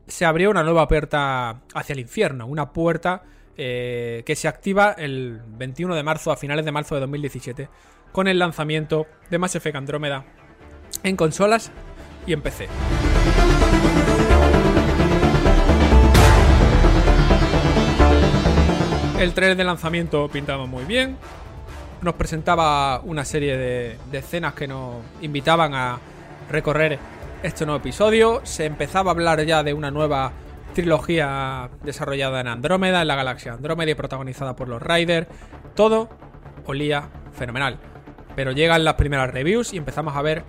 se 0.07 0.25
abrió 0.25 0.49
una 0.49 0.63
nueva 0.63 0.89
puerta 0.89 1.61
hacia 1.75 1.93
el 1.93 1.99
infierno, 1.99 2.47
una 2.47 2.73
puerta 2.73 3.23
eh, 3.59 4.23
que 4.25 4.35
se 4.35 4.49
activa 4.49 4.93
el 4.93 5.43
21 5.47 5.95
de 5.95 6.03
marzo, 6.03 6.33
a 6.33 6.39
finales 6.39 6.65
de 6.65 6.73
marzo 6.73 6.95
de 6.95 7.03
2017, 7.03 7.69
con 8.13 8.29
el 8.29 8.39
lanzamiento 8.39 9.07
de 9.29 9.37
Mass 9.37 9.57
Effect 9.57 9.77
Andrómeda 9.77 10.25
en 11.03 11.17
consolas 11.17 11.71
y 12.27 12.33
empecé. 12.33 12.69
El 19.23 19.35
trailer 19.35 19.57
de 19.57 19.63
lanzamiento 19.63 20.29
pintaba 20.29 20.67
muy 20.67 20.85
bien. 20.85 21.17
Nos 22.01 22.15
presentaba 22.15 22.99
una 23.05 23.25
serie 23.25 23.57
de, 23.57 23.97
escenas 24.13 24.55
que 24.55 24.67
nos 24.67 24.97
invitaban 25.21 25.75
a 25.75 26.01
recorrer 26.51 26.99
este 27.45 27.65
nuevo 27.65 27.79
episodio. 27.79 28.41
Se 28.43 28.65
empezaba 28.65 29.13
a 29.13 29.15
hablar 29.15 29.45
ya 29.45 29.63
de 29.63 29.75
una 29.75 29.93
nueva 29.93 30.33
trilogía 30.75 31.71
desarrollada 31.85 32.41
en 32.41 32.49
Andrómeda, 32.49 33.03
en 33.03 33.07
la 33.07 33.15
galaxia 33.15 33.53
Andrómeda 33.53 33.93
y 33.93 33.95
protagonizada 33.95 34.57
por 34.57 34.69
los 34.69 34.83
Riders. 34.83 35.29
Todo 35.77 36.09
olía 36.67 37.09
fenomenal. 37.33 37.79
Pero 38.35 38.51
llegan 38.51 38.83
las 38.83 38.95
primeras 38.95 39.31
reviews 39.31 39.73
y 39.73 39.77
empezamos 39.77 40.17
a 40.17 40.23
ver 40.23 40.43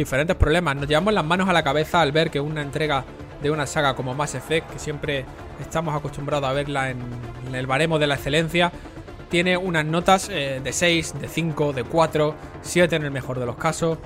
diferentes 0.00 0.36
problemas. 0.36 0.76
Nos 0.76 0.88
llevamos 0.88 1.12
las 1.12 1.24
manos 1.24 1.48
a 1.48 1.52
la 1.52 1.62
cabeza 1.62 2.00
al 2.00 2.12
ver 2.12 2.30
que 2.30 2.40
una 2.40 2.62
entrega 2.62 3.04
de 3.42 3.50
una 3.50 3.66
saga 3.66 3.94
como 3.94 4.14
Mass 4.14 4.34
Effect, 4.34 4.70
que 4.70 4.78
siempre 4.78 5.24
estamos 5.60 5.94
acostumbrados 5.94 6.48
a 6.48 6.52
verla 6.52 6.90
en, 6.90 7.00
el 7.54 7.66
baremo 7.66 7.98
de 7.98 8.06
la 8.06 8.14
excelencia, 8.14 8.72
tiene 9.28 9.56
unas 9.56 9.84
notas 9.84 10.28
eh, 10.30 10.60
de 10.62 10.72
6, 10.72 11.20
de 11.20 11.28
5, 11.28 11.72
de 11.72 11.84
4, 11.84 12.34
7 12.62 12.96
en 12.96 13.04
el 13.04 13.10
mejor 13.10 13.38
de 13.38 13.46
los 13.46 13.56
casos. 13.56 13.98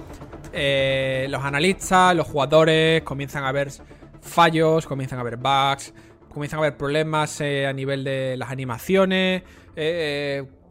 Eh, 0.53 1.27
los 1.31 1.43
analistas, 1.45 2.15
los 2.15 2.27
jugadores 2.27 3.03
comienzan 3.03 3.45
a 3.45 3.53
ver 3.53 3.71
fallos, 4.21 4.87
comienzan 4.87 5.19
a 5.19 5.23
ver 5.23 5.37
bugs, 5.37 5.93
comienzan 6.29 6.59
a 6.59 6.63
haber 6.63 6.77
problemas 6.77 7.41
eh, 7.41 7.67
a 7.67 7.73
nivel 7.73 8.05
de 8.05 8.37
las 8.37 8.51
animaciones, 8.51 9.43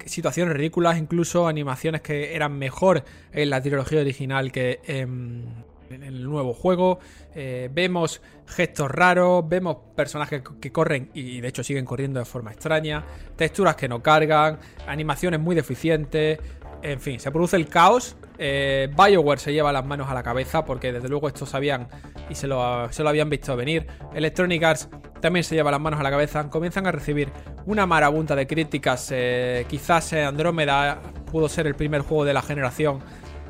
situaciones 0.06 0.56
ridículas, 0.56 0.98
incluso 0.98 1.48
animaciones 1.48 2.02
que 2.02 2.36
eran 2.36 2.58
mejor 2.58 3.04
en 3.32 3.50
la 3.50 3.62
trilogía 3.62 4.02
original 4.02 4.52
que 4.52 4.80
en, 4.86 5.74
el 5.90 6.24
nuevo 6.24 6.54
juego. 6.54 7.00
Eh, 7.36 7.70
vemos 7.72 8.22
gestos 8.48 8.90
raros, 8.90 9.48
vemos 9.48 9.78
personajes 9.96 10.42
que 10.60 10.72
corren 10.72 11.12
y 11.14 11.40
de 11.40 11.48
hecho 11.48 11.64
siguen 11.64 11.86
corriendo 11.86 12.20
de 12.20 12.26
forma 12.26 12.52
extraña, 12.52 13.04
texturas 13.36 13.76
que 13.76 13.88
no 13.88 14.02
cargan, 14.02 14.60
animaciones 14.88 15.40
muy 15.40 15.56
deficientes. 15.56 16.40
En 16.84 17.00
fin, 17.00 17.20
se 17.20 17.32
produce 17.32 17.56
el 17.56 17.68
caos. 17.68 18.16
Eh, 18.38 18.90
Bioware 18.96 19.40
se 19.40 19.54
lleva 19.54 19.72
las 19.72 19.86
manos 19.86 20.10
a 20.10 20.14
la 20.14 20.22
cabeza 20.22 20.66
porque 20.66 20.92
desde 20.92 21.08
luego 21.08 21.28
esto 21.28 21.46
sabían 21.46 21.88
y 22.30 22.36
se 22.36 22.46
lo, 22.46 22.92
se 22.92 23.02
lo 23.04 23.10
habían 23.10 23.30
visto 23.30 23.56
venir. 23.56 23.88
Electronic 24.14 24.62
Arts 24.64 24.90
también 25.22 25.44
se 25.44 25.56
lleva 25.56 25.72
las 25.72 25.80
manos 25.80 26.00
a 26.00 26.04
la 26.04 26.12
cabeza. 26.12 26.50
Comienzan 26.50 26.86
a 26.86 26.92
recibir 26.92 27.32
una 27.66 27.86
marabunta 27.86 28.36
de 28.36 28.46
críticas. 28.46 29.10
Eh, 29.12 29.66
quizás 29.70 30.12
Andrómeda 30.14 31.02
pudo 31.32 31.48
ser 31.48 31.68
el 31.68 31.76
primer 31.76 32.02
juego 32.02 32.26
de 32.26 32.34
la 32.34 32.42
generación 32.42 33.00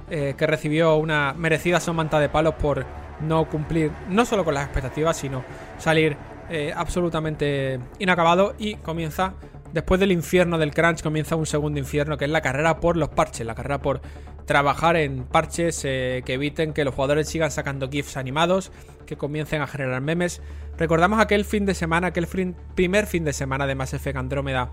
eh, 0.10 0.36
que 0.38 0.46
recibió 0.46 0.98
una 0.98 1.34
merecida 1.34 1.80
somanta 1.80 2.20
de 2.20 2.30
palos 2.30 2.54
por 2.56 2.86
no 3.22 3.50
cumplir 3.50 3.92
no 4.10 4.26
solo 4.26 4.46
con 4.46 4.54
las 4.54 4.66
expectativas, 4.66 5.18
sino 5.18 5.44
salir 5.80 6.18
eh, 6.50 6.72
absolutamente 6.76 7.80
inacabado 8.00 8.54
y 8.60 8.76
comienza, 8.76 9.34
después 9.74 10.00
del 10.00 10.12
infierno 10.12 10.58
del 10.58 10.74
crunch, 10.74 11.02
comienza 11.02 11.36
un 11.36 11.46
segundo 11.46 11.80
infierno 11.80 12.18
que 12.18 12.26
es 12.26 12.32
la 12.32 12.42
carrera 12.42 12.80
por 12.80 12.96
los 12.96 13.10
parches, 13.10 13.46
la 13.46 13.56
carrera 13.56 13.82
por 13.82 14.02
trabajar 14.46 14.96
en 14.96 15.24
parches 15.24 15.82
que 15.82 16.24
eviten 16.28 16.74
que 16.74 16.86
los 16.86 16.94
jugadores 16.94 17.28
sigan 17.28 17.52
sacando 17.52 17.90
GIFs 17.90 18.18
animados, 18.18 18.72
que 19.06 19.18
comiencen 19.18 19.62
a 19.62 19.68
generar 19.68 20.02
memes. 20.02 20.42
Recordamos 20.78 21.20
aquel 21.20 21.46
fin 21.46 21.66
de 21.66 21.74
semana, 21.74 22.08
aquel 22.08 22.28
primer 22.76 23.08
fin 23.08 23.24
de 23.24 23.34
semana 23.34 23.68
de 23.68 23.76
Mass 23.76 23.94
Effect 23.94 24.18
Andrómeda 24.18 24.72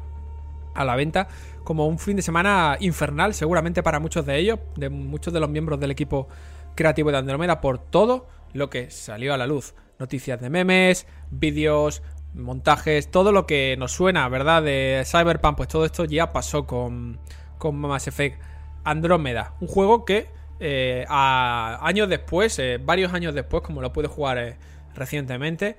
a 0.75 0.85
la 0.85 0.95
venta 0.95 1.29
como 1.65 1.87
un 1.87 1.99
fin 1.99 2.17
de 2.17 2.23
semana 2.23 2.77
infernal, 2.81 3.35
seguramente 3.35 3.83
para 3.83 4.01
muchos 4.01 4.25
de 4.25 4.39
ellos, 4.39 4.59
de 4.77 4.89
muchos 4.89 5.33
de 5.33 5.41
los 5.41 5.51
miembros 5.51 5.81
del 5.81 5.91
equipo 5.91 6.29
creativo 6.75 7.11
de 7.11 7.19
Andrómeda, 7.19 7.61
por 7.61 7.79
todo 7.79 8.29
lo 8.53 8.71
que 8.71 8.91
salió 8.91 9.35
a 9.35 9.37
la 9.37 9.47
luz. 9.47 9.75
Noticias 9.99 10.41
de 10.41 10.49
memes, 10.49 11.07
vídeos, 11.31 12.03
montajes, 12.35 13.11
todo 13.11 13.33
lo 13.33 13.47
que 13.47 13.77
nos 13.79 13.93
suena, 13.93 14.29
¿verdad? 14.29 14.63
De 14.63 15.03
Cyberpunk, 15.05 15.57
pues 15.57 15.69
todo 15.69 15.85
esto 15.85 16.05
ya 16.05 16.33
pasó 16.33 16.67
con, 16.67 17.19
con 17.59 17.77
Mass 17.77 18.09
Effect 18.09 18.41
Andrómeda. 18.85 19.55
Un 19.61 19.69
juego 19.69 20.05
que 20.05 20.29
eh, 20.61 21.07
años 21.09 22.09
después, 22.09 22.59
eh, 22.59 22.79
varios 22.83 23.13
años 23.15 23.35
después, 23.35 23.63
como 23.63 23.81
lo 23.81 23.93
pude 23.93 24.09
jugar 24.09 24.39
eh, 24.39 24.57
recientemente, 24.95 25.77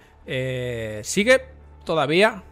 sigue 1.04 1.46
todavía 1.86 2.44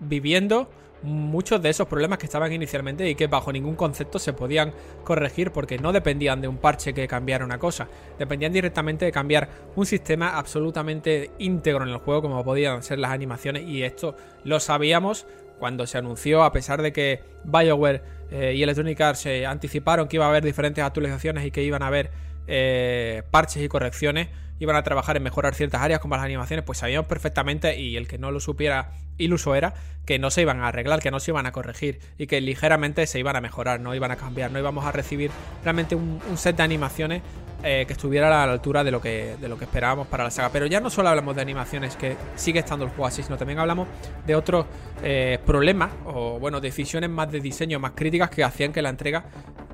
viviendo 0.00 0.70
muchos 1.04 1.60
de 1.62 1.68
esos 1.68 1.86
problemas 1.86 2.18
que 2.18 2.26
estaban 2.26 2.52
inicialmente 2.52 3.08
y 3.08 3.14
que 3.14 3.26
bajo 3.26 3.52
ningún 3.52 3.76
concepto 3.76 4.18
se 4.18 4.32
podían 4.32 4.72
corregir 5.04 5.52
porque 5.52 5.78
no 5.78 5.92
dependían 5.92 6.40
de 6.40 6.48
un 6.48 6.56
parche 6.56 6.94
que 6.94 7.06
cambiara 7.06 7.44
una 7.44 7.58
cosa, 7.58 7.88
dependían 8.18 8.52
directamente 8.52 9.04
de 9.04 9.12
cambiar 9.12 9.48
un 9.76 9.84
sistema 9.86 10.36
absolutamente 10.36 11.30
íntegro 11.38 11.84
en 11.84 11.90
el 11.90 11.98
juego 11.98 12.22
como 12.22 12.42
podían 12.42 12.82
ser 12.82 12.98
las 12.98 13.10
animaciones 13.10 13.68
y 13.68 13.82
esto 13.82 14.16
lo 14.44 14.58
sabíamos 14.60 15.26
cuando 15.58 15.86
se 15.86 15.98
anunció 15.98 16.42
a 16.42 16.52
pesar 16.52 16.82
de 16.82 16.92
que 16.92 17.22
BioWare 17.44 18.02
eh, 18.30 18.54
y 18.56 18.62
Electronic 18.62 19.00
Arts 19.00 19.20
se 19.20 19.46
anticiparon 19.46 20.08
que 20.08 20.16
iba 20.16 20.24
a 20.24 20.30
haber 20.30 20.44
diferentes 20.44 20.82
actualizaciones 20.82 21.44
y 21.44 21.50
que 21.50 21.62
iban 21.62 21.82
a 21.82 21.88
haber 21.88 22.10
eh, 22.46 23.22
parches 23.30 23.62
y 23.62 23.68
correcciones 23.68 24.28
iban 24.58 24.76
a 24.76 24.82
trabajar 24.82 25.16
en 25.16 25.22
mejorar 25.22 25.54
ciertas 25.54 25.82
áreas 25.82 26.00
como 26.00 26.16
las 26.16 26.24
animaciones, 26.24 26.64
pues 26.64 26.78
sabíamos 26.78 27.06
perfectamente 27.06 27.78
y 27.78 27.96
el 27.96 28.06
que 28.08 28.18
no 28.18 28.30
lo 28.30 28.40
supiera 28.40 28.92
iluso 29.18 29.54
era 29.54 29.74
que 30.04 30.18
no 30.18 30.30
se 30.30 30.42
iban 30.42 30.60
a 30.60 30.68
arreglar, 30.68 31.00
que 31.00 31.10
no 31.10 31.20
se 31.20 31.30
iban 31.30 31.46
a 31.46 31.52
corregir 31.52 31.98
y 32.18 32.26
que 32.26 32.40
ligeramente 32.40 33.06
se 33.06 33.18
iban 33.18 33.36
a 33.36 33.40
mejorar, 33.40 33.80
no 33.80 33.94
iban 33.94 34.10
a 34.10 34.16
cambiar, 34.16 34.50
no 34.50 34.58
íbamos 34.58 34.84
a 34.84 34.92
recibir 34.92 35.30
realmente 35.62 35.94
un, 35.94 36.20
set 36.36 36.56
de 36.56 36.62
animaciones 36.62 37.22
eh, 37.62 37.84
que 37.86 37.94
estuviera 37.94 38.26
a 38.26 38.46
la 38.46 38.52
altura 38.52 38.84
de 38.84 38.90
lo 38.90 39.00
que, 39.00 39.36
de 39.40 39.48
lo 39.48 39.56
que 39.56 39.64
esperábamos 39.64 40.06
para 40.08 40.24
la 40.24 40.30
saga. 40.30 40.50
Pero 40.50 40.66
ya 40.66 40.80
no 40.80 40.90
solo 40.90 41.08
hablamos 41.08 41.34
de 41.34 41.42
animaciones, 41.42 41.96
que 41.96 42.16
sigue 42.36 42.58
estando 42.58 42.84
el 42.84 42.90
juego 42.90 43.06
así, 43.06 43.22
sino 43.22 43.38
también 43.38 43.58
hablamos 43.58 43.88
de 44.26 44.36
otros 44.36 44.66
eh, 45.02 45.38
problemas 45.46 45.90
o, 46.04 46.38
bueno, 46.38 46.60
decisiones 46.60 47.08
más 47.08 47.30
de 47.32 47.40
diseño, 47.40 47.78
más 47.78 47.92
críticas 47.92 48.28
que 48.28 48.44
hacían 48.44 48.72
que 48.72 48.82
la 48.82 48.90
entrega 48.90 49.24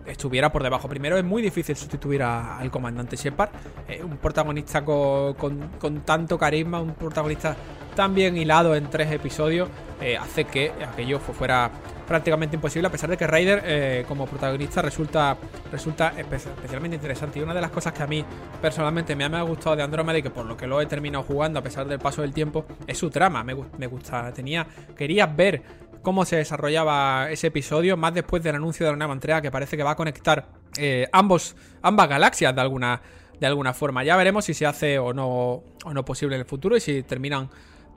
estuviera 0.07 0.51
por 0.53 0.63
debajo. 0.63 0.89
Primero, 0.89 1.17
es 1.17 1.25
muy 1.25 1.43
difícil 1.43 1.77
sustituir 1.77 2.23
al 2.23 2.71
comandante 2.71 3.17
Shepard, 3.17 3.51
eh, 3.89 4.03
un 4.03 4.17
protagonista 4.19 4.85
con, 4.85 5.35
con, 5.35 6.01
tanto 6.05 6.39
carisma, 6.39 6.81
un 6.81 6.95
protagonista 6.95 7.57
tan 7.95 8.15
bien 8.15 8.37
hilado 8.37 8.75
en 8.75 8.89
tres 8.89 9.11
episodios, 9.11 9.30
eh, 10.01 10.17
hace 10.17 10.45
que 10.45 10.73
aquello 10.87 11.19
fuera 11.19 11.71
prácticamente 12.07 12.57
imposible, 12.57 12.89
a 12.89 12.91
pesar 12.91 13.09
de 13.09 13.17
que 13.17 13.27
Ryder 13.27 13.63
eh, 13.65 14.05
como 14.09 14.27
protagonista 14.27 14.83
resulta, 14.83 15.37
resulta 15.71 16.13
especialmente 16.19 16.97
interesante. 16.97 17.39
Y 17.39 17.43
una 17.43 17.55
de 17.55 17.61
las 17.61 17.71
cosas 17.71 17.93
que 17.93 18.03
a 18.03 18.07
mí 18.07 18.25
personalmente 18.61 19.15
me 19.15 19.25
ha, 19.25 19.43
gustado 19.43 19.77
de 19.77 19.83
Andromeda 19.85 20.19
y 20.19 20.23
que 20.23 20.31
por 20.31 20.45
lo 20.45 20.57
que 20.57 20.67
lo 20.67 20.81
he 20.81 20.87
terminado 20.87 21.23
jugando 21.23 21.61
a 21.61 21.63
pesar 21.63 21.87
del 21.87 22.01
paso 22.01 22.23
del 22.23 22.33
tiempo, 22.33 22.67
es 22.87 22.99
su 22.99 23.11
trama. 23.11 23.45
Me, 23.45 23.55
me 23.79 23.87
gusta, 23.87 24.33
tenía, 24.33 24.67
quería 24.97 25.27
ver 25.27 25.63
cómo 26.03 26.25
se 26.25 26.37
desarrollaba 26.37 27.31
ese 27.31 27.49
episodio, 27.49 27.97
más 27.97 28.15
después 28.15 28.43
del 28.43 28.57
anuncio 28.57 28.87
de 28.87 28.93
la 28.93 28.99
nueva 28.99 29.13
entrega 29.13 29.41
que 29.41 29.51
parece 29.51 29.77
que 29.77 29.83
va 29.83 29.93
a 29.93 29.97
conectar 29.97 30.49
eh, 30.79 31.09
ambos, 31.13 31.57
ambas 31.83 32.09
galaxias 32.09 32.55
de 32.55 32.61
alguna, 32.61 33.03
de 33.39 33.47
alguna 33.47 33.75
forma. 33.75 34.03
Ya 34.05 34.17
veremos 34.17 34.45
si 34.45 34.55
se 34.55 34.67
hace 34.67 34.99
o 34.99 35.13
no, 35.13 35.63
o 35.85 35.95
no 35.95 36.05
posible 36.05 36.37
en 36.37 36.41
el 36.41 36.47
futuro 36.47 36.77
y 36.77 36.81
si 36.81 37.03
terminan 37.03 37.51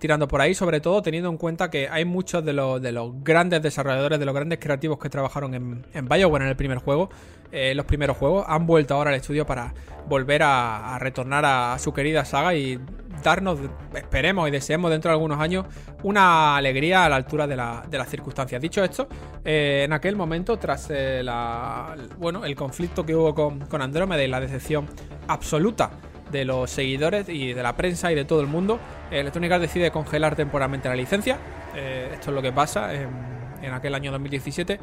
tirando 0.04 0.28
por 0.28 0.42
ahí, 0.42 0.54
sobre 0.54 0.82
todo 0.82 1.02
teniendo 1.02 1.30
en 1.30 1.38
cuenta 1.38 1.70
que 1.70 1.88
hay 1.88 2.04
muchos 2.04 2.44
de 2.44 2.52
los, 2.52 2.82
de 2.82 2.92
los 2.92 3.24
grandes 3.24 3.62
desarrolladores, 3.62 4.20
de 4.20 4.26
los 4.26 4.36
grandes 4.36 4.60
creativos 4.60 5.00
que 5.00 5.10
trabajaron 5.10 5.54
en, 5.54 5.86
en 5.94 6.10
Bioware 6.10 6.44
en 6.44 6.50
el 6.50 6.58
primer 6.58 6.80
juego, 6.80 7.10
eh, 7.54 7.74
los 7.74 7.86
primeros 7.86 8.18
juegos, 8.18 8.44
han 8.46 8.68
vuelto 8.68 8.96
ahora 8.96 9.12
al 9.12 9.16
estudio 9.16 9.46
para 9.46 9.74
volver 10.10 10.44
a, 10.44 10.98
retornar 11.00 11.46
a, 11.46 11.80
su 11.80 11.94
querida 11.94 12.26
saga 12.26 12.54
y 12.54 12.82
darnos, 13.24 13.60
esperemos 13.96 14.46
y 14.50 14.52
deseemos 14.52 14.92
dentro 14.92 15.08
de 15.08 15.14
algunos 15.14 15.40
años, 15.40 15.68
una 16.04 16.58
alegría 16.58 17.06
a 17.06 17.10
la 17.10 17.16
altura 17.16 17.48
de, 17.48 17.56
las 17.56 18.10
circunstancias. 18.10 18.62
Dicho 18.62 18.84
esto, 18.84 19.08
eh, 19.46 19.84
en 19.86 19.94
aquel 19.94 20.18
momento, 20.18 20.58
tras 20.60 20.90
eh, 20.90 21.22
la, 21.24 21.96
bueno, 22.18 22.44
el 22.44 22.58
conflicto 22.58 23.06
que 23.06 23.16
hubo 23.16 23.34
con, 23.34 23.62
con 23.68 23.82
Andrómeda 23.82 24.22
y 24.22 24.28
la 24.28 24.42
decepción 24.42 24.86
absoluta 25.30 25.92
de 26.34 26.44
los 26.44 26.70
seguidores 26.70 27.30
y 27.30 27.54
de 27.54 27.64
la 27.64 27.78
prensa 27.78 28.12
y 28.12 28.16
de 28.16 28.26
todo 28.26 28.42
el 28.42 28.48
mundo, 28.48 28.80
Electronic 29.12 29.52
Arts 29.54 29.62
decide 29.62 29.92
congelar 29.92 30.36
temporalmente 30.36 30.90
la 30.90 30.96
licencia. 30.96 31.38
Eh, 31.76 32.10
esto 32.14 32.32
es 32.32 32.36
lo 32.36 32.42
que 32.42 32.52
pasa 32.52 32.94
en, 32.94 33.72
aquel 33.72 33.96
año 33.96 34.12
2017. 34.12 34.78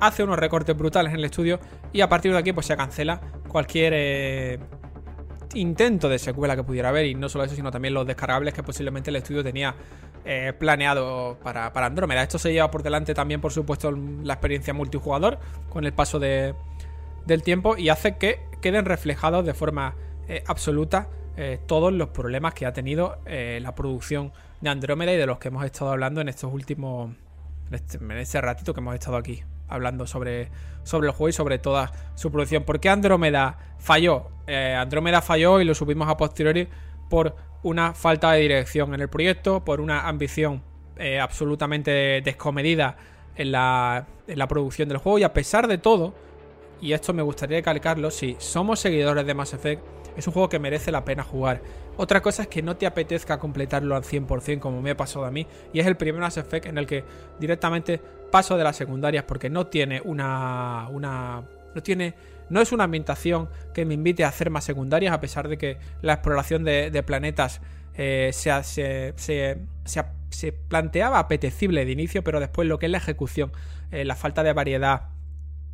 Hace 0.00 0.22
unos 0.22 0.38
recortes 0.38 0.76
brutales 0.76 1.12
en 1.12 1.20
el 1.20 1.24
estudio 1.24 1.58
y 1.92 2.02
a 2.02 2.08
partir 2.08 2.32
de 2.32 2.38
aquí 2.38 2.52
pues 2.52 2.66
se 2.66 2.76
cancela 2.76 3.18
cualquier 3.48 3.94
eh, 3.96 4.58
intento 5.54 6.10
de 6.10 6.18
secuela 6.18 6.54
que 6.54 6.62
pudiera 6.62 6.90
haber 6.90 7.06
y 7.06 7.14
no 7.14 7.30
solo 7.30 7.44
eso 7.44 7.54
sino 7.54 7.70
también 7.70 7.94
los 7.94 8.06
descargables 8.06 8.52
que 8.52 8.62
posiblemente 8.62 9.08
el 9.08 9.16
estudio 9.16 9.42
tenía 9.42 9.74
eh, 10.26 10.52
planeado 10.58 11.38
para, 11.42 11.72
para 11.72 11.86
Andrómeda. 11.86 12.22
Esto 12.22 12.38
se 12.38 12.52
lleva 12.52 12.70
por 12.70 12.82
delante 12.82 13.14
también 13.14 13.40
por 13.40 13.52
supuesto 13.52 13.90
la 13.90 14.34
experiencia 14.34 14.74
multijugador 14.74 15.38
con 15.70 15.86
el 15.86 15.94
paso 15.94 16.18
de, 16.18 16.54
del 17.24 17.42
tiempo 17.42 17.76
y 17.78 17.88
hace 17.88 18.16
que 18.18 18.40
queden 18.60 18.84
reflejados 18.84 19.46
de 19.46 19.54
forma 19.54 19.94
eh, 20.28 20.42
absoluta 20.46 21.08
eh, 21.36 21.58
todos 21.66 21.92
los 21.92 22.08
problemas 22.08 22.54
que 22.54 22.66
ha 22.66 22.72
tenido 22.72 23.18
eh, 23.26 23.58
la 23.62 23.74
producción 23.74 24.32
de 24.60 24.70
Andrómeda 24.70 25.12
y 25.12 25.16
de 25.16 25.26
los 25.26 25.38
que 25.38 25.48
hemos 25.48 25.64
estado 25.64 25.90
hablando 25.92 26.20
en 26.20 26.28
estos 26.28 26.52
últimos. 26.52 27.10
en 27.68 27.74
este, 27.74 27.98
este 28.20 28.40
ratito 28.40 28.74
que 28.74 28.80
hemos 28.80 28.94
estado 28.94 29.16
aquí 29.16 29.42
hablando 29.68 30.06
sobre, 30.06 30.48
sobre 30.84 31.08
el 31.08 31.12
juego 31.12 31.28
y 31.28 31.32
sobre 31.32 31.58
toda 31.58 31.92
su 32.14 32.30
producción. 32.32 32.64
¿Por 32.64 32.80
qué 32.80 32.88
Andrómeda 32.88 33.76
falló? 33.78 34.28
Andrómeda 34.46 35.22
falló 35.22 35.60
y 35.60 35.64
lo 35.64 35.74
subimos 35.74 36.08
a 36.08 36.16
posteriori 36.16 36.68
por 37.10 37.34
una 37.64 37.94
falta 37.94 38.30
de 38.32 38.42
dirección 38.42 38.94
en 38.94 39.00
el 39.00 39.08
proyecto, 39.08 39.64
por 39.64 39.80
una 39.80 40.06
ambición 40.06 40.62
absolutamente 41.20 42.22
descomedida 42.24 42.96
en 43.34 43.50
la, 43.50 44.06
en 44.26 44.38
la 44.38 44.46
producción 44.46 44.88
del 44.88 44.98
juego 44.98 45.18
y 45.18 45.24
a 45.24 45.32
pesar 45.32 45.66
de 45.66 45.78
todo, 45.78 46.14
y 46.80 46.92
esto 46.92 47.12
me 47.12 47.22
gustaría 47.22 47.60
calcarlo, 47.62 48.10
si 48.10 48.36
somos 48.38 48.80
seguidores 48.80 49.26
de 49.26 49.34
Mass 49.34 49.54
Effect, 49.54 49.82
es 50.16 50.26
un 50.26 50.32
juego 50.32 50.48
que 50.48 50.58
merece 50.58 50.90
la 50.90 51.04
pena 51.04 51.22
jugar. 51.22 51.62
Otra 51.96 52.22
cosa 52.22 52.42
es 52.42 52.48
que 52.48 52.62
no 52.62 52.76
te 52.76 52.86
apetezca 52.86 53.38
completarlo 53.38 53.96
al 53.96 54.02
100% 54.02 54.58
como 54.58 54.82
me 54.82 54.90
ha 54.90 54.96
pasado 54.96 55.24
a 55.24 55.30
mí, 55.30 55.46
y 55.72 55.80
es 55.80 55.86
el 55.86 55.96
primer 55.96 56.20
Mass 56.20 56.36
Effect 56.36 56.66
en 56.66 56.78
el 56.78 56.86
que 56.86 57.04
directamente 57.38 58.00
paso 58.30 58.56
de 58.56 58.64
las 58.64 58.76
secundarias 58.76 59.24
porque 59.24 59.50
no 59.50 59.66
tiene 59.66 60.00
una... 60.04 60.88
una 60.90 61.44
no 61.74 61.82
tiene 61.82 62.14
no 62.48 62.60
es 62.60 62.72
una 62.72 62.84
ambientación 62.84 63.48
que 63.74 63.84
me 63.84 63.94
invite 63.94 64.24
a 64.24 64.28
hacer 64.28 64.50
más 64.50 64.64
secundarias, 64.64 65.12
a 65.12 65.20
pesar 65.20 65.48
de 65.48 65.58
que 65.58 65.78
la 66.02 66.14
exploración 66.14 66.64
de, 66.64 67.02
planetas 67.04 67.60
eh, 67.94 68.30
se, 68.32 69.14
se, 69.16 70.52
planteaba 70.68 71.18
apetecible 71.18 71.84
de 71.84 71.92
inicio, 71.92 72.22
pero 72.22 72.40
después 72.40 72.68
lo 72.68 72.78
que 72.78 72.86
es 72.86 72.92
la 72.92 72.98
ejecución, 72.98 73.52
eh, 73.90 74.04
la 74.04 74.14
falta 74.14 74.42
de 74.42 74.52
variedad, 74.52 75.08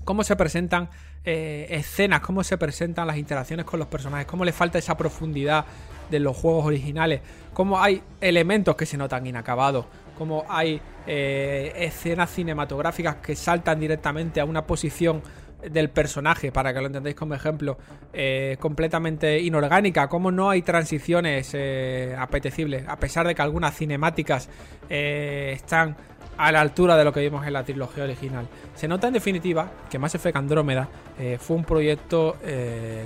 cómo 0.04 0.24
se 0.24 0.36
presentan 0.36 0.88
eh, 1.24 1.66
escenas, 1.70 2.20
cómo 2.20 2.44
se 2.44 2.58
presentan 2.58 3.06
las 3.06 3.16
interacciones 3.16 3.66
con 3.66 3.78
los 3.78 3.88
personajes, 3.88 4.26
cómo 4.26 4.44
le 4.44 4.52
falta 4.52 4.78
esa 4.78 4.96
profundidad 4.96 5.64
de 6.10 6.20
los 6.20 6.36
juegos 6.36 6.66
originales, 6.66 7.20
cómo 7.52 7.80
hay 7.80 8.02
elementos 8.20 8.76
que 8.76 8.86
se 8.86 8.96
notan 8.96 9.26
inacabados, 9.26 9.86
cómo 10.18 10.44
hay 10.48 10.80
escenas 11.06 12.30
cinematográficas 12.30 13.16
que 13.16 13.34
saltan 13.34 13.80
directamente 13.80 14.40
a 14.40 14.44
una 14.44 14.66
posición 14.66 15.22
del 15.70 15.90
personaje, 15.90 16.50
para 16.52 16.72
que 16.74 16.80
lo 16.80 16.86
entendáis 16.86 17.16
como 17.16 17.34
ejemplo, 17.34 17.78
eh, 18.12 18.56
completamente 18.58 19.40
inorgánica, 19.40 20.08
como 20.08 20.30
no 20.30 20.50
hay 20.50 20.62
transiciones 20.62 21.50
eh, 21.54 22.16
apetecibles, 22.18 22.86
a 22.88 22.96
pesar 22.96 23.26
de 23.26 23.34
que 23.34 23.42
algunas 23.42 23.76
cinemáticas 23.76 24.48
eh, 24.88 25.52
están 25.54 25.96
a 26.46 26.52
la 26.52 26.60
altura 26.60 26.96
de 26.96 27.04
lo 27.04 27.12
que 27.12 27.20
vimos 27.20 27.46
en 27.46 27.52
la 27.52 27.64
trilogía 27.64 28.04
original. 28.04 28.48
Se 28.74 28.88
nota 28.88 29.06
en 29.06 29.14
definitiva 29.14 29.70
que 29.88 29.98
Mass 29.98 30.14
Effect 30.14 30.36
Andrómeda 30.36 30.88
fue 31.38 31.56
un 31.56 31.64
proyecto 31.64 32.36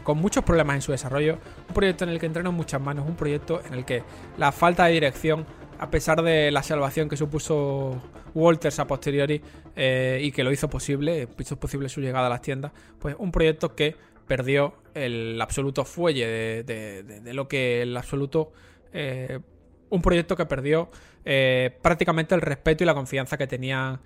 con 0.04 0.18
muchos 0.18 0.42
problemas 0.42 0.76
en 0.76 0.82
su 0.82 0.92
desarrollo, 0.92 1.38
un 1.68 1.74
proyecto 1.74 2.04
en 2.04 2.10
el 2.10 2.18
que 2.18 2.26
entraron 2.26 2.54
muchas 2.54 2.80
manos, 2.80 3.06
un 3.06 3.14
proyecto 3.14 3.60
en 3.66 3.74
el 3.74 3.84
que 3.84 4.02
la 4.38 4.52
falta 4.52 4.86
de 4.86 4.92
dirección 4.92 5.44
a 5.78 5.90
pesar 5.90 6.22
de 6.22 6.50
la 6.50 6.62
salvación 6.62 7.08
que 7.08 7.16
supuso 7.16 8.00
Walters 8.34 8.78
a 8.78 8.86
posteriori 8.86 9.40
eh, 9.74 10.20
y 10.22 10.32
que 10.32 10.44
lo 10.44 10.52
hizo 10.52 10.68
posible, 10.68 11.28
hizo 11.38 11.58
posible 11.58 11.88
su 11.88 12.00
llegada 12.00 12.26
a 12.26 12.30
las 12.30 12.42
tiendas, 12.42 12.72
pues 12.98 13.16
un 13.18 13.32
proyecto 13.32 13.74
que 13.74 13.96
perdió 14.26 14.74
el 14.94 15.40
absoluto 15.40 15.84
fuelle 15.84 16.26
de, 16.64 17.32
lo 17.32 17.48
que 17.48 17.82
el 17.82 17.96
absoluto... 17.96 18.52
Eh, 18.92 19.40
un 19.88 20.02
proyecto 20.02 20.36
que 20.36 20.46
perdió 20.46 20.90
eh, 21.26 21.76
prácticamente 21.82 22.34
el 22.34 22.40
respeto 22.40 22.82
y 22.82 22.86
la 22.86 22.94
confianza 22.94 23.36
que 23.36 23.46
tenía 23.46 24.00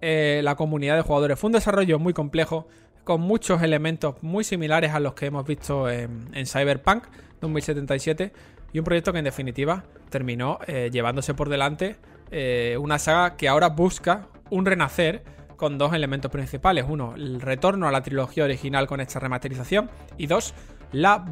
la 0.00 0.54
comunidad 0.54 0.94
de 0.94 1.02
jugadores. 1.02 1.36
Fue 1.36 1.48
un 1.48 1.54
desarrollo 1.54 1.98
muy 1.98 2.12
complejo, 2.12 2.68
con 3.06 3.20
muchos 3.20 3.62
elementos 3.62 4.16
muy 4.20 4.42
similares 4.42 4.90
a 4.90 4.98
los 4.98 5.14
que 5.14 5.26
hemos 5.26 5.46
visto 5.46 5.88
en, 5.88 6.44
Cyberpunk 6.44 7.04
2077 7.40 8.32
y 8.72 8.80
un 8.80 8.84
proyecto 8.84 9.12
que 9.12 9.20
en 9.20 9.24
definitiva 9.24 9.84
terminó 10.10 10.58
eh, 10.66 10.90
llevándose 10.92 11.32
por 11.32 11.48
delante 11.48 11.98
eh, 12.32 12.76
una 12.80 12.98
saga 12.98 13.36
que 13.36 13.46
ahora 13.46 13.68
busca 13.68 14.26
un 14.50 14.66
renacer 14.66 15.22
con 15.54 15.78
dos 15.78 15.94
elementos 15.94 16.32
principales. 16.32 16.84
Uno, 16.88 17.14
el 17.14 17.40
retorno 17.40 17.86
a 17.86 17.92
la 17.92 18.02
trilogía 18.02 18.42
original 18.42 18.88
con 18.88 19.00
esta 19.00 19.20
remasterización. 19.20 19.88
Y 20.18 20.26
dos, 20.26 20.52
la 20.90 21.24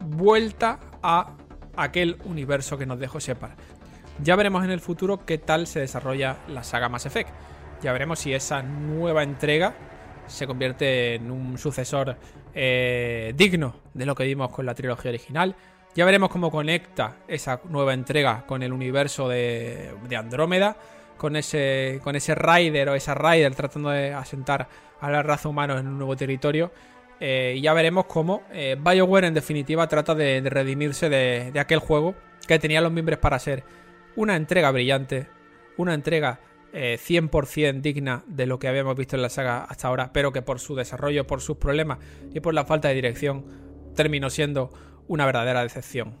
vuelta 0.00 0.80
a 1.04 1.36
aquel 1.76 2.16
universo 2.24 2.76
que 2.78 2.84
nos 2.84 2.98
dejó 2.98 3.20
Shepard. 3.20 3.52
Ya 4.22 4.36
veremos 4.36 4.64
en 4.64 4.70
el 4.70 4.80
futuro 4.80 5.24
qué 5.24 5.38
tal 5.38 5.66
se 5.66 5.80
desarrolla 5.80 6.38
la 6.48 6.62
saga 6.62 6.88
Mass 6.88 7.06
Effect. 7.06 7.30
Ya 7.82 7.92
veremos 7.92 8.18
si 8.18 8.32
esa 8.32 8.62
nueva 8.62 9.22
entrega 9.22 9.74
se 10.26 10.46
convierte 10.46 11.16
en 11.16 11.30
un 11.30 11.58
sucesor 11.58 12.16
eh, 12.54 13.32
digno 13.36 13.76
de 13.94 14.06
lo 14.06 14.14
que 14.14 14.24
vimos 14.24 14.50
con 14.50 14.66
la 14.66 14.74
trilogía 14.74 15.10
original 15.10 15.56
ya 15.94 16.06
veremos 16.06 16.30
cómo 16.30 16.50
conecta 16.50 17.16
esa 17.28 17.60
nueva 17.68 17.92
entrega 17.92 18.44
con 18.46 18.62
el 18.62 18.72
universo 18.72 19.28
de, 19.28 19.90
Andrómeda, 20.16 20.76
con 21.18 21.36
ese, 21.36 22.00
con 22.02 22.16
ese 22.16 22.34
Rider 22.34 22.88
o 22.88 22.94
esa 22.94 23.14
Rider 23.14 23.54
tratando 23.54 23.90
de 23.90 24.14
asentar 24.14 24.68
a 25.00 25.10
la 25.10 25.22
raza 25.22 25.50
humana 25.50 25.78
en 25.78 25.86
un 25.86 25.98
nuevo 25.98 26.16
territorio. 26.16 26.72
Eh, 27.20 27.56
y 27.58 27.60
ya 27.60 27.74
veremos 27.74 28.06
cómo 28.06 28.42
eh, 28.52 28.76
BioWare 28.80 29.26
en 29.26 29.34
definitiva 29.34 29.86
trata 29.86 30.14
de, 30.14 30.40
redimirse 30.40 31.10
de, 31.10 31.60
aquel 31.60 31.78
juego 31.78 32.14
que 32.48 32.58
tenía 32.58 32.80
los 32.80 32.90
miembros 32.90 33.18
para 33.18 33.38
ser 33.38 33.62
una 34.16 34.36
entrega 34.36 34.70
brillante, 34.70 35.28
una 35.76 35.94
entrega 35.94 36.40
100% 36.72 37.76
eh, 37.76 37.80
digna 37.80 38.24
de 38.26 38.46
lo 38.46 38.58
que 38.58 38.68
habíamos 38.68 38.96
visto 38.96 39.16
en 39.16 39.22
la 39.22 39.28
saga 39.28 39.64
hasta 39.64 39.88
ahora, 39.88 40.12
pero 40.12 40.32
que 40.32 40.42
por 40.42 40.58
su 40.58 40.74
desarrollo, 40.74 41.26
por 41.26 41.40
sus 41.40 41.56
problemas 41.56 41.98
y 42.32 42.40
por 42.40 42.54
la 42.54 42.64
falta 42.64 42.88
de 42.88 42.94
dirección 42.94 43.44
terminó 43.94 44.30
siendo 44.30 44.70
una 45.06 45.26
verdadera 45.26 45.62
decepción. 45.62 46.16